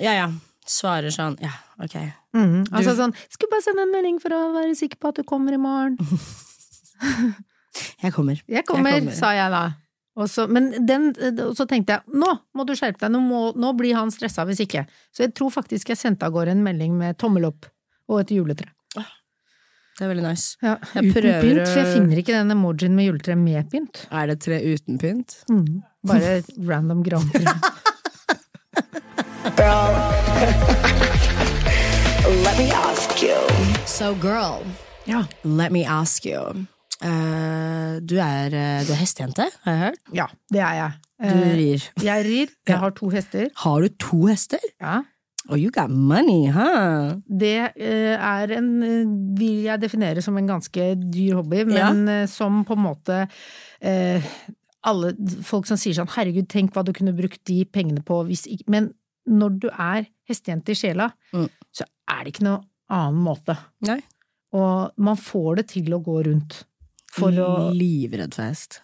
Ja, 0.00 0.12
ja. 0.12 0.30
Svarer 0.66 1.12
sånn, 1.14 1.36
ja, 1.40 1.52
ok. 1.78 1.94
Mm, 2.34 2.64
Altså 2.74 2.96
sånn 2.98 3.14
'Skulle 3.30 3.50
bare 3.52 3.62
sende 3.62 3.82
en 3.86 3.92
melding 3.94 4.20
for 4.20 4.34
å 4.34 4.40
være 4.54 4.74
sikker 4.74 4.98
på 4.98 5.08
at 5.12 5.20
du 5.20 5.22
kommer 5.24 5.54
i 5.54 5.60
morgen'. 5.62 5.96
Jeg 8.02 8.12
kommer. 8.12 8.40
Jeg 8.48 8.64
kommer, 8.64 8.90
Jeg 8.90 9.02
kommer. 9.02 9.12
sa 9.14 9.32
jeg 9.36 9.50
da. 9.52 9.64
Og 10.16 10.30
så, 10.32 10.46
men 10.48 10.70
den, 10.88 11.10
så 11.54 11.66
tenkte 11.68 11.92
jeg 11.98 12.16
nå 12.16 12.30
må 12.56 12.64
du 12.64 12.72
skjerpe 12.72 13.02
deg, 13.02 13.10
nå, 13.12 13.20
må, 13.20 13.40
nå 13.54 13.74
blir 13.76 13.94
han 13.98 14.08
stressa 14.10 14.46
hvis 14.48 14.62
ikke. 14.64 14.86
Så 15.12 15.26
jeg 15.26 15.34
tror 15.36 15.50
faktisk 15.52 15.90
jeg 15.92 15.98
sendte 16.00 16.24
av 16.24 16.32
gårde 16.32 16.54
en 16.56 16.62
melding 16.64 16.94
med 16.96 17.18
tommel 17.20 17.44
opp 17.50 17.68
og 18.08 18.22
et 18.22 18.32
juletre. 18.32 18.70
Det 19.96 20.04
er 20.04 20.10
veldig 20.12 20.24
nice. 20.26 20.56
Ja, 20.60 20.74
uten 20.76 21.12
prøver 21.12 21.40
pynt, 21.40 21.68
for 21.68 21.78
jeg 21.80 21.92
finner 21.94 22.18
ikke 22.20 22.34
den 22.36 22.52
emojien 22.52 22.92
med 22.96 23.06
juletre 23.08 23.36
med 23.40 23.70
pynt. 23.72 24.02
Er 24.12 24.26
det 24.28 24.40
tre 24.44 24.58
uten 24.60 24.98
pynt? 25.00 25.38
Mm, 25.48 25.82
Bare 26.08 26.34
random 26.68 27.00
grantre. 27.04 27.44
Girl. 29.54 29.94
Let 32.42 32.56
me 32.58 32.66
ask 32.74 33.22
you. 33.22 33.36
So 33.86 34.14
girl, 34.14 34.64
Ja. 35.06 35.22
let 35.44 35.70
me 35.70 35.84
ask 35.86 36.26
you. 36.26 36.66
Uh, 37.00 38.00
du, 38.02 38.16
er, 38.18 38.50
eh, 38.50 38.82
du 38.86 38.90
er 38.90 38.98
hestejente, 38.98 39.46
har 39.62 39.72
jeg 39.72 39.80
hørt? 39.84 40.00
ja, 40.14 40.26
det 40.50 40.60
er 40.60 40.74
jeg. 40.74 40.90
Du 41.20 41.26
Eh, 41.28 41.54
rir. 41.56 41.84
Jeg 42.02 42.24
rir, 42.26 42.46
jeg 42.68 42.78
har 42.78 42.90
to 42.90 43.08
hester. 43.08 43.46
Har 43.56 43.80
du 43.80 43.88
to 43.88 44.26
hester? 44.26 44.58
Ja. 44.80 45.00
Oh, 45.48 45.54
you 45.56 45.70
got 45.70 45.90
money, 45.90 46.50
huh? 46.50 47.20
Det 47.30 47.70
uh, 47.78 48.18
er 48.18 48.56
en, 48.58 48.68
vil 49.38 49.62
jeg 49.68 49.80
definere 49.80 50.22
som 50.22 50.36
en 50.36 50.46
ganske 50.48 50.94
dyr 51.12 51.34
hobby, 51.38 51.62
men 51.64 52.08
ja. 52.08 52.26
som 52.26 52.64
på 52.64 52.74
en 52.74 52.82
måte 52.82 53.22
eh, 53.80 54.22
alle 54.82 55.14
folk 55.42 55.66
som 55.70 55.78
sier 55.78 55.94
sånn 55.94 56.10
herregud, 56.18 56.48
tenk 56.50 56.74
hva 56.74 56.82
du 56.82 56.92
kunne 56.96 57.14
brukt 57.14 57.44
de 57.46 57.64
pengene 57.64 58.02
på 58.02 58.24
hvis 58.26 58.46
ikke 58.50 58.64
Men 58.70 58.90
når 59.26 59.58
du 59.62 59.68
er 59.72 60.06
hestejente 60.28 60.72
i 60.74 60.78
sjela, 60.78 61.10
Mm. 61.32 61.48
så 61.74 61.84
er 62.08 62.24
det 62.24 62.34
ikke 62.34 62.46
noe 62.46 62.62
annen 62.90 63.22
måte. 63.26 63.56
Nei. 63.86 64.00
Og 64.54 64.92
man 64.96 65.16
får 65.16 65.56
det 65.56 65.66
til 65.74 65.90
å 65.94 66.02
gå 66.02 66.20
rundt. 66.26 66.64
For 67.16 67.32
å 67.32 67.70
Livredd 67.74 68.34
for 68.36 68.44
hest. 68.44 68.80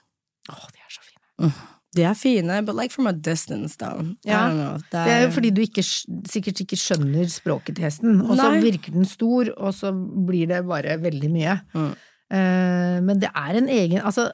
Å, 0.49 0.57
de 0.73 0.81
er 0.81 0.91
så 0.91 1.03
fine. 1.05 1.53
De 1.95 2.03
er 2.09 2.15
fine, 2.17 2.63
but 2.65 2.75
like 2.75 2.91
from 2.95 3.07
a 3.07 3.13
distance, 3.13 3.77
though. 3.77 4.01
Ja. 4.25 4.47
Det 4.81 4.91
Det 4.91 5.13
er 5.13 5.27
jo 5.27 5.33
fordi 5.35 5.51
du 5.53 5.61
ikke, 5.61 5.83
sikkert 5.85 6.63
ikke 6.65 6.79
skjønner 6.81 7.29
språket 7.29 7.77
til 7.77 7.85
hesten, 7.85 8.21
og 8.23 8.37
så 8.39 8.49
virker 8.63 8.93
den 8.95 9.05
stor, 9.05 9.51
og 9.59 9.75
så 9.77 9.93
blir 10.27 10.49
det 10.49 10.63
bare 10.67 10.97
veldig 11.03 11.31
mye. 11.31 11.61
Mm. 11.75 11.93
Eh, 12.33 12.97
men 13.05 13.19
det 13.21 13.29
er 13.29 13.59
en 13.59 13.67
egen 13.69 14.01
Altså, 14.01 14.25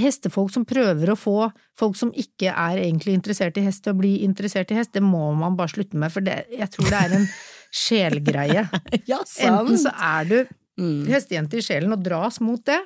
hestefolk 0.00 0.50
som 0.50 0.64
prøver 0.66 1.12
å 1.12 1.18
få 1.18 1.36
folk 1.78 1.94
som 1.98 2.10
ikke 2.18 2.50
er 2.50 2.80
egentlig 2.82 3.14
interessert 3.14 3.58
i 3.60 3.64
hest, 3.68 3.84
til 3.84 3.94
å 3.94 4.00
bli 4.00 4.16
interessert 4.26 4.72
i 4.74 4.78
hest, 4.80 4.92
det 4.96 5.04
må 5.04 5.28
man 5.38 5.54
bare 5.58 5.70
slutte 5.70 5.98
med, 6.00 6.10
for 6.10 6.26
det, 6.26 6.40
jeg 6.50 6.72
tror 6.74 6.90
det 6.90 7.00
er 7.04 7.16
en 7.20 7.28
sjelgreie. 7.86 8.66
Ja, 9.06 9.20
Enten 9.46 9.78
så 9.86 9.94
er 9.94 10.30
du 10.32 10.38
Mm. 10.76 11.06
hestejente 11.08 11.56
i 11.56 11.62
sjelen 11.64 11.94
og 11.94 12.02
dras 12.04 12.36
mot 12.44 12.60
det, 12.68 12.76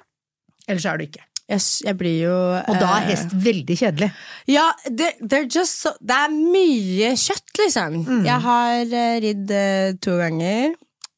eller 0.68 0.78
så 0.78 0.92
er 0.92 1.00
du 1.00 1.08
ikke. 1.08 1.24
Jeg, 1.50 1.62
jeg 1.82 1.96
blir 1.98 2.20
jo 2.28 2.34
Og 2.70 2.76
da 2.78 2.90
er 3.00 3.00
eh, 3.00 3.08
hest 3.08 3.32
veldig 3.34 3.76
kjedelig. 3.80 4.08
Ja, 4.46 4.68
det, 4.86 5.08
just 5.50 5.80
so, 5.82 5.90
det 5.98 6.14
er 6.14 6.30
mye 6.30 7.08
kjøtt, 7.18 7.50
liksom. 7.58 7.96
Mm. 8.06 8.20
Jeg 8.28 8.44
har 8.44 8.94
uh, 8.94 9.16
ridd 9.24 9.50
eh, 9.50 9.96
to 9.98 10.14
ganger. 10.20 10.76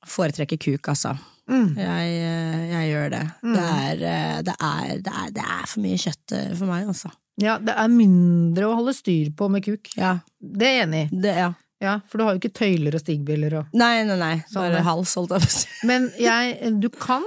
Foretrekker 0.08 0.56
kuk, 0.56 0.88
altså. 0.94 1.12
Mm. 1.50 1.72
Jeg, 1.76 2.12
eh, 2.22 2.60
jeg 2.70 2.90
gjør 2.92 3.10
det. 3.12 3.24
Det, 3.42 3.64
er, 3.64 4.04
eh, 4.12 4.38
det, 4.46 4.54
er, 4.54 4.94
det, 5.02 5.14
er, 5.16 5.34
det 5.34 5.48
er 5.56 5.66
for 5.66 5.82
mye 5.84 5.98
kjøtt 6.00 6.36
eh, 6.38 6.54
for 6.58 6.70
meg, 6.70 6.86
altså. 6.92 7.10
Ja, 7.42 7.56
det 7.58 7.74
er 7.80 7.90
mindre 7.90 8.68
å 8.68 8.76
holde 8.78 8.94
styr 8.94 9.32
på 9.36 9.48
med 9.50 9.64
kuk. 9.64 9.90
Ja, 9.98 10.18
Det 10.38 10.68
er 10.68 10.74
jeg 10.76 10.88
enig 10.88 11.04
i. 11.08 11.28
ja. 11.42 11.52
Ja, 11.82 11.96
for 12.06 12.20
du 12.20 12.22
har 12.22 12.36
jo 12.36 12.38
ikke 12.38 12.54
tøyler 12.54 12.94
og 12.94 13.00
stigbiller 13.02 13.56
og 13.58 13.72
Nei, 13.74 14.04
nei, 14.06 14.14
nei. 14.14 14.34
Sånn 14.46 14.68
Bare 14.68 14.84
hals, 14.86 15.16
holdt 15.18 15.32
jeg 15.34 15.42
på 15.42 15.48
å 15.48 15.54
si. 15.56 15.70
Men 15.90 16.04
jeg, 16.14 16.70
du 16.78 16.86
kan 16.94 17.26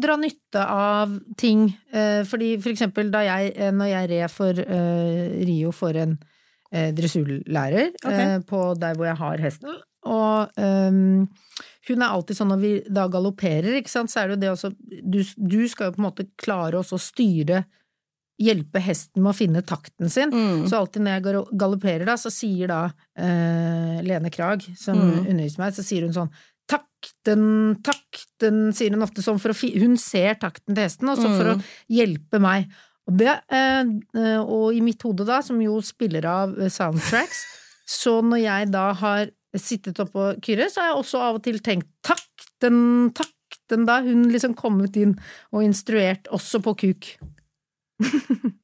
dra 0.00 0.14
nytte 0.16 0.62
av 0.64 1.12
ting, 1.36 1.66
fordi 2.30 2.48
for 2.62 2.72
eksempel 2.72 3.10
da 3.12 3.20
jeg, 3.26 3.52
når 3.76 3.90
jeg 3.90 4.08
red 4.14 4.32
for 4.32 4.56
uh, 4.56 5.44
Rio 5.44 5.72
for 5.76 6.00
en 6.00 6.16
uh, 6.16 6.88
dressurlærer 6.96 7.92
okay. 8.00 8.24
uh, 8.24 8.40
på 8.48 8.62
der 8.80 8.96
hvor 8.96 9.10
jeg 9.10 9.20
har 9.20 9.44
hesten, 9.44 9.76
og 10.08 10.60
ehm, 10.60 11.28
hun 11.88 12.02
er 12.02 12.10
alltid 12.12 12.36
sånn 12.36 12.50
når 12.52 12.60
vi 12.60 12.72
da 12.92 13.06
galopperer, 13.08 13.78
ikke 13.80 13.88
sant, 13.92 14.10
så 14.12 14.20
er 14.20 14.28
det 14.28 14.34
jo 14.36 14.40
det 14.42 14.50
også 14.52 14.70
du, 15.02 15.20
du 15.36 15.60
skal 15.68 15.88
jo 15.88 15.94
på 15.96 16.02
en 16.02 16.08
måte 16.10 16.26
klare 16.36 16.76
også 16.82 16.98
å 16.98 17.04
styre 17.10 17.64
Hjelpe 18.40 18.80
hesten 18.80 19.20
med 19.20 19.34
å 19.34 19.36
finne 19.36 19.60
takten 19.68 20.08
sin. 20.08 20.30
Mm. 20.32 20.62
Så 20.64 20.78
alltid 20.78 21.02
når 21.04 21.18
jeg 21.18 21.42
galopperer, 21.60 22.06
da, 22.08 22.14
så 22.16 22.30
sier 22.32 22.70
da 22.70 22.78
eh, 23.20 23.98
Lene 24.00 24.30
Krag, 24.32 24.62
som 24.80 24.96
Mm. 24.96 25.26
underviser 25.28 25.60
meg, 25.60 25.74
så 25.76 25.84
sier 25.84 26.06
hun 26.06 26.14
sånn 26.16 26.30
Takten, 26.70 27.42
takten, 27.84 28.72
sier 28.72 28.94
hun 28.94 29.02
ofte 29.04 29.20
sånn 29.24 29.40
for 29.42 29.52
å 29.52 29.56
fi 29.56 29.72
Hun 29.80 29.96
ser 30.00 30.38
takten 30.40 30.72
til 30.74 30.84
hesten, 30.86 31.08
og 31.12 31.18
så 31.20 31.28
for 31.36 31.50
å 31.52 31.56
Mm. 31.58 31.62
hjelpe 31.90 32.40
meg. 32.40 32.70
Og, 33.08 33.16
det, 33.18 33.40
eh, 33.50 33.84
eh, 34.16 34.38
og 34.40 34.72
i 34.74 34.80
mitt 34.80 35.02
hode, 35.02 35.26
da, 35.26 35.42
som 35.42 35.60
jo 35.60 35.76
spiller 35.84 36.24
av 36.24 36.56
eh, 36.60 36.68
soundtracks, 36.72 37.44
så 37.86 38.22
når 38.22 38.40
jeg 38.44 38.70
da 38.72 38.92
har 38.94 39.30
sittet 39.58 39.98
oppå 40.02 40.30
Kyrre, 40.44 40.68
så 40.70 40.82
har 40.84 40.92
jeg 40.92 41.00
også 41.00 41.22
av 41.26 41.40
og 41.40 41.44
til 41.46 41.58
tenkt 41.64 41.88
takk, 42.06 42.46
den 42.62 43.10
takk, 43.16 43.34
den 43.72 43.86
da 43.88 43.98
hun 44.04 44.28
liksom 44.30 44.54
kommet 44.58 44.94
inn 45.00 45.16
og 45.50 45.64
instruert 45.66 46.30
også 46.30 46.62
på 46.62 46.76
kuk. 46.84 47.10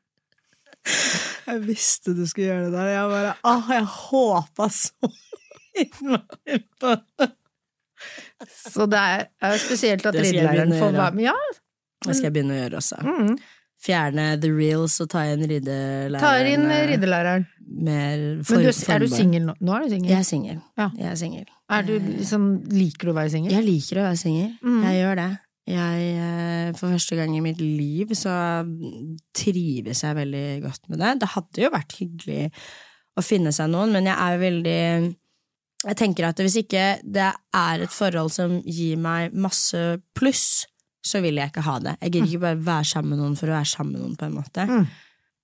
Jeg 1.47 1.63
visste 1.67 2.13
du 2.15 2.23
skulle 2.27 2.47
gjøre 2.47 2.69
det 2.69 2.75
der. 2.77 2.89
Jeg 2.93 3.11
bare 3.11 3.33
ah, 3.47 3.69
jeg 3.75 3.87
håpa 3.91 4.69
så 4.71 5.11
innmari 5.83 6.61
på 6.79 6.95
det. 7.19 7.29
Så 8.53 8.87
det 8.91 9.01
er, 9.01 9.25
er 9.43 9.59
spesielt 9.63 10.07
at 10.07 10.15
å 10.15 10.23
får 10.23 10.95
være 10.95 11.15
med. 11.17 11.25
Ja, 11.27 11.37
Det 12.07 12.15
skal 12.15 12.29
jeg 12.29 12.35
begynne 12.37 12.55
å 12.55 12.61
gjøre 12.61 12.81
også. 12.83 13.01
mm. 13.03 13.37
Fjerne 13.87 14.33
the 14.43 14.51
reels 14.51 14.97
og 15.05 15.11
ta 15.13 15.23
inn 15.31 15.45
ridelæreren. 15.47 16.23
Tar 16.23 16.49
inn 16.51 16.67
eh, 16.67 16.87
ridelæreren. 16.93 17.47
Mer 17.67 18.21
Men 18.47 18.63
du, 18.63 18.71
er 18.71 19.03
du 19.03 19.09
singel 19.11 19.47
nå? 19.47 19.57
Nå 19.63 19.75
er 19.75 19.87
du 19.87 19.95
singel. 19.95 20.11
Jeg 20.11 20.19
er 20.19 20.27
singel. 20.27 20.61
Ja. 20.79 20.87
Jeg 20.99 21.11
er 21.11 21.19
singel. 21.21 21.49
Er 21.77 21.89
liksom, 21.91 22.47
liker 22.71 23.09
du 23.09 23.13
å 23.13 23.17
være 23.19 23.33
singel? 23.35 23.55
Jeg 23.55 23.67
liker 23.67 24.01
å 24.01 24.07
være 24.07 24.21
singel. 24.21 24.53
Mm. 24.63 24.81
Jeg 24.87 25.01
gjør 25.01 25.21
det. 25.21 25.29
Jeg, 25.67 26.03
eh, 26.23 26.73
for 26.79 26.95
første 26.95 27.17
gang 27.19 27.33
i 27.35 27.43
mitt 27.43 27.59
liv 27.59 28.13
så 28.15 28.33
trives 29.35 30.03
jeg 30.05 30.19
veldig 30.19 30.47
godt 30.63 30.85
med 30.93 31.03
det. 31.03 31.15
Det 31.23 31.33
hadde 31.35 31.65
jo 31.65 31.73
vært 31.75 31.97
hyggelig 31.99 32.45
å 33.19 33.25
finne 33.25 33.51
seg 33.55 33.73
noen, 33.73 33.95
men 33.97 34.11
jeg 34.11 34.17
er 34.17 34.43
veldig 34.43 34.83
Jeg 35.87 35.97
tenker 36.01 36.25
at 36.27 36.41
hvis 36.41 36.57
ikke 36.63 36.85
det 37.05 37.27
er 37.55 37.83
et 37.85 37.93
forhold 37.93 38.33
som 38.33 38.57
gir 38.65 38.97
meg 38.99 39.35
masse 39.37 39.79
pluss, 40.17 40.65
så 41.07 41.23
vil 41.25 41.39
jeg 41.39 41.53
ikke 41.53 41.67
ha 41.67 41.79
det. 41.83 41.97
Jeg 42.03 42.15
gidder 42.15 42.31
ikke 42.31 42.45
bare 42.45 42.63
være 42.67 42.89
sammen 42.93 43.15
med 43.15 43.23
noen 43.23 43.37
for 43.39 43.51
å 43.51 43.57
være 43.57 43.73
sammen 43.73 43.95
med 43.95 44.03
noen, 44.05 44.17
på 44.19 44.27
en 44.29 44.39
måte. 44.41 44.67
Mm. 44.67 44.87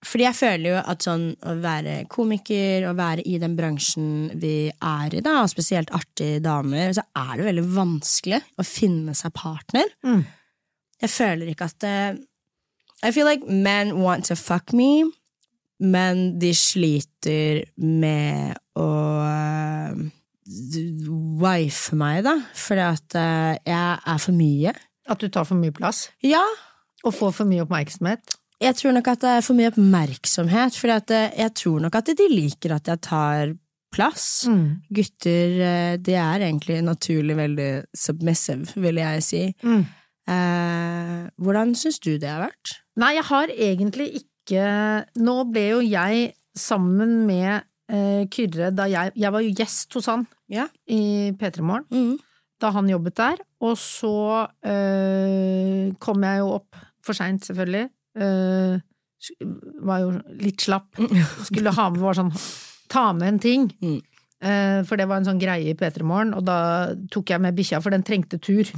Fordi 0.02 0.24
jeg 0.26 0.34
føler 0.34 0.66
jo 0.66 0.78
at 0.90 1.04
sånn 1.06 1.24
å 1.46 1.54
være 1.62 1.94
komiker 2.10 2.88
og 2.90 2.98
være 2.98 3.22
i 3.30 3.36
den 3.38 3.54
bransjen 3.58 4.32
vi 4.42 4.66
er 4.72 5.14
i, 5.14 5.22
da, 5.22 5.38
og 5.44 5.52
spesielt 5.52 5.92
artige 5.94 6.42
damer, 6.42 6.90
så 6.96 7.04
er 7.14 7.36
det 7.38 7.46
veldig 7.46 7.66
vanskelig 7.76 8.40
å 8.58 8.66
finne 8.66 9.14
seg 9.14 9.34
partner. 9.38 9.92
Mm. 10.02 10.24
Jeg 11.02 11.12
føler 11.12 11.52
ikke 11.52 11.70
at 11.70 11.78
det 11.82 11.96
I 13.02 13.10
feel 13.10 13.26
like 13.26 13.46
men 13.46 13.96
want 14.02 14.28
to 14.30 14.36
fuck 14.38 14.74
me, 14.74 15.06
men 15.82 16.38
de 16.42 16.52
sliter 16.54 17.64
med 17.78 18.58
å 18.78 18.90
eh, 19.26 20.02
wife 21.42 21.98
meg, 21.98 22.22
da, 22.26 22.36
fordi 22.58 22.84
at 22.86 23.18
eh, 23.18 23.52
jeg 23.70 23.98
er 24.14 24.22
for 24.22 24.38
mye. 24.38 24.74
At 25.08 25.18
du 25.20 25.28
tar 25.28 25.44
for 25.48 25.58
mye 25.58 25.72
plass? 25.74 26.10
Ja, 26.22 26.42
Og 27.04 27.14
får 27.14 27.32
for 27.34 27.44
mye 27.50 27.64
oppmerksomhet? 27.64 28.36
jeg 28.62 28.76
tror 28.78 28.92
nok 28.94 29.08
at 29.08 29.20
det 29.24 29.28
er 29.28 29.40
for 29.42 29.54
mye 29.58 29.70
oppmerksomhet, 29.72 30.76
for 30.78 30.88
eh, 30.94 31.32
jeg 31.38 31.54
tror 31.58 31.80
nok 31.82 31.94
at 31.98 32.06
de 32.16 32.28
liker 32.30 32.74
at 32.76 32.86
jeg 32.86 33.00
tar 33.02 33.54
plass. 33.92 34.46
Mm. 34.46 34.82
Gutter, 34.94 35.56
eh, 35.66 35.96
de 35.98 36.14
er 36.14 36.44
egentlig 36.46 36.78
naturlig 36.86 37.34
veldig 37.36 37.70
submissive, 37.94 38.70
vil 38.76 39.00
jeg 39.02 39.22
si. 39.26 39.42
Mm. 39.66 39.82
Eh, 40.30 41.26
hvordan 41.42 41.74
syns 41.74 41.98
du 41.98 42.12
det 42.22 42.28
har 42.30 42.44
vært? 42.46 42.76
Nei, 43.02 43.14
jeg 43.16 43.24
har 43.32 43.50
egentlig 43.50 44.08
ikke 44.22 44.62
Nå 45.22 45.34
ble 45.50 45.62
jo 45.72 45.80
jeg 45.82 46.32
sammen 46.58 47.22
med 47.26 47.64
eh, 47.90 48.24
Kyrre 48.30 48.70
da 48.74 48.84
jeg 48.90 49.12
Jeg 49.18 49.32
var 49.32 49.40
jo 49.42 49.52
gjest 49.58 49.94
hos 49.98 50.06
han 50.10 50.26
Ja. 50.52 50.66
i 50.86 51.32
P3 51.38 51.62
Morgen 51.66 51.86
Mm. 51.90 52.18
Da 52.62 52.70
han 52.74 52.88
jobbet 52.90 53.18
der, 53.18 53.42
og 53.66 53.74
så 53.80 54.14
øh, 54.46 55.92
kom 56.02 56.24
jeg 56.26 56.42
jo 56.42 56.54
opp 56.60 56.80
for 57.02 57.18
seint, 57.18 57.44
selvfølgelig. 57.46 57.88
Uh, 58.12 58.78
var 59.86 60.02
jo 60.02 60.12
litt 60.42 60.62
slapp. 60.62 60.98
Skulle 61.48 61.74
ha 61.74 61.88
med 61.90 62.02
var 62.02 62.18
sånn 62.18 62.32
Ta 62.92 63.06
med 63.16 63.30
en 63.30 63.38
ting. 63.40 63.70
Mm. 63.80 64.00
Eh, 64.42 64.82
for 64.84 64.98
det 64.98 65.06
var 65.08 65.20
en 65.20 65.28
sånn 65.28 65.40
greie 65.40 65.70
i 65.70 65.76
P3 65.78 66.04
Morgen, 66.04 66.34
og 66.36 66.42
da 66.44 66.58
tok 67.12 67.30
jeg 67.30 67.40
med 67.40 67.56
bikkja, 67.56 67.78
for 67.80 67.94
den 67.94 68.04
trengte 68.06 68.40
tur. 68.42 68.68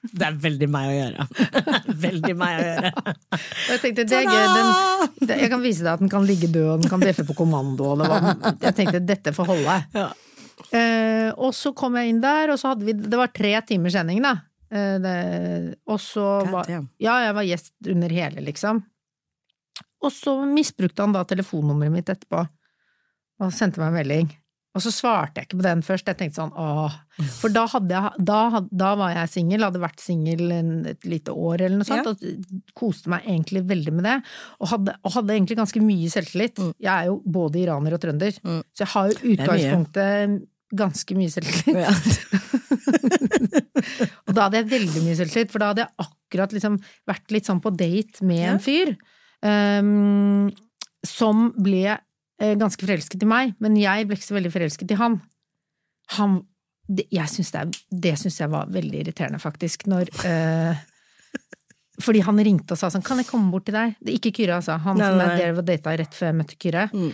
Det 0.00 0.24
er 0.24 0.36
veldig 0.40 0.66
meg 0.72 0.86
å 0.88 0.92
gjøre. 0.94 1.24
veldig 2.06 2.32
meg 2.40 2.54
å 2.56 2.62
gjøre. 2.64 2.90
Og 3.36 3.72
jeg 3.74 3.80
tenkte, 3.82 4.06
det 4.08 4.16
er 4.16 4.30
gøy, 4.32 4.46
den, 4.56 5.32
jeg 5.42 5.50
kan 5.52 5.60
vise 5.60 5.84
deg 5.84 5.90
at 5.92 6.00
den 6.00 6.08
kan 6.08 6.24
ligge 6.24 6.48
død, 6.48 6.68
og 6.72 6.80
den 6.80 6.88
kan 6.88 7.04
bjeffe 7.04 7.26
på 7.28 7.36
kommando, 7.36 7.90
Og 7.92 8.00
det 8.00 8.06
var, 8.08 8.30
Jeg 8.64 8.78
tenkte, 8.78 9.02
dette 9.04 9.34
får 9.36 9.50
holde. 9.50 9.74
Ja. 9.92 10.06
Eh, 10.72 11.30
og 11.34 11.50
så 11.56 11.72
kom 11.74 11.96
jeg 11.98 12.12
inn 12.12 12.20
der, 12.22 12.52
og 12.52 12.58
så 12.60 12.70
hadde 12.72 12.86
vi 12.86 12.92
Det 12.94 13.18
var 13.18 13.32
tre 13.34 13.56
timers 13.66 13.96
sending, 13.96 14.20
da. 14.22 14.36
Eh, 14.70 14.98
det, 15.02 15.14
og 15.90 15.98
så 16.02 16.26
var 16.50 16.68
Ja, 16.70 17.16
jeg 17.26 17.34
var 17.34 17.42
gjest 17.48 17.72
under 17.90 18.08
hele, 18.14 18.44
liksom. 18.46 18.84
Og 20.00 20.12
så 20.14 20.36
misbrukte 20.48 21.02
han 21.04 21.12
da 21.12 21.24
telefonnummeret 21.28 21.92
mitt 21.92 22.08
etterpå, 22.12 22.44
og 23.40 23.50
sendte 23.52 23.82
meg 23.82 23.90
en 23.90 23.98
melding. 23.98 24.30
Og 24.70 24.84
så 24.84 24.92
svarte 24.94 25.40
jeg 25.40 25.48
ikke 25.48 25.58
på 25.58 25.64
den 25.66 25.80
først, 25.82 26.06
jeg 26.06 26.16
tenkte 26.16 26.38
sånn 26.38 26.52
åh. 26.54 26.94
For 27.40 27.50
da, 27.50 27.64
hadde 27.72 27.90
jeg, 27.90 28.22
da, 28.24 28.60
da 28.70 28.90
var 28.94 29.10
jeg 29.16 29.32
singel, 29.32 29.64
hadde 29.66 29.80
vært 29.82 29.98
singel 30.00 30.44
et 30.92 31.04
lite 31.10 31.34
år 31.34 31.64
eller 31.66 31.80
noe 31.80 31.88
sånt, 31.88 32.06
Ja. 32.06 32.12
og 32.14 32.70
koste 32.78 33.10
meg 33.10 33.26
egentlig 33.26 33.64
veldig 33.66 33.92
med 33.96 34.06
det. 34.06 34.14
Og 34.62 34.70
hadde, 34.70 34.94
og 35.02 35.12
hadde 35.16 35.34
egentlig 35.34 35.58
ganske 35.58 35.82
mye 35.82 36.08
selvtillit. 36.14 36.54
Mm. 36.62 36.70
Jeg 36.78 36.92
er 36.94 37.10
jo 37.10 37.18
både 37.26 37.58
iraner 37.64 37.92
og 37.98 38.00
trønder, 38.00 38.38
Mm. 38.46 38.62
så 38.72 38.86
jeg 38.86 38.92
har 38.94 39.10
jo 39.10 39.34
utgangspunktet 39.34 40.46
ganske 40.76 41.16
mye 41.18 41.30
selvtillit. 41.32 41.84
Ja. 41.84 41.90
Og 44.28 44.34
da 44.36 44.44
hadde 44.46 44.60
jeg 44.60 44.68
veldig 44.70 45.02
mye 45.04 45.16
selvtillit, 45.18 45.50
for 45.52 45.58
da 45.62 45.66
hadde 45.72 45.84
jeg 45.86 45.94
akkurat 46.06 46.50
liksom 46.54 46.74
vært 47.10 47.28
litt 47.34 47.46
sånn 47.48 47.62
på 47.64 47.70
date 47.74 48.22
med 48.26 48.42
Ja. 48.44 48.52
en 48.54 48.62
fyr 48.62 48.88
um, 49.42 50.50
som 51.06 51.36
ble 51.56 51.84
eh, 51.96 52.54
ganske 52.60 52.84
forelsket 52.86 53.22
i 53.24 53.28
meg, 53.28 53.54
men 53.60 53.72
jeg 53.80 54.06
ble 54.06 54.14
ikke 54.18 54.28
så 54.30 54.36
veldig 54.38 54.52
forelsket 54.54 54.90
i 54.94 54.98
han. 55.00 55.14
Han 56.18 56.30
det, 56.90 57.04
jeg 57.14 57.28
synes 57.30 57.50
det, 57.54 57.60
er- 57.60 57.98
det 58.06 58.14
syns 58.18 58.40
jeg 58.40 58.50
var 58.50 58.66
veldig 58.74 58.98
irriterende, 59.04 59.38
faktisk, 59.38 59.84
når 59.90 60.04
uh, 60.26 60.74
Fordi 62.00 62.20
han 62.24 62.38
ringte 62.40 62.72
og 62.74 62.78
sa 62.80 62.88
sånn 62.90 63.02
'Kan 63.04 63.18
jeg 63.20 63.26
komme 63.28 63.50
bort 63.52 63.66
til 63.68 63.74
deg?' 63.76 63.94
Det 64.00 64.08
er 64.10 64.16
ikke 64.18 64.32
Kyrre, 64.38 64.54
altså. 64.56 64.78
Han 64.80 64.96
Nei, 64.96 65.10
som 65.10 65.18
jeg 65.38 65.64
data 65.68 65.92
rett 66.00 66.14
før 66.16 66.26
jeg 66.30 66.36
møtte 66.38 66.56
Kyrre. 66.56 66.84
Mm. 66.94 67.10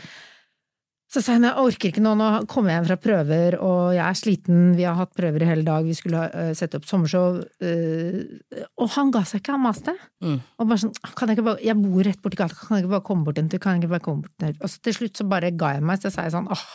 Så 1.07 1.21
sa 1.23 1.37
hun 1.37 1.47
jeg 1.47 1.63
orker 1.63 1.93
ikke 1.93 2.03
nå, 2.03 2.17
nå 2.19 2.29
kommer 2.51 2.73
jeg 2.73 2.81
hjem 2.81 2.87
fra 2.89 2.97
prøver, 2.99 3.57
og 3.63 3.93
jeg 3.95 4.03
er 4.03 4.17
sliten, 4.19 4.63
vi 4.75 4.87
har 4.89 4.97
hatt 4.99 5.13
prøver 5.15 5.45
i 5.45 5.49
hele 5.49 5.63
dag, 5.67 5.87
vi 5.87 5.95
skulle 5.95 6.25
uh, 6.33 6.51
sette 6.59 6.81
opp 6.81 6.89
sommershow. 6.91 7.39
Uh, 7.63 8.65
og 8.83 8.91
han 8.97 9.13
ga 9.15 9.23
seg 9.29 9.41
ikke, 9.41 9.55
han 9.55 9.63
maste. 9.63 9.95
Mm. 10.25 10.41
Og 10.43 10.67
bare 10.73 10.83
sånn, 10.83 10.95
kan 11.07 11.31
jeg 11.31 11.39
ikke 11.39 11.47
bare, 11.53 11.63
jeg 11.63 11.79
bor 11.79 12.09
rett 12.09 12.23
borti 12.25 12.41
gata, 12.41 12.59
kan 12.59 12.75
jeg 12.75 12.85
ikke 12.85 12.95
bare 12.97 13.07
komme 13.07 13.29
bort 13.29 13.39
en 13.39 13.53
tur, 13.53 13.63
kan 13.63 13.77
jeg 13.77 13.85
ikke 13.85 13.95
bare 13.95 14.07
komme 14.09 14.27
bort 14.27 14.35
en 14.43 14.51
tur? 14.51 14.59
Og 14.59 14.73
så 14.73 14.83
til 14.83 14.99
slutt 14.99 15.23
så 15.23 15.29
bare 15.31 15.55
ga 15.55 15.73
jeg 15.77 15.87
meg, 15.87 16.03
så 16.03 16.13
sa 16.13 16.27
jeg 16.27 16.35
sånn, 16.35 16.51
åh, 16.51 16.67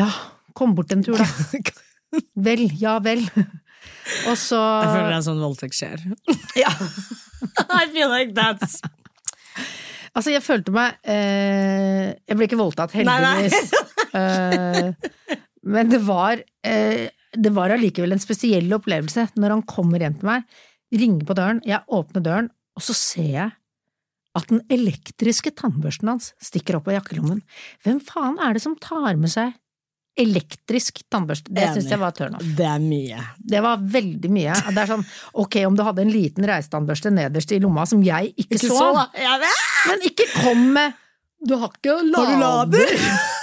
ja, 0.00 0.08
kom 0.56 0.72
bort 0.78 0.96
en 0.96 1.04
tur 1.04 1.20
da. 1.20 1.28
vel, 2.48 2.66
ja 2.80 2.96
vel. 3.04 3.20
og 4.30 4.36
så... 4.40 4.62
Jeg 4.80 4.94
føler 4.94 5.10
det 5.12 5.20
er 5.20 5.26
sånn 5.28 5.44
voldtekt 5.44 5.76
skjer. 5.76 6.08
Ja. 6.56 6.72
I 7.82 7.84
feel 7.92 8.08
like 8.08 8.32
that's 8.32 8.80
Altså, 10.16 10.32
jeg 10.32 10.44
følte 10.44 10.72
meg 10.72 10.96
eh, 11.04 12.14
Jeg 12.24 12.38
ble 12.38 12.48
ikke 12.48 12.60
voldtatt, 12.60 12.94
heldigvis. 12.96 13.74
Eh, 14.16 14.86
men 15.68 15.90
det 15.90 15.98
var 16.06 16.40
eh, 16.64 17.08
Det 17.36 17.50
var 17.52 17.74
allikevel 17.74 18.14
en 18.14 18.22
spesiell 18.22 18.70
opplevelse 18.72 19.26
når 19.36 19.52
han 19.52 19.64
kommer 19.68 20.00
hjem 20.00 20.14
til 20.16 20.30
meg, 20.30 20.46
ringer 20.94 21.26
på 21.28 21.36
døren, 21.36 21.60
jeg 21.66 21.82
åpner 21.92 22.24
døren, 22.24 22.48
og 22.78 22.84
så 22.86 22.94
ser 22.96 23.28
jeg 23.34 23.50
at 24.36 24.48
den 24.52 24.62
elektriske 24.72 25.52
tannbørsten 25.58 26.08
hans 26.14 26.30
stikker 26.40 26.78
opp 26.78 26.88
av 26.88 26.98
jakkelommen. 26.98 27.42
Hvem 27.84 28.00
faen 28.04 28.40
er 28.40 28.56
det 28.56 28.62
som 28.64 28.78
tar 28.80 29.18
med 29.20 29.32
seg 29.32 29.52
elektrisk 30.16 31.02
tannbørste? 31.12 31.52
Det 31.54 31.68
syns 31.74 31.90
jeg 31.92 32.00
var 32.00 32.14
turnoff. 32.16 32.44
Det 32.58 32.66
er 32.66 32.82
mye. 32.82 33.22
Det 33.36 33.62
var 33.64 33.82
veldig 33.96 34.30
mye. 34.32 34.56
Det 34.72 34.82
er 34.82 34.90
sånn, 34.90 35.04
ok, 35.44 35.58
om 35.68 35.76
du 35.78 35.84
hadde 35.86 36.04
en 36.06 36.12
liten 36.12 36.46
reisetannbørste 36.48 37.12
nederst 37.14 37.52
i 37.52 37.60
lomma 37.62 37.86
som 37.88 38.02
jeg 38.04 38.32
ikke, 38.34 38.56
Ikke 38.56 38.70
så, 38.72 38.92
så, 38.92 39.06
men 39.90 40.06
ikke 40.08 40.28
kom 40.38 40.62
med 40.76 40.96
Du 41.46 41.56
har 41.60 41.70
ikke 41.74 41.98
lader? 42.02 42.32
Har 42.32 42.40
lader? 42.40 42.94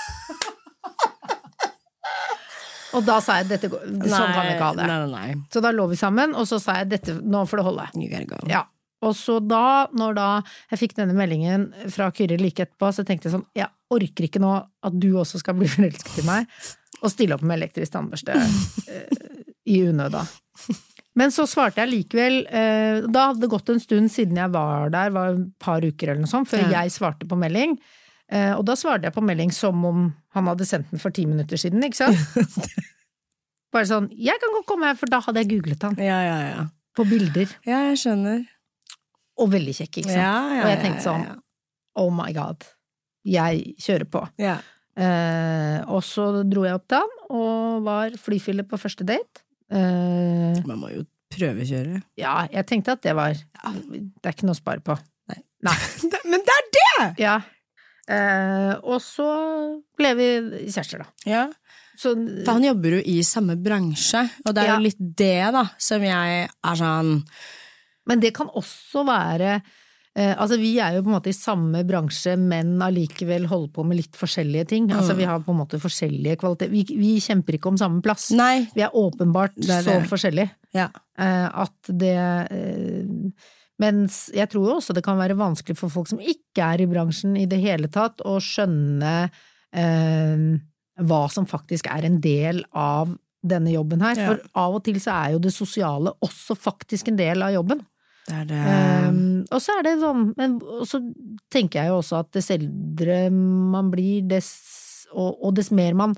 Og 2.94 3.02
da 3.08 3.18
sa 3.26 3.40
jeg 3.42 3.50
dette 3.50 3.70
går, 3.72 3.88
sånn 4.06 4.34
kan 4.36 4.46
vi 4.46 4.54
ikke 4.54 4.68
ha 4.68 4.76
det. 4.78 4.86
Nei, 4.90 4.98
nei. 5.10 5.30
Så 5.54 5.64
da 5.66 5.72
lå 5.74 5.88
vi 5.90 5.98
sammen, 5.98 6.36
og 6.38 6.46
så 6.50 6.60
sa 6.62 6.78
jeg 6.82 6.92
dette, 6.92 7.16
nå 7.26 7.42
får 7.50 7.62
det 7.62 7.66
holde. 7.66 7.88
You 7.98 8.10
gotta 8.12 8.28
go. 8.30 8.42
Ja. 8.52 8.68
Og 9.04 9.16
så 9.20 9.40
da, 9.44 9.90
når 9.92 10.16
da 10.16 10.28
jeg 10.72 10.80
fikk 10.80 10.94
denne 11.00 11.16
meldingen 11.18 11.68
fra 11.92 12.08
Kyrre 12.16 12.38
like 12.40 12.64
etterpå, 12.64 12.92
så 12.96 13.04
tenkte 13.08 13.28
jeg 13.28 13.36
sånn, 13.36 13.48
jeg 13.58 13.68
orker 13.96 14.28
ikke 14.28 14.42
nå 14.44 14.54
at 14.84 14.96
du 15.00 15.12
også 15.22 15.40
skal 15.42 15.58
bli 15.60 15.70
forelsket 15.76 16.22
i 16.24 16.28
meg, 16.28 16.50
og 17.04 17.12
stille 17.12 17.36
opp 17.36 17.44
med 17.44 17.58
elektrisk 17.62 17.94
tannbørste 17.96 18.36
uh, 18.38 19.34
i 19.68 19.82
unøda. 19.90 20.22
Men 21.20 21.30
så 21.36 21.44
svarte 21.50 21.84
jeg 21.84 21.92
likevel, 21.92 22.40
uh, 22.50 23.06
da 23.14 23.28
hadde 23.30 23.44
det 23.44 23.52
gått 23.52 23.70
en 23.74 23.82
stund 23.84 24.10
siden 24.14 24.40
jeg 24.40 24.54
var 24.54 24.90
der, 24.94 25.12
var 25.14 25.36
et 25.36 25.50
par 25.62 25.84
uker 25.86 26.10
eller 26.14 26.24
noe 26.24 26.32
sånt, 26.32 26.50
før 26.50 26.64
Ja. 26.66 26.82
jeg 26.82 26.94
svarte 26.96 27.28
på 27.30 27.38
melding. 27.38 27.76
Uh, 28.34 28.56
og 28.58 28.64
da 28.66 28.74
svarte 28.80 29.06
jeg 29.10 29.14
på 29.14 29.22
melding 29.26 29.52
som 29.54 29.84
om 29.86 30.06
han 30.34 30.48
hadde 30.50 30.66
sendt 30.66 30.90
den 30.94 31.02
for 31.04 31.14
ti 31.14 31.26
minutter 31.30 31.60
siden, 31.60 31.84
ikke 31.86 32.00
sant? 32.00 32.18
Bare 33.74 33.90
sånn, 33.90 34.08
jeg 34.14 34.38
kan 34.42 34.54
godt 34.56 34.68
komme 34.70 34.90
her, 34.92 34.98
for 34.98 35.10
da 35.12 35.20
hadde 35.26 35.42
jeg 35.44 35.50
googlet 35.56 35.84
han 35.86 35.96
Ja, 36.02 36.20
ja, 36.24 36.38
ja. 36.54 36.64
på 36.98 37.06
bilder. 37.10 37.50
Ja, 37.66 37.84
jeg 37.90 38.00
skjønner. 38.04 38.44
Og 39.42 39.50
veldig 39.54 39.74
kjekk, 39.80 40.00
ikke 40.04 40.12
sant? 40.14 40.20
Ja, 40.22 40.34
ja, 40.54 40.64
og 40.64 40.70
jeg 40.72 40.82
tenkte 40.84 41.06
sånn, 41.08 41.24
oh 42.00 42.10
my 42.14 42.30
god, 42.36 42.66
jeg 43.26 43.76
kjører 43.80 44.10
på. 44.12 44.28
ja. 44.42 44.60
Eh, 44.94 45.80
og 45.90 46.04
så 46.06 46.44
dro 46.46 46.68
jeg 46.68 46.76
opp 46.78 46.84
til 46.88 47.00
han, 47.02 47.14
og 47.34 47.80
var 47.88 48.14
flyfille 48.22 48.62
på 48.70 48.78
første 48.78 49.02
date. 49.10 49.42
Eh, 49.74 50.60
Man 50.68 50.78
må 50.84 50.92
jo 50.94 51.02
prøvekjøre. 51.34 52.04
ja, 52.22 52.44
jeg 52.54 52.66
tenkte 52.70 52.94
at 52.94 53.02
det 53.02 53.16
var 53.18 53.34
Det 53.34 54.22
er 54.22 54.36
ikke 54.36 54.46
noe 54.46 54.54
å 54.54 54.60
spare 54.60 54.84
på. 54.86 54.94
Nei. 55.32 55.40
Nei. 55.66 55.74
Men 56.30 56.46
det 56.46 56.54
er 56.60 56.70
det! 56.78 57.08
Ja. 57.24 57.40
Eh, 58.06 58.76
og 58.84 59.02
så 59.02 59.26
ble 59.98 60.14
vi 60.20 60.30
kjærester, 60.70 61.02
da. 61.02 61.10
Ja. 61.26 61.48
Så, 61.98 62.14
For 62.46 62.54
han 62.54 62.64
jobber 62.70 63.00
jo 63.00 63.02
i 63.06 63.18
samme 63.26 63.58
bransje, 63.58 64.28
og 64.46 64.54
det 64.54 64.62
er 64.64 64.68
Ja. 64.76 64.78
jo 64.78 64.86
litt 64.92 65.02
det, 65.18 65.52
da, 65.58 65.66
som 65.82 66.02
jeg 66.06 66.50
er 66.52 66.76
sånn 66.78 67.24
men 68.06 68.20
det 68.20 68.34
kan 68.36 68.50
også 68.52 69.06
være 69.08 69.62
Altså, 70.14 70.60
vi 70.62 70.76
er 70.78 70.94
jo 70.94 71.02
på 71.02 71.10
en 71.10 71.16
måte 71.16 71.32
i 71.32 71.34
samme 71.34 71.80
bransje, 71.90 72.36
men 72.38 72.76
allikevel 72.86 73.48
holder 73.50 73.72
på 73.74 73.86
med 73.90 73.98
litt 73.98 74.14
forskjellige 74.20 74.68
ting. 74.70 74.92
Altså, 74.94 75.16
Mm. 75.16 75.18
vi 75.18 75.26
har 75.26 75.40
på 75.42 75.50
en 75.56 75.58
måte 75.58 75.80
forskjellige 75.82 76.38
kvaliteter. 76.38 76.70
Vi, 76.70 76.84
vi 77.00 77.16
kjemper 77.20 77.58
ikke 77.58 77.72
om 77.72 77.78
samme 77.82 78.02
plass. 78.06 78.28
Nei. 78.32 78.68
Vi 78.76 78.82
er 78.86 78.94
åpenbart 78.94 79.56
Det 79.58 79.70
er 79.74 79.82
så 79.82 79.96
forskjellige. 80.12 80.52
Ja. 80.78 80.90
Eh, 81.18 81.50
at 81.66 81.90
det 81.90 82.14
eh, 82.52 83.32
Mens 83.82 84.30
jeg 84.32 84.48
tror 84.52 84.68
jo 84.70 84.76
også 84.78 84.94
det 84.94 85.02
kan 85.04 85.18
være 85.18 85.36
vanskelig 85.36 85.76
for 85.76 85.90
folk 85.90 86.08
som 86.08 86.20
ikke 86.22 86.62
er 86.62 86.84
i 86.84 86.86
bransjen 86.88 87.34
i 87.42 87.48
det 87.50 87.58
hele 87.60 87.90
tatt, 87.92 88.22
å 88.22 88.38
skjønne 88.40 89.32
eh, 89.74 90.44
hva 91.02 91.22
som 91.34 91.48
faktisk 91.50 91.90
er 91.90 92.06
en 92.06 92.20
del 92.22 92.62
av 92.78 93.16
denne 93.44 93.74
jobben 93.74 94.00
her. 94.06 94.16
Ja. 94.16 94.28
For 94.30 94.62
av 94.62 94.78
og 94.78 94.84
til 94.86 95.00
så 95.04 95.16
er 95.26 95.34
jo 95.34 95.42
det 95.44 95.52
sosiale 95.56 96.14
også 96.24 96.56
faktisk 96.56 97.10
en 97.12 97.18
del 97.20 97.42
av 97.44 97.52
jobben. 97.56 97.82
Det 98.28 98.38
er 98.42 98.46
det 98.52 98.62
Um, 99.04 99.44
og 99.52 99.60
så 99.62 99.76
er 99.78 99.84
det 99.86 99.98
sånn, 100.02 100.30
men 100.40 100.56
og 100.64 100.86
så 100.88 101.02
tenker 101.52 101.82
jeg 101.82 101.92
jo 101.92 101.98
også 102.00 102.22
at 102.24 102.30
dess 102.34 102.48
eldre 102.56 103.18
man 103.34 103.92
blir, 103.92 104.24
dess, 104.26 104.54
og, 105.12 105.36
og 105.44 105.54
dess 105.60 105.70
mer 105.76 105.98
man 106.00 106.16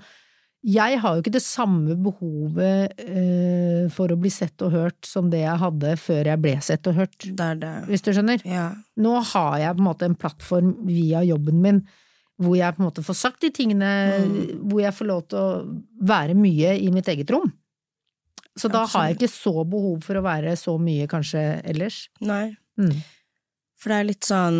jeg 0.65 0.97
har 0.97 1.13
jo 1.13 1.21
ikke 1.21 1.35
det 1.35 1.43
samme 1.45 1.93
behovet 2.01 2.95
uh, 3.05 3.83
for 3.93 4.09
å 4.09 4.17
bli 4.17 4.31
sett 4.33 4.63
og 4.65 4.73
hørt 4.73 5.05
som 5.05 5.27
det 5.29 5.43
jeg 5.43 5.61
hadde 5.61 5.91
før 6.01 6.31
jeg 6.31 6.41
ble 6.41 6.55
sett 6.65 6.89
og 6.89 6.97
hørt, 7.03 7.17
Det 7.21 7.49
det. 7.61 7.73
hvis 7.89 8.01
du 8.01 8.09
skjønner. 8.15 8.41
Ja. 8.49 8.71
Nå 8.97 9.13
har 9.33 9.59
jeg 9.61 9.77
på 9.77 9.83
en 9.83 9.89
måte 9.91 10.09
en 10.09 10.17
plattform 10.17 10.73
via 10.87 11.21
jobben 11.27 11.61
min 11.61 11.83
hvor 12.41 12.57
jeg 12.57 12.75
på 12.75 12.81
en 12.81 12.87
måte 12.89 13.03
får 13.05 13.15
sagt 13.15 13.45
de 13.45 13.51
tingene, 13.55 13.89
hvor 14.67 14.81
jeg 14.83 14.95
får 14.97 15.07
lov 15.07 15.21
til 15.31 15.39
å 15.39 15.61
være 16.03 16.33
mye 16.35 16.73
i 16.81 16.89
mitt 16.91 17.07
eget 17.07 17.29
rom. 17.31 17.47
Så 18.55 18.71
da 18.71 18.85
har 18.87 19.09
jeg 19.09 19.17
ikke 19.17 19.31
så 19.31 19.63
behov 19.67 20.03
for 20.05 20.17
å 20.17 20.25
være 20.25 20.55
så 20.59 20.77
mye 20.79 21.07
kanskje 21.11 21.43
ellers. 21.67 22.05
Nei. 22.23 22.55
Mm. 22.79 22.95
For 23.79 23.91
det 23.91 23.97
er 23.97 24.07
litt 24.09 24.27
sånn 24.27 24.59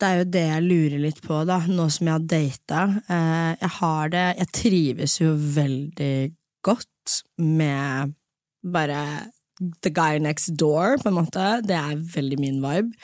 Det 0.00 0.08
er 0.08 0.18
jo 0.18 0.28
det 0.32 0.42
jeg 0.46 0.64
lurer 0.64 1.00
litt 1.00 1.20
på, 1.24 1.42
da, 1.48 1.58
nå 1.68 1.86
som 1.92 2.08
jeg 2.08 2.14
har 2.14 2.28
data. 2.32 2.84
Eh, 3.04 3.50
jeg 3.60 3.72
har 3.76 4.12
det 4.14 4.24
Jeg 4.38 4.52
trives 4.56 5.18
jo 5.20 5.34
veldig 5.36 6.14
godt 6.64 7.18
med 7.36 8.16
bare 8.64 9.02
the 9.84 9.90
guy 9.92 10.18
next 10.18 10.56
door, 10.56 10.96
på 11.00 11.08
en 11.10 11.18
måte. 11.18 11.44
Det 11.64 11.76
er 11.76 12.00
veldig 12.14 12.38
min 12.40 12.62
vibe. 12.64 12.96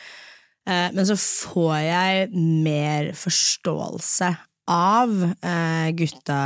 Eh, 0.67 0.89
men 0.97 1.05
så 1.09 1.17
får 1.21 1.77
jeg 1.85 2.31
mer 2.65 3.13
forståelse 3.17 4.33
av 4.73 5.13
eh, 5.23 5.89
gutta 6.01 6.41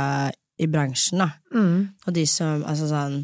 i 0.59 0.67
bransjen, 0.69 1.21
da. 1.23 1.29
Mm. 1.55 1.77
Og 2.05 2.13
de 2.15 2.25
som 2.29 2.65
Altså 2.67 2.89
sånn 2.89 3.21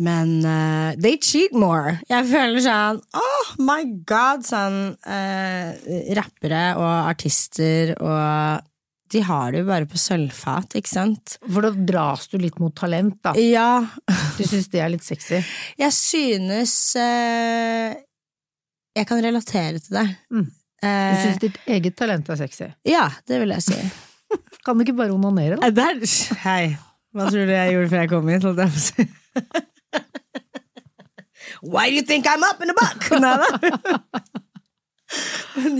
Men 0.00 0.30
uh, 0.46 0.96
they 0.96 1.18
cheat 1.20 1.52
more. 1.52 1.98
Jeg 2.08 2.24
føler 2.30 2.62
sånn 2.64 3.00
Oh 3.18 3.50
my 3.60 3.84
god! 4.08 4.46
Sånn 4.48 4.78
uh, 4.96 5.70
rappere 6.16 6.62
og 6.80 7.10
artister 7.10 7.94
og 7.98 8.66
De 9.10 9.24
har 9.26 9.50
det 9.52 9.64
jo 9.64 9.68
bare 9.68 9.88
på 9.90 9.98
sølvfat, 9.98 10.78
ikke 10.78 10.88
sant? 10.92 11.34
For 11.42 11.66
da 11.66 11.72
dras 11.74 12.28
du 12.30 12.38
litt 12.38 12.60
mot 12.62 12.74
talent, 12.78 13.18
da. 13.26 13.34
Ja. 13.34 13.82
Du 14.38 14.44
syns 14.46 14.70
det 14.70 14.84
er 14.84 14.92
litt 14.92 15.04
sexy. 15.04 15.42
Jeg 15.82 15.92
synes 15.96 16.76
uh, 16.96 17.90
Jeg 18.96 19.10
kan 19.10 19.20
relatere 19.26 19.82
til 19.82 19.98
det. 19.98 20.06
Mm. 20.30 20.46
Du 20.80 21.16
syns 21.20 21.42
ditt 21.42 21.58
eget 21.68 21.98
talent 21.98 22.30
er 22.32 22.38
sexy. 22.40 22.70
ja, 22.88 23.10
det 23.28 23.42
vil 23.42 23.52
jeg 23.52 23.66
si. 23.66 23.76
Kan 24.64 24.76
du 24.76 24.84
ikke 24.84 24.96
bare 24.98 25.14
onanere, 25.14 25.56
da? 25.56 25.66
Eh, 25.66 25.74
Der, 25.74 25.94
hei. 26.44 26.76
Hva 27.10 27.26
tror 27.26 27.46
du 27.48 27.52
jeg 27.52 27.72
gjorde 27.74 27.90
før 27.90 28.00
jeg 28.04 28.10
kom 28.10 28.28
hit? 28.30 28.44
Why 31.62 31.90
do 31.90 31.96
you 31.96 32.02
think 32.06 32.26
I'm 32.26 32.44
up 32.46 32.62
in 32.62 32.68
the 32.70 32.74
buck? 32.78 33.10
Nei 33.20 33.36
da. 33.36 33.48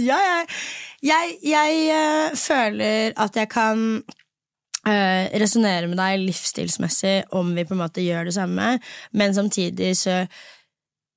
Ja, 0.03 0.19
jeg, 0.19 0.47
jeg, 1.03 1.37
jeg 1.47 1.73
eh, 1.95 2.37
føler 2.37 3.13
at 3.17 3.37
jeg 3.39 3.49
kan 3.53 4.03
uh, 4.87 5.25
resonnere 5.41 5.87
med 5.87 5.99
deg 6.01 6.25
livsstilsmessig 6.25 7.31
om 7.39 7.55
vi 7.57 7.65
på 7.69 7.77
en 7.77 7.83
måte 7.85 8.03
gjør 8.05 8.27
det 8.29 8.35
samme, 8.37 8.73
men 9.15 9.37
samtidig 9.37 9.95
så 10.01 10.25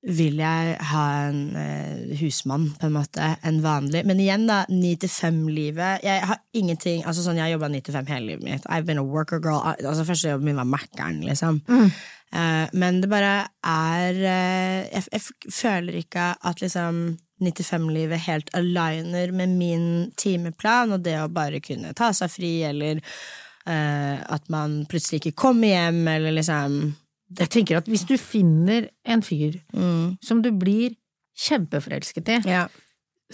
vil 0.04 0.36
jeg 0.36 0.74
ha 0.90 1.04
en 1.28 1.38
eh, 1.56 2.16
husmann, 2.20 2.68
på 2.80 2.88
en 2.88 2.96
måte, 2.98 3.28
en 3.42 3.60
vanlig. 3.64 4.02
Men 4.04 4.20
igjen, 4.20 4.44
da, 4.50 4.62
ni 4.68 4.94
til 5.00 5.08
fem-livet. 5.08 6.04
Jeg 6.04 6.26
har 6.28 6.42
ingenting 6.52 7.06
Altså 7.08 7.24
sånn, 7.24 7.40
jeg 7.40 7.54
jobba 7.54 7.70
ni 7.72 7.80
til 7.84 7.96
fem 7.96 8.10
hele 8.12 8.34
livet 8.34 8.44
mitt. 8.44 8.66
I've 8.68 8.84
been 8.88 9.00
a 9.00 9.06
worker 9.06 9.40
girl. 9.40 9.62
Altså 9.72 10.04
Første 10.04 10.34
jobben 10.34 10.50
min 10.50 10.60
var 10.60 10.68
Mækkern, 10.68 11.22
liksom. 11.24 11.62
Eh, 12.34 12.66
men 12.72 13.00
det 13.00 13.10
bare 13.12 13.34
er 13.64 14.18
eh, 14.18 14.80
jeg, 14.90 15.06
jeg 15.12 15.54
føler 15.54 16.00
ikke 16.02 16.32
at 16.42 16.60
liksom 16.64 17.04
95-livet 17.44 18.26
helt 18.26 18.50
aligner 18.54 19.32
med 19.32 19.56
min 19.56 19.86
timeplan, 20.20 20.92
og 20.94 21.04
det 21.04 21.16
å 21.20 21.30
bare 21.32 21.62
kunne 21.64 21.94
ta 21.96 22.12
seg 22.16 22.32
fri, 22.32 22.52
eller 22.66 23.00
eh, 23.00 24.20
at 24.20 24.52
man 24.52 24.82
plutselig 24.90 25.22
ikke 25.22 25.38
kommer 25.46 25.72
hjem, 25.72 26.04
eller 26.16 26.36
liksom 26.36 26.78
Jeg 27.38 27.50
tenker 27.50 27.80
at 27.80 27.90
hvis 27.90 28.06
du 28.08 28.16
finner 28.20 28.88
en 29.04 29.22
fyr 29.22 29.60
mm, 29.74 30.16
som 30.24 30.42
du 30.44 30.50
blir 30.52 30.94
kjempeforelsket 31.48 32.28
i, 32.30 32.40
Ja, 32.48 32.66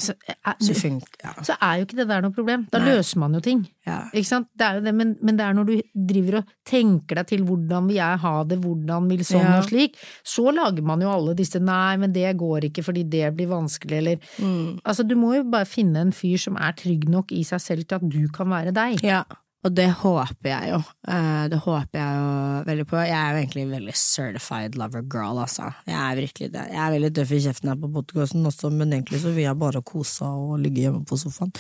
så 0.01 0.15
er, 0.31 0.55
så 0.63 0.73
ja. 1.21 1.33
så 1.45 1.55
er 1.61 1.81
jo 1.81 1.85
ikke 1.85 1.97
det 1.99 2.07
der 2.09 2.23
noe 2.25 2.33
problem. 2.33 2.63
Da 2.73 2.79
Nei. 2.81 2.93
løser 2.95 3.19
man 3.21 3.35
jo 3.37 3.41
ting. 3.45 3.65
ja. 3.85 3.97
Ikke 4.15 4.29
sant? 4.29 4.47
Det 4.57 4.65
er 4.65 4.79
jo 4.79 4.85
det, 4.87 4.95
men, 4.97 5.11
men 5.21 5.37
det 5.37 5.45
er 5.45 5.57
når 5.59 5.67
du 5.69 5.75
driver 6.13 6.39
og 6.41 6.53
tenker 6.65 7.19
deg 7.19 7.27
til 7.33 7.43
hvordan 7.45 7.89
vil 7.91 7.99
jeg 7.99 8.21
ha 8.23 8.33
det, 8.49 8.59
hvordan 8.63 9.11
vil 9.11 9.25
sånn 9.27 9.51
og 9.59 9.67
slik, 9.69 9.99
så 10.25 10.47
lager 10.55 10.87
man 10.87 11.03
jo 11.05 11.11
alle 11.13 11.35
disse 11.37 11.61
nei, 11.61 11.99
men 12.01 12.15
det 12.15 12.31
går 12.41 12.69
ikke 12.71 12.87
fordi 12.87 13.05
det 13.13 13.33
blir 13.37 13.51
vanskelig, 13.51 13.99
eller 13.99 14.17
Mm. 14.41 14.79
Altså, 14.87 15.03
du 15.05 15.17
må 15.19 15.35
jo 15.35 15.43
bare 15.51 15.67
finne 15.69 16.01
en 16.01 16.13
fyr 16.15 16.39
som 16.41 16.57
er 16.57 16.73
trygg 16.79 17.09
nok 17.11 17.33
i 17.35 17.43
seg 17.45 17.61
selv 17.61 17.85
til 17.89 17.99
at 17.99 18.07
du 18.09 18.29
kan 18.33 18.49
være 18.49 18.73
deg. 18.73 19.03
Ja, 19.05 19.25
og 19.65 19.75
det 19.77 19.87
håper 20.01 20.49
jeg 20.49 20.71
jo. 20.73 20.79
Eh, 21.13 21.45
det 21.53 21.59
håper 21.65 21.99
jeg 22.01 22.19
jo 22.21 22.65
veldig 22.69 22.87
på. 22.89 22.97
Jeg 23.05 23.17
er 23.19 23.31
jo 23.35 23.41
egentlig 23.43 23.63
en 23.67 23.75
veldig 23.77 23.95
certified 24.01 24.79
lover 24.81 25.03
girl, 25.13 25.41
altså. 25.43 25.69
Jeg 25.87 25.99
er 26.01 26.17
virkelig 26.23 26.49
det. 26.55 26.67
Jeg 26.73 26.81
er 26.87 26.95
veldig 26.97 27.11
tøff 27.19 27.33
i 27.37 27.41
kjeften 27.45 27.69
her 27.73 27.79
på 27.83 27.91
podkasten 27.99 28.47
også, 28.49 28.71
men 28.73 28.93
egentlig 28.97 29.21
så 29.21 29.35
vil 29.37 29.45
jeg 29.45 29.59
bare 29.61 29.83
kose 29.83 30.25
og 30.25 30.59
ligge 30.65 30.87
hjemme 30.87 31.05
på 31.09 31.19
sofaen. 31.21 31.53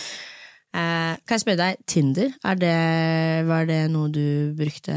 Eh, 0.70 1.14
kan 1.26 1.34
jeg 1.36 1.42
spørre 1.44 1.60
deg, 1.60 1.80
Tinder, 1.90 2.32
er 2.46 2.58
det, 2.62 2.74
var 3.50 3.64
det 3.68 3.80
noe 3.90 4.08
du 4.14 4.24
brukte 4.56 4.94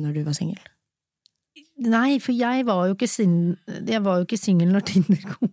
når 0.00 0.14
du 0.16 0.22
var 0.26 0.36
singel? 0.38 0.60
Nei, 1.82 2.18
for 2.22 2.32
jeg 2.36 2.64
var 2.68 2.86
jo 2.88 2.94
ikke 2.94 3.08
sin- 3.10 3.56
jeg 3.68 4.02
var 4.04 4.18
jo 4.20 4.26
ikke 4.26 4.38
singel 4.38 4.70
når 4.72 4.84
Tinder 4.92 5.22
kom. 5.34 5.50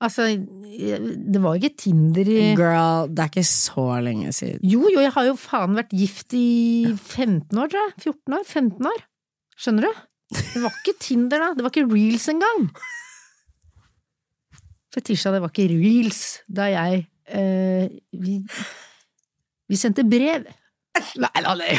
Altså, 0.00 0.24
det 0.32 1.40
var 1.44 1.58
ikke 1.58 1.74
Tinder 1.76 2.28
i 2.28 2.54
Girl, 2.56 3.10
det 3.12 3.20
er 3.20 3.28
ikke 3.28 3.44
så 3.44 3.84
lenge 4.00 4.32
siden. 4.32 4.62
Jo, 4.64 4.86
jo, 4.88 5.02
jeg 5.04 5.12
har 5.12 5.26
jo 5.28 5.34
faen 5.36 5.76
vært 5.76 5.92
gift 5.92 6.32
i 6.36 6.88
15 6.94 7.58
år, 7.60 7.68
tror 7.68 7.82
jeg. 7.84 7.96
14 8.06 8.38
år? 8.38 8.46
15 8.48 8.88
år? 8.92 9.02
Skjønner 9.60 9.86
du? 9.86 10.00
Det 10.40 10.62
var 10.62 10.78
ikke 10.78 10.96
Tinder 11.02 11.42
da, 11.42 11.50
det 11.58 11.66
var 11.66 11.74
ikke 11.74 11.90
reels 11.90 12.28
engang. 12.32 12.70
Fetisha, 14.94 15.34
det 15.34 15.42
var 15.44 15.52
ikke 15.52 15.68
reels 15.70 16.22
da 16.50 16.70
jeg 16.70 17.04
eh, 17.30 17.90
vi, 18.16 18.40
vi 19.70 19.78
sendte 19.78 20.06
brev. 20.08 20.48
Nei, 21.20 21.42
la 21.44 21.54
det 21.60 21.76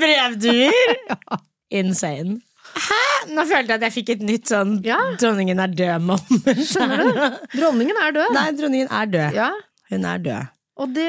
Brevduer? 0.00 0.96
Insane. 1.82 2.40
Hæ? 2.72 3.00
Nå 3.36 3.44
følte 3.48 3.74
jeg 3.74 3.78
at 3.78 3.84
jeg 3.88 3.92
fikk 3.98 4.10
et 4.16 4.22
nytt 4.26 4.48
sånn 4.50 4.78
Ja. 4.86 4.98
Dronningen 5.20 5.60
er 5.62 5.72
død-moment. 5.76 6.64
Skjønner 6.70 7.02
du? 7.04 7.20
Dronningen 7.58 7.98
er 8.06 8.14
død. 8.16 8.32
Nei, 8.36 8.46
dronningen 8.58 8.90
er 8.90 9.06
død. 9.12 9.36
Ja, 9.38 9.50
Hun 9.92 10.04
er 10.08 10.22
død. 10.24 10.50
og 10.82 10.94
det, 10.96 11.08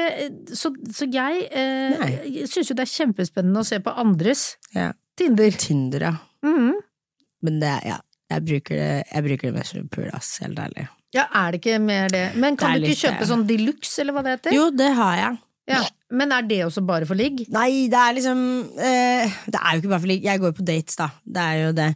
så, 0.54 0.70
så 0.92 1.06
jeg 1.10 1.46
eh, 1.50 2.44
syns 2.50 2.68
jo 2.70 2.76
det 2.76 2.84
er 2.84 2.92
kjempespennende 2.92 3.62
å 3.62 3.66
se 3.66 3.78
på 3.82 3.94
andres 3.98 4.56
Ja. 4.76 4.90
Tinder. 5.16 5.50
Tinder, 5.58 6.00
ja. 6.10 6.14
Mhm. 6.44 6.74
Men 7.44 7.58
det, 7.62 7.72
ja. 7.86 8.00
Jeg 8.32 8.42
bruker 8.48 8.76
det, 8.80 8.92
jeg 9.12 9.22
bruker 9.26 9.50
det 9.50 9.54
mest 9.58 9.74
for 9.76 9.88
pul, 9.92 10.06
ass. 10.16 10.30
Helt 10.42 10.58
ærlig. 10.58 10.86
Ja, 11.14 11.26
er 11.38 11.52
det 11.54 11.60
ikke 11.60 11.76
mer 11.80 12.08
det? 12.10 12.22
Men 12.40 12.56
kan 12.58 12.72
Det 12.74 12.80
du 12.82 12.92
ikke 12.92 13.04
kjøpe 13.08 13.26
sånn 13.28 13.44
de 13.46 13.58
luxe, 13.62 13.98
eller 14.02 14.16
hva 14.16 14.22
det 14.26 14.32
heter? 14.38 14.54
Jo, 14.56 14.64
det 14.74 14.88
har 14.96 15.16
jeg. 15.20 15.36
Ja. 15.70 15.82
Men 16.14 16.34
er 16.36 16.46
det 16.48 16.62
også 16.66 16.84
bare 16.86 17.08
for 17.08 17.18
ligg? 17.18 17.44
Nei, 17.54 17.86
det 17.92 18.00
er 18.00 18.16
liksom 18.16 18.40
eh, 18.78 19.38
Det 19.48 19.60
er 19.60 19.74
jo 19.74 19.82
ikke 19.82 19.92
bare 19.92 20.04
fordi 20.06 20.18
jeg 20.24 20.42
går 20.42 20.52
jo 20.52 20.58
på 20.60 20.68
dates, 20.68 20.98
da. 21.00 21.10
Det 21.24 21.44
er 21.44 21.60
jo 21.64 21.72
det. 21.76 21.90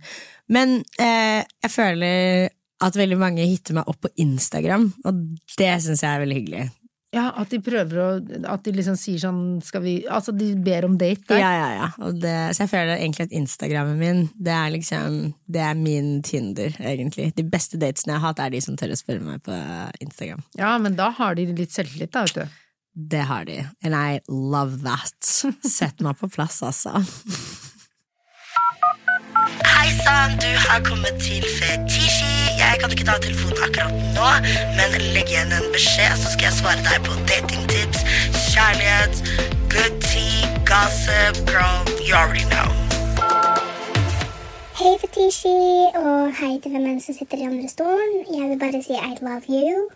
Men 0.55 0.79
eh, 0.99 1.45
jeg 1.65 1.73
føler 1.75 2.49
at 2.79 2.99
veldig 2.99 3.19
mange 3.19 3.47
hitter 3.47 3.75
meg 3.79 3.89
opp 3.91 4.05
på 4.05 4.13
Instagram, 4.23 4.85
og 5.09 5.23
det 5.59 5.73
syns 5.83 6.05
jeg 6.05 6.11
er 6.13 6.23
veldig 6.23 6.37
hyggelig. 6.39 6.67
Ja, 7.15 7.31
at 7.41 7.49
de 7.49 7.57
prøver 7.65 8.01
å 8.03 8.09
At 8.53 8.67
de 8.67 8.75
liksom 8.77 8.97
sier 9.01 9.21
sånn 9.23 9.63
skal 9.65 9.81
vi 9.81 9.95
Altså, 10.13 10.35
de 10.37 10.51
ber 10.61 10.85
om 10.85 10.99
date 11.01 11.25
der. 11.31 11.41
Ja, 11.41 11.53
ja, 11.57 11.69
ja. 11.79 11.87
Og 12.05 12.19
det, 12.21 12.35
så 12.53 12.67
jeg 12.67 12.73
føler 12.75 12.99
egentlig 12.99 13.29
at 13.31 13.35
Instagrammen 13.39 13.97
min, 13.97 14.23
det 14.37 14.53
er 14.53 14.75
liksom 14.75 15.17
Det 15.49 15.63
er 15.65 15.79
min 15.79 16.19
Tinder, 16.27 16.77
egentlig. 16.77 17.31
De 17.39 17.47
beste 17.49 17.81
datesene 17.81 18.13
jeg 18.13 18.21
har 18.21 18.29
hatt, 18.29 18.45
er 18.45 18.53
de 18.53 18.61
som 18.65 18.77
tør 18.77 18.93
å 18.93 19.01
spørre 19.01 19.25
meg 19.25 19.41
på 19.47 19.57
Instagram. 20.05 20.45
Ja, 20.61 20.75
men 20.83 21.01
da 21.01 21.09
har 21.17 21.39
de 21.39 21.49
litt 21.49 21.73
selvtillit, 21.73 22.13
da, 22.13 22.27
vet 22.29 22.43
du. 22.43 22.59
Det 22.99 23.19
har 23.19 23.45
de. 23.45 23.67
And 23.85 23.95
I 23.95 24.21
love 24.29 24.83
that. 24.83 25.25
Sett 25.79 26.01
meg 26.01 26.19
på 26.19 26.29
plass, 26.29 26.63
altså. 26.67 26.99
Hei 29.63 29.93
sann, 30.01 30.35
du 30.43 30.51
har 30.65 30.83
kommet 30.83 31.21
til 31.23 31.45
Fetisji. 31.47 32.33
Jeg 32.59 32.81
kan 32.81 32.91
ikke 32.91 33.07
ta 33.07 33.15
telefonen 33.23 33.63
akkurat 33.69 33.95
nå, 34.17 34.33
men 34.75 34.97
legg 35.15 35.31
igjen 35.31 35.55
en 35.55 35.69
beskjed, 35.77 36.17
så 36.19 36.33
skal 36.33 36.49
jeg 36.49 36.57
svare 36.57 36.83
deg 36.89 37.07
på 37.07 37.15
datingtips, 37.31 38.03
kjærlighet, 38.51 39.23
good 39.71 40.03
tea, 40.03 40.51
gossip, 40.67 41.39
girl, 41.47 41.87
you 42.03 42.19
already 42.19 42.43
know. 42.51 42.67
Hei, 44.75 44.97
Fetishi, 44.99 45.55
og 46.03 46.35
hei 46.43 46.59
til 46.59 46.75
hvem 46.75 46.91
enn 46.97 47.01
som 47.07 47.15
sitter 47.15 47.47
i 47.47 47.47
andre 47.47 47.71
stolen. 47.71 48.27
Jeg 48.27 48.51
vil 48.51 48.61
bare 48.67 48.83
si 48.83 48.99
I 48.99 49.15
love 49.23 49.47
you. 49.47 49.87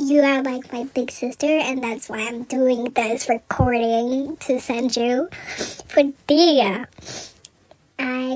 You 0.00 0.22
are 0.22 0.42
like 0.42 0.72
my 0.72 0.84
big 0.94 1.10
sister, 1.10 1.46
and 1.46 1.82
that's 1.82 2.08
why 2.08 2.20
I'm 2.20 2.44
doing 2.44 2.84
this 2.92 3.28
recording 3.28 4.36
to 4.36 4.60
send 4.60 4.96
you. 4.96 5.28
Fordi 5.88 6.62
jeg 6.62 6.86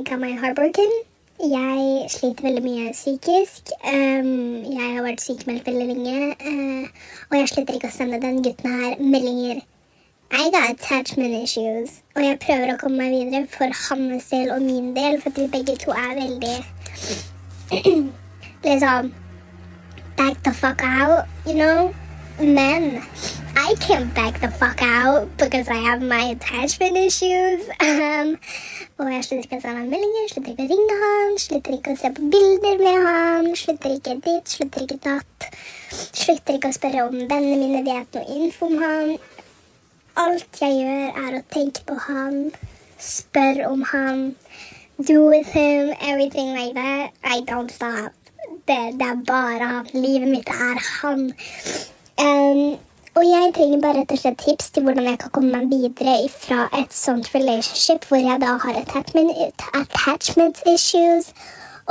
ga 0.05 0.17
meg 0.17 0.41
heartbroken. 0.41 0.91
Jeg 1.39 2.11
sliter 2.11 2.43
veldig 2.43 2.63
mye 2.63 2.93
psykisk. 2.93 3.71
Um, 3.87 4.65
jeg 4.65 4.89
har 4.97 5.07
vært 5.07 5.23
sykemeldt 5.23 5.67
veldig 5.67 5.87
lenge, 5.87 6.35
Uh, 6.43 6.89
og 7.31 7.39
jeg 7.39 7.49
slutter 7.49 7.79
ikke 7.79 7.93
å 7.93 7.95
sende 7.95 8.21
den 8.21 8.43
gutten 8.43 8.83
her 8.83 8.99
meldinger 8.99 9.63
I 10.33 10.51
got 10.51 10.71
attachment 10.71 11.43
issues. 11.45 12.03
Og 12.17 12.25
jeg 12.27 12.43
prøver 12.43 12.75
å 12.75 12.79
komme 12.83 13.05
meg 13.05 13.15
videre 13.15 13.47
for 13.47 13.71
hans 13.87 14.31
del 14.35 14.51
og 14.51 14.63
min 14.67 14.95
del, 14.99 15.21
for 15.21 15.31
at 15.31 15.39
vi 15.39 15.51
begge 15.55 15.79
to 15.79 15.95
er 15.95 16.15
veldig 16.25 16.59
Liksom 18.69 19.15
Back 20.17 20.43
the 20.43 20.53
fuck 20.53 20.83
out, 20.83 21.27
you 21.47 21.55
know? 21.55 21.95
Men 22.41 23.03
I 23.57 23.75
can't 23.81 24.13
back 24.15 24.41
the 24.41 24.49
fuck 24.49 24.83
out 24.83 25.29
because 25.37 25.69
I 25.69 25.77
have 25.77 26.03
my 26.03 26.23
attachment 26.37 26.97
issues. 26.97 27.69
Um, 27.83 28.39
og 28.99 29.09
jeg 29.11 29.25
slutter 29.25 29.47
ikke 29.47 29.59
å 29.59 29.63
sende 29.65 29.83
meldinger, 29.91 30.29
slutter 30.31 30.53
ikke 30.53 30.65
å 30.65 30.71
ringe 30.71 30.97
han, 31.01 31.33
slutter 31.43 31.75
ikke 31.75 31.95
å 31.95 31.99
se 31.99 32.11
på 32.15 32.29
bilder 32.31 32.79
med 32.79 33.07
han, 33.07 33.49
slutter 33.59 33.95
ikke 33.97 34.15
ditt, 34.23 34.53
slutter 34.53 34.85
ikke 34.85 34.99
datt. 35.03 35.47
Slutter 35.91 36.59
ikke 36.59 36.71
å 36.71 36.77
spørre 36.77 37.07
om 37.09 37.17
vennene 37.19 37.59
mine 37.59 37.83
vet 37.89 38.15
noe 38.15 38.39
info 38.39 38.69
om 38.71 38.79
han. 38.85 39.13
Alt 40.23 40.63
jeg 40.63 40.79
gjør, 40.79 41.05
er 41.25 41.39
å 41.39 41.45
tenke 41.57 41.85
på 41.89 41.99
han, 42.07 42.41
spørre 43.03 43.69
om 43.73 43.83
han, 43.91 44.25
do 45.03 45.25
with 45.27 45.51
him, 45.51 45.91
everything 46.01 46.55
like 46.55 46.75
that. 46.79 47.17
I 47.25 47.41
don't 47.49 47.75
stop. 47.75 48.22
Det, 48.69 48.79
det 48.99 49.09
er 49.09 49.21
bare 49.27 49.69
han. 49.75 49.91
Livet 49.95 50.29
mitt 50.31 50.49
er 50.49 50.81
han. 51.01 51.29
Um, 52.23 52.79
og 53.13 53.25
jeg 53.29 53.53
trenger 53.57 53.81
bare 53.83 54.01
rett 54.01 54.13
og 54.15 54.21
slett 54.23 54.39
tips 54.41 54.71
til 54.73 54.87
hvordan 54.87 55.09
jeg 55.11 55.19
kan 55.21 55.33
komme 55.37 55.53
meg 55.53 55.73
videre 55.73 56.15
fra 56.33 56.63
et 56.79 56.95
sånt 56.97 57.29
relationship 57.35 58.07
hvor 58.09 58.23
jeg 58.23 58.41
da 58.41 58.55
har 58.63 58.79
attachment, 58.81 59.67
attachment 59.77 60.63
issues 60.73 61.33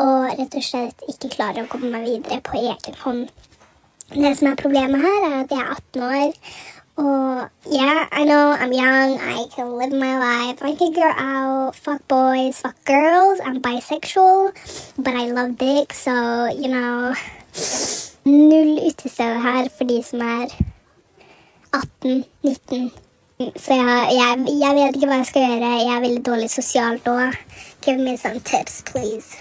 og 0.01 0.31
rett 0.39 0.57
og 0.57 0.65
slett 0.65 1.05
ikke 1.11 1.29
klarer 1.35 1.65
å 1.65 1.69
komme 1.69 1.91
meg 1.93 2.07
videre 2.07 2.41
på 2.47 2.57
egen 2.57 2.97
hånd. 3.03 3.27
Det 4.11 4.31
som 4.39 4.49
er 4.49 4.59
problemet 4.59 5.03
her, 5.05 5.27
er 5.27 5.35
at 5.43 5.53
jeg 5.53 5.61
er 5.61 5.75
18 5.75 6.01
år. 6.07 6.33
Og 6.97 7.49
yeah, 7.71 8.07
I 8.11 8.23
know 8.25 8.51
I'm 8.51 8.73
young. 8.73 9.19
I 9.19 9.45
can 9.55 9.77
live 9.77 9.93
my 9.93 10.17
life. 10.19 10.61
I 10.61 10.75
can 10.75 10.91
go 10.93 11.09
out, 11.17 11.75
fuck 11.75 12.07
boys, 12.07 12.59
fuck 12.59 12.75
girls. 12.85 13.39
I'm 13.43 13.61
bisexual, 13.61 14.51
but 14.97 15.15
I 15.15 15.31
love 15.31 15.57
dick, 15.57 15.93
so 15.93 16.47
you 16.47 16.67
know 16.67 17.13
Null 18.25 18.87
utested 18.87 19.41
her 19.41 19.69
for 19.69 19.83
de 19.83 20.03
som 20.03 20.21
er 20.21 20.47
18-19. 21.73 22.91
Så 23.57 23.73
jeg, 23.73 24.09
jeg, 24.13 24.45
jeg 24.61 24.75
vet 24.75 24.95
ikke 24.95 25.07
hva 25.09 25.17
jeg 25.21 25.25
skal 25.25 25.45
gjøre. 25.47 25.69
Jeg 25.81 25.95
er 25.95 26.03
veldig 26.03 26.25
dårlig 26.25 26.49
sosialt 26.53 27.07
òg. 27.09 27.39
Give 27.81 27.97
me 27.97 28.13
some 28.17 28.39
tips, 28.45 28.83
please. 28.85 29.37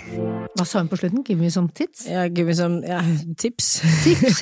Hva 0.57 0.65
sa 0.65 0.81
hun 0.81 0.89
på 0.89 0.97
slutten? 0.97 1.21
Give 1.27 1.37
me 1.41 1.51
some 1.53 1.69
tits? 1.77 2.07
Ja, 2.09 2.25
give 2.33 2.47
me 2.49 2.55
some 2.57 2.81
ja, 2.87 3.03
tips. 3.37 3.83
Tips? 4.05 4.41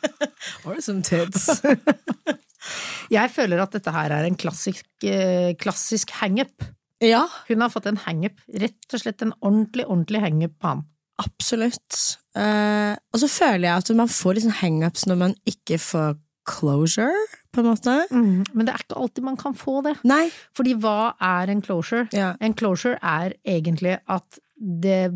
Or 0.66 0.76
some 0.84 1.00
tits. 1.06 1.48
Jeg 3.12 3.32
føler 3.34 3.62
at 3.64 3.72
dette 3.74 3.92
her 3.94 4.12
er 4.14 4.28
en 4.28 4.36
klassisk, 4.38 4.84
eh, 5.04 5.52
klassisk 5.60 6.12
hangup. 6.20 6.64
ja, 7.02 7.24
Hun 7.48 7.60
har 7.64 7.72
fått 7.72 7.88
en 7.90 7.98
hangup. 8.04 8.36
Rett 8.52 8.94
og 8.94 9.00
slett 9.02 9.24
en 9.24 9.32
ordentlig, 9.40 9.86
ordentlig 9.88 10.20
hangup 10.22 10.58
på 10.60 10.74
han. 10.74 10.84
absolutt. 11.22 11.98
Eh, 12.36 12.94
og 13.12 13.20
så 13.20 13.28
føler 13.30 13.68
jeg 13.68 13.76
at 13.82 13.90
man 13.96 14.08
får 14.10 14.34
liksom 14.38 14.54
hangups 14.60 15.04
når 15.06 15.18
man 15.20 15.34
ikke 15.46 15.78
får 15.78 16.16
closure, 16.48 17.26
på 17.52 17.62
en 17.62 17.70
måte. 17.70 17.94
Men 18.12 18.66
det 18.66 18.74
er 18.74 18.84
ikke 18.84 18.98
alltid 19.00 19.26
man 19.26 19.38
kan 19.40 19.56
få 19.58 19.80
det. 19.86 19.96
Nei. 20.08 20.26
Fordi 20.56 20.74
hva 20.80 21.12
er 21.20 21.52
en 21.52 21.62
closure? 21.64 22.08
Ja. 22.16 22.32
En 22.40 22.56
closure 22.58 22.98
er 22.98 23.36
egentlig 23.44 23.98
at 24.10 24.40
det 24.56 25.10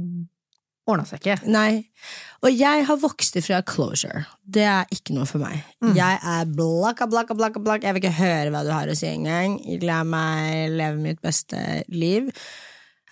ordna 0.86 1.06
seg 1.08 1.22
ikke. 1.22 1.50
Nei. 1.50 1.86
Og 2.46 2.54
jeg 2.54 2.84
har 2.86 3.00
vokst 3.02 3.36
ifra 3.40 3.62
closure. 3.66 4.22
Det 4.42 4.64
er 4.68 4.86
ikke 4.94 5.16
noe 5.16 5.26
for 5.28 5.42
meg. 5.42 5.64
Jeg 5.96 6.20
er 6.20 6.46
blakka, 6.46 7.08
blakka, 7.10 7.34
blakka, 7.38 7.62
blakka. 7.62 7.88
Jeg 7.88 7.96
vil 7.96 8.04
ikke 8.04 8.20
høre 8.20 8.54
hva 8.54 8.62
du 8.66 8.72
har 8.74 8.90
å 8.90 8.96
si 8.98 9.10
engang. 9.10 9.58
La 9.82 10.02
meg 10.06 10.76
leve 10.76 11.02
mitt 11.02 11.22
beste 11.24 11.82
liv. 11.90 12.30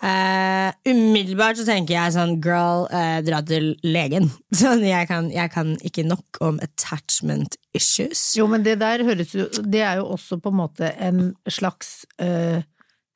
Uh, 0.03 0.69
umiddelbart 0.85 1.57
så 1.57 1.63
tenker 1.65 1.95
jeg 1.95 2.13
sånn 2.13 2.35
girl, 2.43 2.83
uh, 2.91 3.19
dra 3.25 3.39
til 3.47 3.71
legen. 3.87 4.27
Sånn, 4.59 4.83
jeg, 4.85 5.07
kan, 5.09 5.29
jeg 5.33 5.51
kan 5.53 5.71
ikke 5.87 6.03
nok 6.05 6.41
om 6.45 6.59
attachment 6.63 7.55
issues. 7.75 8.23
Jo, 8.37 8.47
men 8.51 8.63
det 8.65 8.77
der 8.81 9.03
høres 9.05 9.33
jo 9.35 9.47
Det 9.61 9.81
er 9.83 9.99
jo 10.01 10.09
også 10.15 10.39
på 10.41 10.51
en 10.53 10.59
måte 10.61 10.91
en 11.01 11.21
slags 11.51 12.05
uh, 12.21 12.63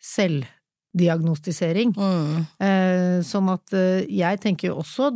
selvdiagnostisering. 0.04 1.96
Mm. 1.96 2.46
Uh, 2.62 3.18
sånn 3.26 3.52
at 3.54 3.76
uh, 3.76 4.04
jeg 4.04 4.42
tenker 4.44 4.72
jo 4.72 4.80
også 4.84 5.12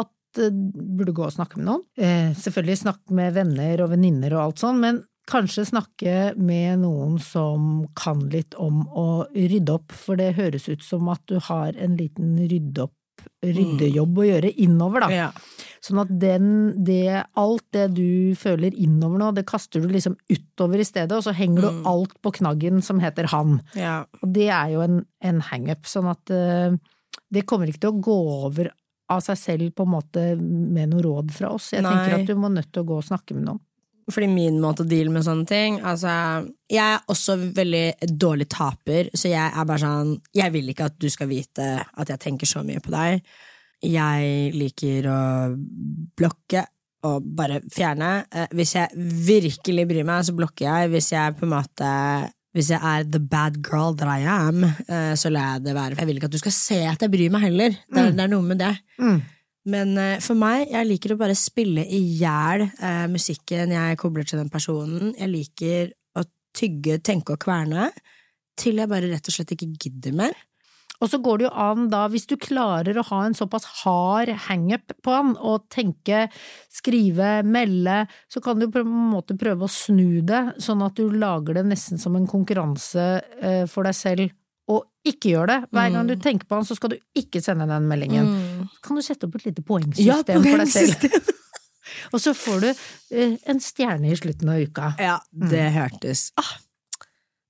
at 0.00 0.40
eh, 0.40 0.54
burde 0.54 1.14
gå 1.16 1.24
og 1.26 1.34
snakke 1.34 1.58
med 1.58 1.66
noen. 1.66 2.34
Selvfølgelig 2.38 2.82
snakke 2.84 3.16
med 3.18 3.34
venner 3.34 3.82
og 3.82 3.90
venninner 3.96 4.36
og 4.36 4.44
alt 4.44 4.62
sånn, 4.62 4.78
men 4.82 5.00
kanskje 5.30 5.66
snakke 5.68 6.14
med 6.38 6.80
noen 6.82 7.18
som 7.22 7.84
kan 7.98 8.22
litt 8.32 8.54
om 8.58 8.82
å 8.88 9.26
rydde 9.34 9.74
opp, 9.74 9.94
for 9.94 10.18
det 10.20 10.34
høres 10.38 10.68
ut 10.70 10.82
som 10.84 11.10
at 11.12 11.22
du 11.30 11.38
har 11.50 11.76
en 11.78 11.96
liten 11.98 12.36
rydde 12.38 12.86
opp, 12.86 12.96
ryddejobb 13.44 14.22
å 14.22 14.26
gjøre 14.26 14.52
innover, 14.64 15.06
da. 15.06 15.10
Ja. 15.12 15.28
Sånn 15.80 16.02
at 16.02 16.10
den, 16.20 16.48
det, 16.84 17.22
alt 17.40 17.64
det 17.72 17.86
du 17.96 18.36
føler 18.36 18.74
innover 18.76 19.22
nå, 19.22 19.30
det 19.36 19.46
kaster 19.48 19.80
du 19.80 19.88
liksom 19.88 20.18
utover 20.28 20.82
i 20.82 20.84
stedet, 20.84 21.14
og 21.16 21.24
så 21.24 21.32
henger 21.36 21.64
du 21.64 21.86
alt 21.88 22.12
på 22.20 22.34
knaggen 22.36 22.82
som 22.84 23.00
heter 23.00 23.30
han. 23.32 23.62
Ja. 23.78 24.02
Og 24.20 24.34
det 24.36 24.50
er 24.52 24.74
jo 24.74 24.84
en, 24.84 25.00
en 25.24 25.40
hangup, 25.48 25.88
sånn 25.88 26.10
at 26.12 26.34
uh, 26.36 26.76
det 27.32 27.46
kommer 27.48 27.70
ikke 27.70 27.86
til 27.86 27.94
å 27.94 28.04
gå 28.04 28.18
over 28.50 28.68
av 29.10 29.24
seg 29.24 29.40
selv 29.40 29.72
på 29.74 29.86
en 29.86 29.94
måte 29.96 30.26
med 30.36 30.92
noe 30.92 31.02
råd 31.06 31.32
fra 31.34 31.54
oss. 31.56 31.72
Jeg 31.74 31.82
Nei. 31.86 31.96
tenker 31.96 32.20
at 32.20 32.28
du 32.28 32.36
må 32.38 32.52
nødt 32.52 32.70
til 32.70 32.84
å 32.84 32.90
gå 32.92 33.00
og 33.00 33.08
snakke 33.08 33.36
med 33.38 33.48
noen. 33.48 33.64
Fordi 34.10 34.26
min 34.30 34.56
måte 34.62 34.82
å 34.82 34.88
deale 34.88 35.12
med 35.12 35.22
sånne 35.22 35.46
ting 35.46 35.76
altså, 35.86 36.10
Jeg 36.72 36.96
er 36.96 37.12
også 37.12 37.36
veldig 37.54 38.08
dårlig 38.18 38.48
taper, 38.50 39.10
så 39.14 39.30
jeg 39.30 39.44
er 39.44 39.68
bare 39.68 39.82
sånn 39.84 40.16
Jeg 40.34 40.50
vil 40.54 40.72
ikke 40.72 40.88
at 40.90 40.96
du 40.98 41.06
skal 41.12 41.30
vite 41.30 41.68
at 41.84 42.10
jeg 42.10 42.22
tenker 42.24 42.48
så 42.48 42.64
mye 42.66 42.82
på 42.82 42.90
deg. 42.90 43.20
Jeg 43.82 44.52
liker 44.56 45.06
å 45.08 45.20
blokke 46.18 46.66
og 47.08 47.24
bare 47.36 47.62
fjerne. 47.72 48.26
Eh, 48.28 48.50
Hvis 48.52 48.74
jeg 48.76 48.92
virkelig 49.26 49.86
bryr 49.88 50.04
meg, 50.04 50.26
så 50.28 50.34
blokker 50.36 50.66
jeg. 50.66 50.90
Hvis 50.92 51.12
jeg 51.14 51.38
på 51.38 51.46
en 51.48 51.54
måte 51.54 51.94
hvis 52.50 52.72
jeg 52.72 52.82
er 52.82 53.04
the 53.06 53.20
bad 53.22 53.60
girl 53.62 53.92
that 53.94 54.10
I 54.10 54.24
am, 54.26 54.64
eh, 54.64 55.12
så 55.14 55.30
lar 55.30 55.54
jeg 55.54 55.68
det 55.68 55.74
være. 55.76 55.94
For 55.94 56.02
jeg 56.02 56.08
vil 56.10 56.16
ikke 56.18 56.30
at 56.32 56.34
du 56.34 56.40
skal 56.42 56.54
se 56.56 56.78
at 56.90 57.04
jeg 57.04 57.12
bryr 57.12 57.30
meg 57.30 57.44
heller. 57.46 57.76
Det 57.86 58.00
er, 58.02 58.10
det 58.16 58.24
er 58.24 58.32
noe 58.32 58.42
med 58.42 58.58
det. 58.58 58.72
Men 59.70 59.92
eh, 60.02 60.16
for 60.24 60.34
meg, 60.40 60.64
jeg 60.72 60.88
liker 60.88 61.14
å 61.14 61.18
bare 61.20 61.36
spille 61.38 61.84
i 61.86 62.00
hjel 62.18 62.64
eh, 62.66 63.04
musikken 63.12 63.70
jeg 63.76 63.98
kobler 64.02 64.26
til 64.26 64.40
den 64.42 64.50
personen. 64.50 65.12
Jeg 65.14 65.30
liker 65.30 65.92
å 66.18 66.24
tygge, 66.58 66.98
tenke 67.06 67.36
og 67.36 67.42
kverne 67.46 67.90
til 68.60 68.82
jeg 68.82 68.90
bare 68.90 69.08
rett 69.12 69.30
og 69.30 69.36
slett 69.36 69.54
ikke 69.54 69.70
gidder 69.86 70.16
mer. 70.18 70.34
Og 71.00 71.08
så 71.08 71.20
går 71.22 71.40
det 71.40 71.46
jo 71.46 71.52
an 71.64 71.86
da, 71.92 72.02
hvis 72.12 72.28
du 72.28 72.36
klarer 72.40 72.98
å 73.00 73.04
ha 73.08 73.20
en 73.24 73.36
såpass 73.36 73.66
hard 73.82 74.32
hangup 74.48 74.92
på 75.04 75.14
han, 75.14 75.32
og 75.36 75.64
tenke, 75.72 76.26
skrive, 76.72 77.38
melde, 77.46 78.02
så 78.28 78.42
kan 78.44 78.60
du 78.60 78.68
på 78.72 78.82
en 78.84 78.92
måte 79.14 79.36
prøve 79.40 79.64
å 79.64 79.72
snu 79.72 80.20
det, 80.26 80.42
sånn 80.60 80.84
at 80.84 81.00
du 81.00 81.08
lager 81.14 81.56
det 81.56 81.64
nesten 81.70 82.00
som 82.00 82.18
en 82.18 82.28
konkurranse 82.30 83.08
eh, 83.40 83.64
for 83.70 83.88
deg 83.88 83.96
selv, 83.96 84.36
og 84.70 84.86
ikke 85.08 85.32
gjør 85.32 85.50
det. 85.50 85.58
Hver 85.74 85.92
gang 85.96 86.08
du 86.10 86.14
tenker 86.20 86.46
på 86.46 86.60
han, 86.60 86.68
så 86.68 86.76
skal 86.78 86.92
du 86.92 87.00
ikke 87.18 87.40
sende 87.42 87.66
den 87.66 87.88
meldingen. 87.90 88.28
Mm. 88.30 88.68
kan 88.84 88.98
du 88.98 89.02
sette 89.02 89.26
opp 89.26 89.40
et 89.40 89.48
lite 89.48 89.64
poengsystem 89.66 90.44
for 90.44 90.62
deg 90.62 90.70
selv. 90.70 91.30
Og 92.14 92.22
så 92.22 92.34
får 92.36 92.60
du 92.62 92.68
eh, 92.70 93.36
en 93.50 93.62
stjerne 93.62 94.10
i 94.10 94.18
slutten 94.18 94.50
av 94.52 94.60
uka. 94.62 94.92
Ja, 95.00 95.16
det 95.50 95.70
hørtes 95.74 96.30
ah, 96.40 96.52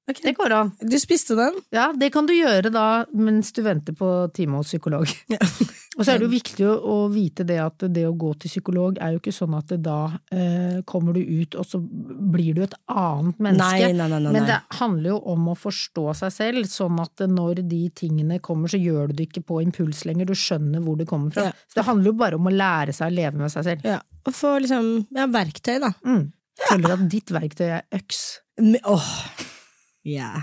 ok. 0.09 0.23
Det 0.23 0.33
går 0.39 0.55
an. 0.57 0.73
Du 0.81 0.97
spiste 1.01 1.37
den? 1.39 1.59
Ja, 1.75 1.91
det 1.97 2.13
kan 2.15 2.29
du 2.29 2.35
gjøre 2.37 2.73
da 2.73 3.05
mens 3.13 3.53
du 3.57 3.63
venter 3.67 3.97
på 3.97 4.09
time 4.37 4.61
hos 4.61 4.73
psykolog. 4.73 5.11
Og 5.99 6.07
så 6.07 6.15
er 6.15 6.21
det 6.21 6.29
jo 6.29 6.33
viktig 6.33 6.67
å, 6.71 6.97
vite 7.13 7.45
det 7.45 7.59
at 7.61 7.83
det 7.93 8.07
å 8.09 8.15
gå 8.17 8.31
til 8.41 8.49
psykolog 8.53 8.97
er 9.03 9.13
jo 9.13 9.19
ikke 9.21 9.35
sånn 9.35 9.57
at 9.59 9.73
da 9.83 9.99
eh, 10.33 10.79
kommer 10.89 11.17
du 11.17 11.21
ut 11.21 11.57
og 11.59 11.67
så 11.67 11.81
blir 11.83 12.57
du 12.57 12.63
et 12.65 12.77
annet 12.89 13.43
menneske. 13.43 13.91
Nei, 13.91 13.97
nei, 13.99 14.07
nei, 14.15 14.33
Men 14.33 14.47
det 14.49 14.61
handler 14.79 15.11
jo 15.11 15.19
om 15.35 15.51
å 15.53 15.57
forstå 15.59 16.07
seg 16.23 16.33
selv, 16.33 16.71
sånn 16.71 17.03
at 17.03 17.27
når 17.29 17.65
de 17.69 17.83
tingene 18.01 18.39
kommer, 18.41 18.71
så 18.71 18.81
gjør 18.81 19.11
du 19.11 19.19
det 19.19 19.29
ikke 19.29 19.45
på 19.51 19.61
impuls 19.67 20.05
lenger, 20.09 20.31
du 20.31 20.39
skjønner 20.39 20.81
hvor 20.87 20.97
det 21.01 21.09
kommer 21.11 21.35
fra. 21.35 21.51
Ja. 21.51 21.59
Så 21.69 21.83
det 21.83 21.89
handler 21.91 22.13
jo 22.13 22.17
bare 22.23 22.41
om 22.41 22.49
å 22.49 22.55
lære 22.55 22.97
seg 22.97 23.11
å 23.11 23.17
leve 23.19 23.43
med 23.43 23.53
seg 23.53 23.67
selv. 23.69 23.91
Ja, 23.91 23.99
og 24.01 24.37
få 24.37 24.57
liksom 24.63 24.93
ja, 25.17 25.27
verktøy, 25.31 25.77
da. 25.83 25.93
Mm. 26.07 26.29
Føler 26.61 26.97
at 26.97 27.07
ditt 27.13 27.35
verktøy 27.35 27.67
er 27.67 28.01
øks. 28.01 28.25
Åh, 28.61 28.79
Åh, 28.95 29.11
ja. 30.05 30.43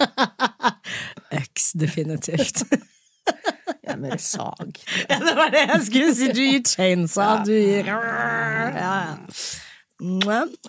Øks, 1.40 1.72
definitivt. 1.80 2.64
Ja, 3.84 3.96
med 3.96 4.18
sag. 4.20 4.72
Ja, 5.10 5.18
det 5.20 5.34
var 5.36 5.52
det 5.52 5.66
jeg 5.68 5.82
skulle 5.86 6.14
si. 6.14 6.28
Du 6.32 6.40
gir 6.40 6.62
chainsaw, 6.68 7.44
du 7.44 7.52
gir 7.52 7.84
ja, 7.88 8.00
ja. 8.78 9.16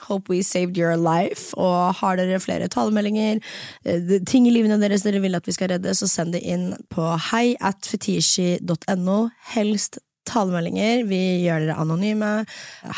Hope 0.07 0.29
we 0.29 0.43
saved 0.43 0.77
your 0.77 0.95
life. 0.95 1.57
Og 1.57 1.95
har 1.95 2.15
dere 2.19 2.39
flere 2.39 2.67
talemeldinger, 2.67 3.39
eh, 3.85 4.19
ting 4.27 4.47
i 4.47 4.53
livene 4.53 4.79
deres 4.81 5.03
dere 5.03 5.19
vil 5.23 5.35
at 5.35 5.47
vi 5.47 5.55
skal 5.55 5.73
redde, 5.73 5.95
så 5.95 6.07
send 6.07 6.33
det 6.35 6.43
inn 6.45 6.73
på 6.93 7.17
hei 7.31 7.55
at 7.59 7.87
fetishi.no. 7.89 9.29
Helst 9.55 9.99
talemeldinger. 10.29 11.05
Vi 11.09 11.21
gjør 11.45 11.65
dere 11.65 11.79
anonyme. 11.81 12.45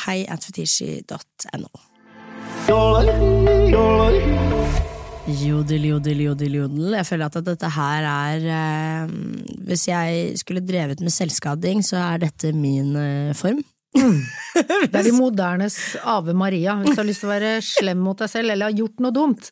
Hei 0.05 0.25
at 0.29 0.45
fetishi.no. 0.49 1.71
Jodel, 5.27 5.83
jodel, 5.89 6.21
jodel, 6.23 6.53
jodel. 6.61 6.93
Jeg 6.95 7.07
føler 7.09 7.27
at 7.27 7.37
dette 7.43 7.69
her 7.75 8.05
er 8.07 8.45
eh, 8.47 9.09
Hvis 9.67 9.87
jeg 9.89 10.37
skulle 10.39 10.63
drevet 10.63 11.01
med 11.03 11.11
selvskading, 11.11 11.81
så 11.83 11.99
er 12.13 12.21
dette 12.23 12.53
min 12.55 12.93
eh, 12.95 13.33
form. 13.35 13.59
Det 13.97 14.95
er 14.95 15.03
de 15.09 15.13
modernes 15.15 15.75
Ave 16.07 16.33
Maria. 16.37 16.77
Hvis 16.79 16.95
du 16.95 17.01
har 17.01 17.09
lyst 17.09 17.23
til 17.25 17.29
å 17.29 17.33
være 17.33 17.51
slem 17.65 17.99
mot 18.07 18.19
deg 18.23 18.31
selv, 18.31 18.53
eller 18.53 18.69
har 18.69 18.77
gjort 18.79 19.03
noe 19.03 19.15
dumt, 19.15 19.51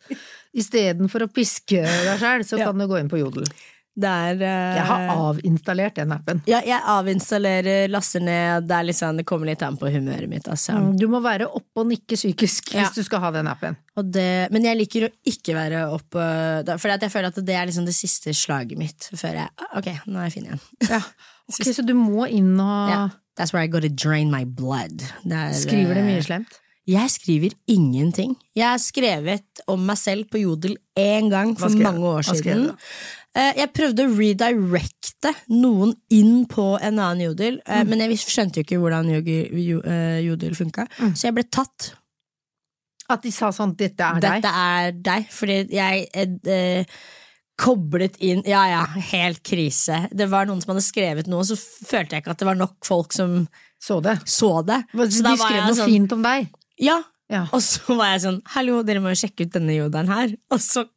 istedenfor 0.56 1.26
å 1.28 1.32
piske 1.36 1.84
deg 1.84 2.20
selv, 2.24 2.48
så 2.48 2.62
Ja. 2.62 2.70
kan 2.72 2.80
du 2.80 2.88
gå 2.88 3.02
inn 3.02 3.12
på 3.12 3.20
Jodel. 3.20 3.48
Det 3.96 4.10
er 4.12 4.42
uh, 4.42 4.76
Jeg 4.76 4.86
har 4.90 5.04
avinstallert 5.16 5.96
den 5.96 6.12
appen. 6.12 6.42
ja, 6.52 6.60
jeg 6.68 6.82
avinstallerer, 6.84 7.88
laster 7.88 8.20
ned. 8.20 8.66
Det, 8.68 8.76
er 8.76 8.88
litt 8.90 8.98
sånn, 9.00 9.22
det 9.22 9.26
kommer 9.30 9.48
litt 9.48 9.64
an 9.64 9.78
på 9.80 9.88
humøret 9.94 10.28
mitt. 10.32 10.50
Altså. 10.52 10.76
Du 11.00 11.08
må 11.12 11.22
være 11.24 11.48
oppe 11.48 11.84
og 11.84 11.88
nikke 11.88 12.18
psykisk 12.20 12.74
Ja. 12.76 12.84
hvis 12.84 12.98
du 13.00 13.04
skal 13.08 13.24
ha 13.24 13.32
den 13.32 13.48
appen. 13.48 13.78
Og 13.96 14.12
det, 14.12 14.50
men 14.52 14.68
jeg 14.68 14.78
liker 14.82 15.08
å 15.08 15.12
ikke 15.32 15.56
være 15.56 15.86
oppe 15.96 16.26
da- 16.68 16.76
For 16.78 16.92
jeg 16.92 17.12
føler 17.14 17.32
at 17.32 17.40
det 17.48 17.56
er 17.56 17.66
liksom 17.72 17.86
det 17.88 17.96
siste 17.96 18.34
slaget 18.36 18.78
mitt 18.78 19.08
før 19.16 19.40
jeg 19.40 19.50
Ok, 19.80 19.88
nå 20.12 20.20
er 20.20 20.28
jeg 20.30 20.34
fin 20.40 20.50
igjen. 20.52 20.62
Ja. 20.98 21.02
Ok, 21.46 21.62
så 21.78 21.84
du 21.86 21.94
må 21.94 22.26
inn 22.28 22.56
og 22.60 22.90
Ja. 22.90 23.02
That's 23.38 23.52
where 23.54 23.64
I 23.64 23.68
gotta 23.68 23.90
drain 23.90 24.32
my 24.32 24.46
blood. 24.48 25.04
Det 25.24 25.36
er, 25.36 25.52
Skriver 25.54 25.94
det 26.00 26.04
mye 26.08 26.18
eh, 26.22 26.24
slemt? 26.24 26.60
Jeg 26.88 27.10
skriver 27.10 27.54
ingenting. 27.68 28.36
Jeg 28.56 28.68
har 28.70 28.78
skrevet 28.80 29.62
om 29.68 29.82
meg 29.88 29.98
selv 29.98 30.28
på 30.30 30.38
Jodel 30.44 30.76
én 30.96 31.32
gang 31.34 31.56
for 31.58 31.74
du? 31.74 31.82
mange 31.82 32.00
år 32.06 32.22
Hva 32.28 32.36
siden. 32.38 32.68
Eh, 33.36 33.54
Jeg 33.58 33.74
prøvde 33.74 34.06
å 34.06 34.16
redirecte 34.16 35.34
noen 35.52 35.94
inn 36.10 36.46
på 36.48 36.80
en 36.82 37.00
annen 37.00 37.22
Jodel, 37.26 37.60
eh, 37.66 37.84
Mm. 37.84 37.90
men 37.90 38.00
jeg 38.00 38.18
skjønte 38.18 38.56
jo 38.56 38.64
ikke 38.64 38.80
hvordan 38.80 39.10
Jodel, 39.12 40.52
eh, 40.52 40.56
funka, 40.56 40.88
Mm. 41.00 41.12
så 41.16 41.22
jeg 41.28 41.34
ble 41.36 41.44
tatt. 41.44 41.94
At 43.10 43.22
de 43.22 43.30
sa 43.32 43.50
sånn 43.50 43.76
'dette 43.76 44.00
er 44.02 44.20
deg'? 44.20 44.42
Dette 44.42 44.52
er 44.54 44.92
deg, 44.92 45.28
fordi 45.30 45.70
jeg 45.70 46.08
eh, 46.48 46.86
koblet 47.58 48.18
inn 48.20 48.42
Ja 48.46 48.66
ja, 48.68 48.86
helt 48.86 49.44
krise. 49.44 50.10
Det 50.14 50.28
var 50.30 50.46
noen 50.46 50.62
som 50.62 50.74
hadde 50.76 50.84
skrevet 50.84 51.28
noe, 51.28 51.42
så 51.44 51.56
følte 51.56 52.12
jeg 52.12 52.24
ikke 52.24 52.32
at 52.32 52.38
det 52.40 52.46
var 52.48 52.56
nok 52.56 52.84
folk 52.84 53.14
som 53.14 53.48
Så 53.80 54.02
det? 54.02 54.20
så 54.26 54.66
det. 54.66 54.86
De 54.94 54.98
Så 55.08 55.22
skrev 55.38 55.66
noe 55.68 55.76
sånn- 55.76 55.86
fint 55.90 56.12
om 56.14 56.22
deg? 56.24 56.50
Ja, 56.80 57.04
Ja. 57.28 57.48
Og 57.52 57.60
så 57.60 57.96
var 57.98 58.06
jeg 58.18 58.22
sånn 58.22 58.42
Hallo, 58.46 58.84
dere 58.84 59.00
må 59.00 59.10
jo 59.10 59.28
sjekke 59.28 59.42
ut 59.48 59.52
denne 59.52 59.74
jodelen 59.76 60.08
her. 60.08 60.36
Og 60.52 60.60
så 60.60 60.88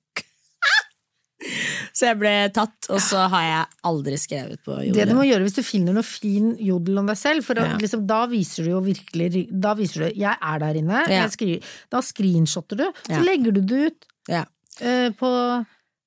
Så 1.92 2.06
jeg 2.10 2.18
ble 2.20 2.32
tatt, 2.54 2.88
og 2.90 3.00
så 3.00 3.28
har 3.32 3.42
jeg 3.42 3.66
aldri 3.90 4.16
skrevet 4.20 4.60
på 4.64 4.76
jodel. 4.86 4.94
Det 4.94 5.08
du 5.08 5.14
må 5.18 5.24
gjøre 5.26 5.42
hvis 5.46 5.56
du 5.58 5.62
finner 5.62 5.92
noe 5.96 6.02
fin 6.06 6.52
jodel 6.60 6.98
om 6.98 7.06
deg 7.06 7.16
selv, 7.16 7.44
for 7.44 7.54
Ja. 7.58 7.76
liksom, 7.80 8.06
da 8.06 8.26
viser 8.26 8.64
du 8.64 8.70
jo 8.70 8.80
virkelig 8.80 9.48
Da 9.60 9.74
viser 9.74 10.08
du 10.08 10.14
'jeg 10.14 10.36
er 10.40 10.58
der 10.58 10.74
inne', 10.74 11.08
Ja. 11.08 11.22
jeg 11.26 11.30
skriver, 11.32 11.62
da 11.90 11.98
screenshotter 12.00 12.76
du, 12.76 12.92
så 13.08 13.24
legger 13.24 13.52
du 13.52 13.60
det 13.60 13.86
ut 13.86 14.04
Ja. 14.28 14.44
eh, 14.80 15.10
på 15.10 15.66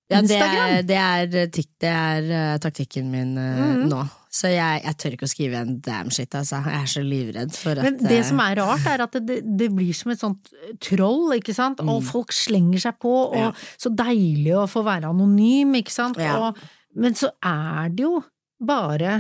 Ja, 0.10 0.22
det 0.22 0.30
Instagram. 0.30 0.70
er, 0.70 0.82
det 0.84 0.98
er, 0.98 1.26
det 1.48 1.84
er 1.84 2.32
eh, 2.54 2.58
taktikken 2.60 3.10
min 3.12 3.38
eh, 3.38 3.78
Mhm. 3.78 3.90
nå. 3.90 4.10
Så 4.32 4.48
jeg, 4.48 4.80
jeg 4.86 4.96
tør 4.96 5.16
ikke 5.18 5.28
å 5.28 5.32
skrive 5.34 5.60
en 5.60 5.74
damn 5.84 6.12
shit, 6.14 6.32
altså. 6.40 6.62
Jeg 6.64 6.78
er 6.78 6.92
så 6.94 7.02
livredd 7.04 7.52
for 7.60 7.76
at 7.76 7.84
Men 7.84 7.98
det 8.00 8.22
eh, 8.22 8.28
som 8.30 8.40
er 8.40 8.56
rart, 8.62 8.86
er 8.88 9.04
at 9.04 9.18
det, 9.28 9.42
det, 9.60 9.68
blir 9.76 9.92
som 9.98 10.14
et 10.14 10.22
sånt 10.22 10.54
troll, 10.80 11.34
ikke 11.36 11.56
sant, 11.58 11.82
og 11.84 12.00
folk 12.08 12.32
slenger 12.36 12.80
seg 12.88 12.96
på, 13.04 13.12
og 13.12 13.36
Mm. 13.36 13.42
Ja. 13.42 13.52
så 13.84 13.92
deilig 13.92 14.56
å 14.56 14.70
få 14.72 14.86
være 14.88 15.12
anonym, 15.12 15.76
ikke 15.82 15.92
sant, 15.92 16.18
Ja. 16.22 16.38
og, 16.40 16.58
men 16.96 17.14
så 17.20 17.32
er 17.44 17.92
det 17.92 18.06
jo 18.08 18.22
bare 18.64 19.18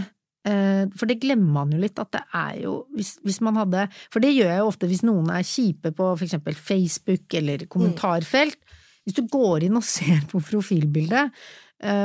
eh, 0.47 0.85
for 0.95 1.05
det 1.11 1.19
glemmer 1.21 1.51
man 1.59 1.71
jo 1.75 1.79
litt, 1.83 1.99
at 1.99 2.11
det 2.15 2.23
er 2.33 2.61
jo 2.63 2.77
hvis, 2.95 3.17
hvis 3.25 3.41
man 3.43 3.55
hadde 3.59 3.87
For 4.13 4.23
det 4.23 4.31
gjør 4.33 4.47
jeg 4.51 4.61
jo 4.63 4.69
ofte 4.71 4.87
hvis 4.89 5.03
noen 5.07 5.29
er 5.33 5.43
kjipe 5.45 5.91
på 5.91 6.07
for 6.15 6.23
eksempel 6.25 6.55
Facebook 6.55 7.35
eller 7.37 7.65
kommentarfelt. 7.67 8.57
Hvis 9.05 9.17
du 9.17 9.23
går 9.27 9.65
inn 9.67 9.75
og 9.79 9.83
ser 9.83 10.21
på 10.29 10.39
profilbildet, 10.45 11.31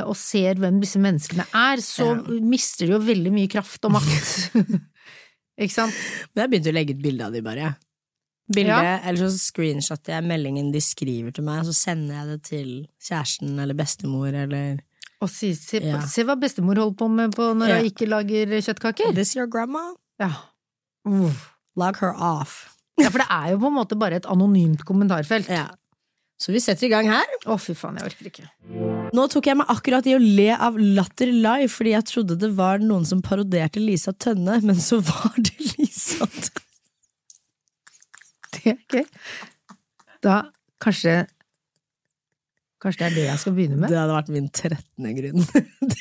og 0.07 0.15
ser 0.17 0.55
hvem 0.61 0.81
disse 0.81 0.99
menneskene 1.03 1.45
er, 1.53 1.83
så 1.85 2.07
mister 2.41 2.87
de 2.89 2.95
jo 2.95 3.01
veldig 3.05 3.33
mye 3.35 3.49
kraft 3.53 3.85
og 3.85 3.93
makt. 3.99 4.55
ikke 5.61 5.75
sant? 5.75 5.93
Men 6.35 6.43
jeg 6.47 6.53
begynte 6.55 6.73
å 6.73 6.77
legge 6.79 6.95
ut 6.97 7.03
bilde 7.05 7.27
av 7.29 7.33
de 7.37 7.43
bare. 7.45 7.75
Bildet, 8.47 8.71
Ja. 8.71 8.99
Eller 9.11 9.27
så 9.27 9.41
screenshotter 9.43 10.15
jeg 10.15 10.25
meldingen 10.31 10.69
de 10.73 10.81
skriver 10.81 11.33
til 11.35 11.45
meg, 11.49 11.65
så 11.67 11.73
sender 11.75 12.15
jeg 12.21 12.27
det 12.31 12.43
til 12.47 12.69
kjæresten 13.03 13.57
eller 13.59 13.75
bestemor 13.75 14.29
eller 14.33 14.77
Og 15.25 15.31
si, 15.33 15.55
se, 15.57 15.81
Ja. 15.83 16.01
se 16.07 16.23
hva 16.29 16.37
bestemor 16.39 16.77
holder 16.77 16.97
på 17.01 17.09
med 17.11 17.35
på 17.35 17.49
når 17.57 17.69
Ja. 17.69 17.77
hun 17.81 17.89
ikke 17.91 18.07
lager 18.09 18.47
kjøttkaker. 18.61 19.15
This 19.17 19.35
your 19.35 19.47
grandma? 19.49 19.95
Ja. 20.21 20.31
Log 21.77 21.97
her 22.01 22.15
off. 22.17 22.73
ja, 23.01 23.09
for 23.11 23.19
det 23.19 23.27
er 23.31 23.51
jo 23.53 23.59
på 23.59 23.67
en 23.71 23.77
måte 23.77 23.99
bare 23.99 24.17
et 24.21 24.27
anonymt 24.31 24.85
kommentarfelt. 24.89 25.49
Ja. 25.53 25.67
Så 26.37 26.53
vi 26.53 26.61
setter 26.61 26.87
i 26.87 26.91
gang 26.93 27.07
her. 27.09 27.31
fy 27.59 27.73
faen, 27.77 27.97
jeg 27.97 28.11
orker 28.11 28.29
ikke. 28.29 28.47
Nå 29.17 29.25
tok 29.33 29.47
jeg 29.49 29.57
meg 29.57 29.71
akkurat 29.73 30.07
i 30.09 30.17
å 30.17 30.21
le 30.21 30.51
av 30.53 30.77
latter 30.77 31.31
live, 31.33 31.71
fordi 31.73 31.95
jeg 31.95 32.09
trodde 32.11 32.37
det 32.43 32.51
var 32.59 32.83
noen 32.83 33.07
som 33.09 33.23
paroderte 33.25 33.81
Lisa 33.81 34.13
Tønne, 34.13 34.59
men 34.67 34.77
så 34.77 35.01
var 35.01 35.33
det 35.39 35.55
Lisa 35.79 36.29
Tønne. 36.29 36.65
Det 38.57 38.75
er 38.75 39.01
gøy. 39.01 39.09
Da 40.25 40.43
kanskje 40.83 41.25
Kanskje 42.83 43.01
det 43.01 43.07
er 43.07 43.15
det 43.17 43.23
jeg 43.25 43.41
skal 43.41 43.55
begynne 43.57 43.79
med? 43.81 43.89
Det 43.89 43.97
hadde 43.97 44.15
vært 44.19 44.29
min 44.35 44.51
trettende 44.53 45.17
grunn. 45.17 45.47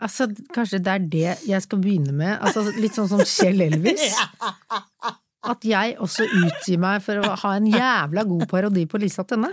Altså, 0.00 0.30
kanskje 0.54 0.78
det 0.80 0.92
er 0.94 1.02
det 1.12 1.32
jeg 1.44 1.60
skal 1.60 1.80
begynne 1.82 2.14
med? 2.16 2.38
Altså, 2.40 2.62
litt 2.80 2.96
sånn 2.96 3.08
som 3.10 3.20
Kjell 3.20 3.60
Elvis? 3.66 4.14
At 5.40 5.64
jeg 5.64 5.94
også 6.02 6.26
utgir 6.26 6.80
meg 6.82 7.00
for 7.04 7.22
å 7.22 7.34
ha 7.42 7.52
en 7.56 7.68
jævla 7.70 8.24
god 8.28 8.46
parodi 8.50 8.84
på 8.90 9.00
Lisa 9.00 9.24
Tønne? 9.24 9.52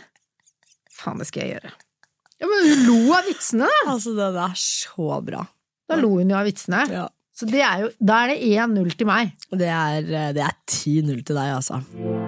Faen, 0.98 1.22
det 1.22 1.30
skal 1.30 1.46
jeg 1.46 1.58
gjøre. 1.58 1.72
Ja, 2.38 2.50
Men 2.50 2.66
hun 2.68 2.82
lo 2.90 3.14
av 3.18 3.30
vitsene! 3.30 3.70
Altså, 3.88 4.14
det 4.18 4.28
er 4.34 4.58
så 4.62 5.22
bra. 5.26 5.46
Da 5.88 5.96
lo 5.98 6.18
hun 6.18 6.34
jo 6.34 6.38
av 6.38 6.50
vitsene. 6.50 6.84
Ja. 6.92 7.06
Så 7.38 7.46
det 7.46 7.62
er 7.62 7.84
jo, 7.84 7.90
da 8.02 8.24
er 8.26 8.32
det 8.34 8.38
1-0 8.50 8.96
til 8.98 9.08
meg. 9.08 9.30
Det 9.54 9.68
er, 9.70 9.98
eh, 10.10 10.30
det 10.34 10.42
er 10.42 10.56
10-0 10.66 11.20
til 11.22 11.38
deg, 11.38 11.52
altså. 11.54 11.78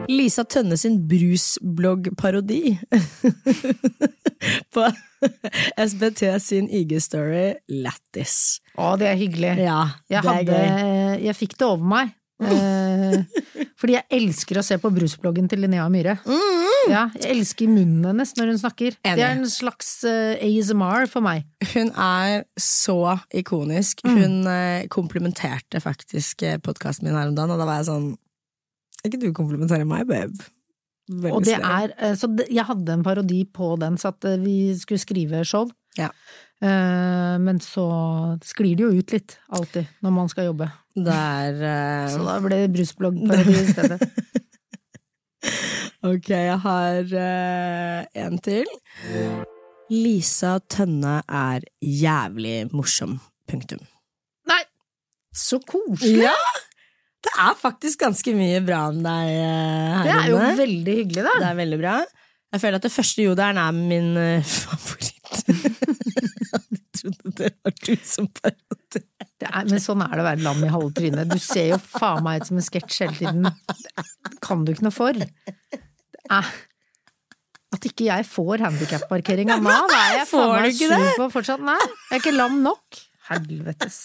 Lisa 0.09 0.43
Tønne 0.45 0.77
sin 0.77 0.99
brusblogg-parodi. 1.09 2.75
På 4.73 4.85
SBT 5.81 6.21
sin 6.45 6.69
IG-story 6.69 7.47
Lattis. 7.81 8.35
Å, 8.77 8.93
det 9.01 9.09
er 9.09 9.17
hyggelig. 9.19 9.55
Ja, 9.65 9.81
Jeg, 10.13 10.21
det 10.21 10.29
hadde, 10.29 10.61
jeg 11.25 11.37
fikk 11.41 11.57
det 11.57 11.67
over 11.67 11.89
meg. 11.97 12.13
Eh, 12.39 13.23
fordi 13.79 13.97
jeg 13.97 14.07
elsker 14.15 14.59
å 14.59 14.63
se 14.63 14.77
på 14.79 14.91
brusbloggen 14.95 15.49
til 15.51 15.63
Linnea 15.63 15.87
Myhre. 15.91 16.17
Ja, 16.89 17.07
jeg 17.19 17.33
elsker 17.35 17.67
munnen 17.69 18.05
hennes 18.07 18.31
når 18.37 18.53
hun 18.53 18.61
snakker. 18.61 18.95
Det 19.03 19.25
er 19.25 19.35
en 19.35 19.49
slags 19.51 19.91
eh, 20.07 20.39
ASMR 20.45 21.09
for 21.11 21.25
meg. 21.25 21.43
Hun 21.73 21.91
er 21.91 22.45
så 22.59 23.17
ikonisk. 23.35 24.05
Mm. 24.07 24.15
Hun 24.19 24.37
eh, 24.53 24.87
komplimenterte 24.91 25.83
faktisk 25.83 26.45
podkasten 26.65 27.09
min 27.09 27.17
her 27.19 27.31
om 27.31 27.35
dagen, 27.35 27.55
og 27.55 27.61
da 27.61 27.67
var 27.67 27.81
jeg 27.81 27.91
sånn 27.91 28.09
Ikke 29.07 29.19
du 29.19 29.29
komplimenterer 29.35 29.87
meg, 29.87 30.07
babe. 30.09 30.49
Veldig 31.09 31.35
Og 31.35 31.45
det 31.47 31.57
er, 31.57 31.93
så 32.19 32.29
jeg 32.45 32.67
hadde 32.67 32.93
en 32.93 33.03
parodi 33.03 33.41
på 33.49 33.73
den, 33.81 33.95
så 33.97 34.11
at 34.13 34.27
vi 34.43 34.75
skulle 34.77 35.01
skrive 35.01 35.41
show. 35.47 35.67
Ja. 35.97 36.11
Eh, 36.59 37.35
men 37.39 37.61
så 37.63 37.87
sklir 38.43 38.75
det 38.75 38.83
jo 38.83 38.91
ut 38.99 39.13
litt, 39.15 39.37
alltid, 39.55 39.87
når 40.03 40.15
man 40.15 40.31
skal 40.31 40.49
jobbe. 40.49 40.67
Der, 40.99 41.55
er 41.55 42.05
eh, 42.05 42.11
Så 42.11 42.25
da 42.25 42.35
ble 42.43 42.65
det 42.65 42.73
brusblogg 42.75 43.21
på 43.23 43.39
det 43.47 43.63
stedet. 43.71 44.01
Ok, 45.99 46.29
jeg 46.31 46.55
har 46.63 47.09
uh, 47.11 48.05
en 48.23 48.37
til. 48.39 48.69
Lisa 49.91 50.53
Tønne 50.71 51.17
er 51.27 51.65
jævlig 51.83 52.69
morsom. 52.71 53.17
Punktum. 53.51 53.81
Nei! 54.47 54.61
Så 55.35 55.59
koselig! 55.59 56.23
Ja! 56.23 56.37
Det 57.19 57.33
er 57.35 57.59
faktisk 57.59 57.99
ganske 58.05 58.31
mye 58.31 58.61
bra 58.63 58.85
om 58.93 59.01
deg 59.03 59.27
her 59.27 59.43
inne. 59.43 60.05
Det 60.07 60.15
er 60.15 60.29
jo 60.31 60.39
veldig 60.61 60.95
hyggelig, 61.01 61.25
da. 61.27 61.35
Det 61.35 61.49
er 61.49 61.59
veldig 61.59 61.81
bra. 61.81 61.97
Jeg 62.55 62.63
føler 62.63 62.79
at 62.79 62.87
det 62.87 62.95
første 62.95 63.25
jodelen 63.25 63.59
er 63.59 63.75
min. 63.75 64.09
Jeg 66.69 66.81
trodde 66.99 67.33
det 67.39 67.49
var 67.63 67.73
du 67.85 67.91
som 68.03 68.27
parodierte. 68.39 69.03
Er, 69.39 69.67
men 69.69 69.79
sånn 69.79 70.01
er 70.03 70.11
det 70.17 70.23
å 70.23 70.27
være 70.27 70.43
lam 70.43 70.63
i 70.67 70.71
halve 70.73 70.91
trynet. 70.97 71.29
Du 71.31 71.39
ser 71.39 71.69
jo 71.71 71.77
faen 71.79 72.23
meg 72.25 72.41
ut 72.41 72.49
som 72.49 72.57
en 72.59 72.65
sketsj 72.65 72.97
hele 73.05 73.15
tiden. 73.19 73.45
Det 73.47 74.39
kan 74.43 74.65
du 74.67 74.73
ikke 74.73 74.83
noe 74.89 74.95
for. 74.95 75.15
Det 75.15 75.29
er 76.29 76.49
At 77.77 77.85
ikke 77.85 78.07
jeg 78.09 78.25
får 78.27 78.63
handikapparkering 78.65 79.51
av 79.53 79.61
Nav, 79.63 79.93
er 79.93 80.17
jeg 80.19 80.27
faen 80.31 80.55
meg 80.57 80.75
sur 80.75 81.07
på 81.21 81.29
fortsatt. 81.37 81.61
Nei, 81.63 81.77
jeg 81.79 82.17
er 82.17 82.23
ikke 82.23 82.35
lam 82.35 82.59
nok. 82.65 82.99
Helvetes. 83.29 83.99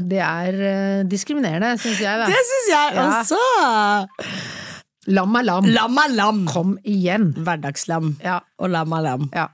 Det 0.00 0.20
er 0.24 0.56
eh, 0.64 1.02
diskriminerende, 1.08 1.74
syns 1.80 1.98
jeg. 2.00 2.20
Det 2.20 2.28
Da. 2.30 2.44
syns 2.52 2.68
jeg 2.72 2.86
Ja. 2.96 4.68
Lam 5.08 5.36
er 5.40 5.46
lam. 5.48 5.64
Lam 5.64 5.96
er 6.02 6.12
lam. 6.12 6.42
Kom 6.50 6.74
igjen. 6.84 7.30
Hverdagslam 7.40 8.16
Ja. 8.24 8.40
og 8.60 8.70
lam 8.70 8.92
er 8.92 9.02
lam. 9.08 9.30
ja. 9.34 9.48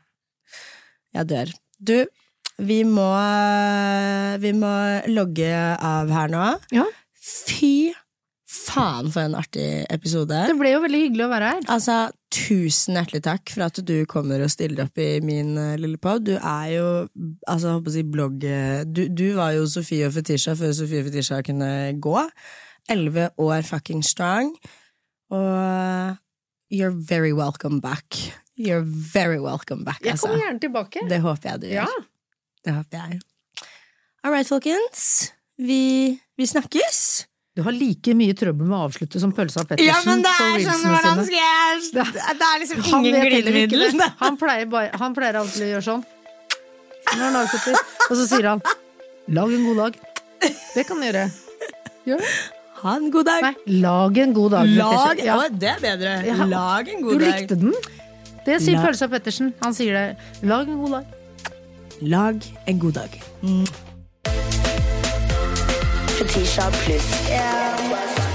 Jeg 1.15 1.29
dør. 1.31 1.53
Du, 1.81 1.95
vi 2.59 2.83
må, 2.85 3.07
vi 4.43 4.51
må 4.53 4.73
logge 5.09 5.53
av 5.81 6.11
her 6.13 6.29
nå. 6.33 6.43
Ja. 6.75 6.85
Fy 7.17 7.93
faen 8.57 9.09
for 9.15 9.23
en 9.27 9.35
artig 9.39 9.87
episode. 9.93 10.37
Det 10.51 10.57
ble 10.59 10.75
jo 10.75 10.83
veldig 10.85 11.01
hyggelig 11.07 11.25
å 11.27 11.31
være 11.33 11.49
her. 11.55 11.65
Altså, 11.73 11.97
tusen 12.37 12.99
hjertelig 12.99 13.23
takk 13.27 13.53
for 13.55 13.65
at 13.67 13.81
du 13.89 13.95
kommer 14.11 14.45
og 14.45 14.53
stiller 14.53 14.85
opp 14.87 15.01
i 15.03 15.09
min 15.25 15.55
uh, 15.59 15.75
lille 15.81 15.99
pod. 16.03 16.27
Du 16.29 16.35
er 16.37 16.69
jo, 16.75 16.87
altså, 17.49 17.77
håper 17.79 17.93
å 17.93 17.97
si 17.97 18.05
blogg... 18.07 18.45
Du, 18.93 19.03
du 19.09 19.27
var 19.39 19.55
jo 19.57 19.65
Sofie 19.71 20.09
og 20.09 20.15
Fetisha 20.19 20.57
før 20.59 20.75
Sofie 20.77 21.01
og 21.01 21.09
Fetisha 21.11 21.41
kunne 21.47 21.71
gå. 22.03 22.17
Elleve 22.93 23.31
år 23.43 23.65
fucking 23.67 24.05
strong. 24.07 24.53
Og 25.31 26.17
you're 26.73 26.95
very 26.95 27.33
welcome 27.33 27.81
back. 27.81 28.19
You're 28.57 28.85
very 28.87 29.39
welcome 29.39 29.85
back, 29.85 30.01
Jeg 30.05 30.13
altså. 30.17 30.27
kommer 30.29 30.45
gjerne 30.45 30.61
tilbake. 30.61 31.07
Det 31.09 31.21
håper 31.21 31.51
jeg 31.51 31.61
du 31.61 31.67
gjør. 31.67 31.83
Ja. 31.83 32.05
Det 32.65 32.75
håper 32.75 33.03
jeg. 33.03 33.21
All 34.25 34.33
right, 34.33 34.49
folkens. 34.49 35.33
Vi, 35.59 36.19
vi 36.37 36.47
snakkes. 36.47 37.27
Du 37.57 37.63
har 37.65 37.73
like 37.73 38.13
mye 38.17 38.35
trøbbel 38.37 38.69
med 38.69 38.77
å 38.77 38.83
avslutte 38.89 39.21
som 39.21 39.31
Pølsa 39.33 39.63
Pettersen 39.65 39.89
Ja, 39.89 40.01
men 40.05 40.21
det 40.25 40.33
er 40.33 40.65
sånn, 40.67 40.83
hvordan 40.93 41.23
skal 41.25 41.39
jeg 41.39 41.87
Det 41.95 42.49
er 42.49 42.59
liksom 42.61 42.83
Han 42.91 43.07
ingen 43.07 43.25
glidemiddel. 43.25 44.03
Han 44.21 44.37
han 45.01 45.15
pleier 45.17 45.39
alltid 45.41 45.65
å 45.65 45.71
gjøre 45.71 45.87
sånn. 45.87 46.05
Når 47.15 47.23
han 47.23 47.39
avslutter. 47.41 47.81
Og 48.11 48.19
så 48.19 48.27
sier 48.29 48.51
han 48.51 48.61
'lag 49.29 49.53
en 49.53 49.65
god 49.65 49.77
dag'. 49.85 49.97
Det 50.75 50.87
kan 50.87 51.01
du 51.01 51.07
gjøre. 51.07 51.31
Gjør 52.07 52.21
det. 52.21 52.56
Ha 52.83 52.95
en 52.97 53.11
god 53.11 53.25
dag. 53.29 53.43
Nei, 53.43 53.55
lag 53.83 54.19
en 54.23 54.33
god 54.37 54.51
dag. 54.57 54.67
Lag 54.77 55.19
Ja. 55.25 55.37
Å, 55.41 55.47
Det 55.51 55.69
er 55.75 55.81
bedre. 55.81 56.13
Ja. 56.27 56.45
Lag 56.51 56.89
en 56.89 57.03
god 57.03 57.19
dag. 57.19 57.21
Du 57.21 57.25
likte 57.25 57.57
den. 57.61 57.73
Det 58.47 58.61
sier 58.63 58.77
La- 58.79 58.85
Pølsa 58.85 59.09
Pettersen. 59.11 59.53
Han 59.63 59.75
sier 59.75 59.93
det. 59.97 60.17
Lag 60.47 60.69
en 60.69 60.79
god 60.85 60.91
dag. 60.91 61.05
Lag 62.03 62.43
en 62.67 62.79
god 62.79 62.93
dag. 63.01 63.11
Fetisha 66.19 66.71
pluss. 66.85 68.26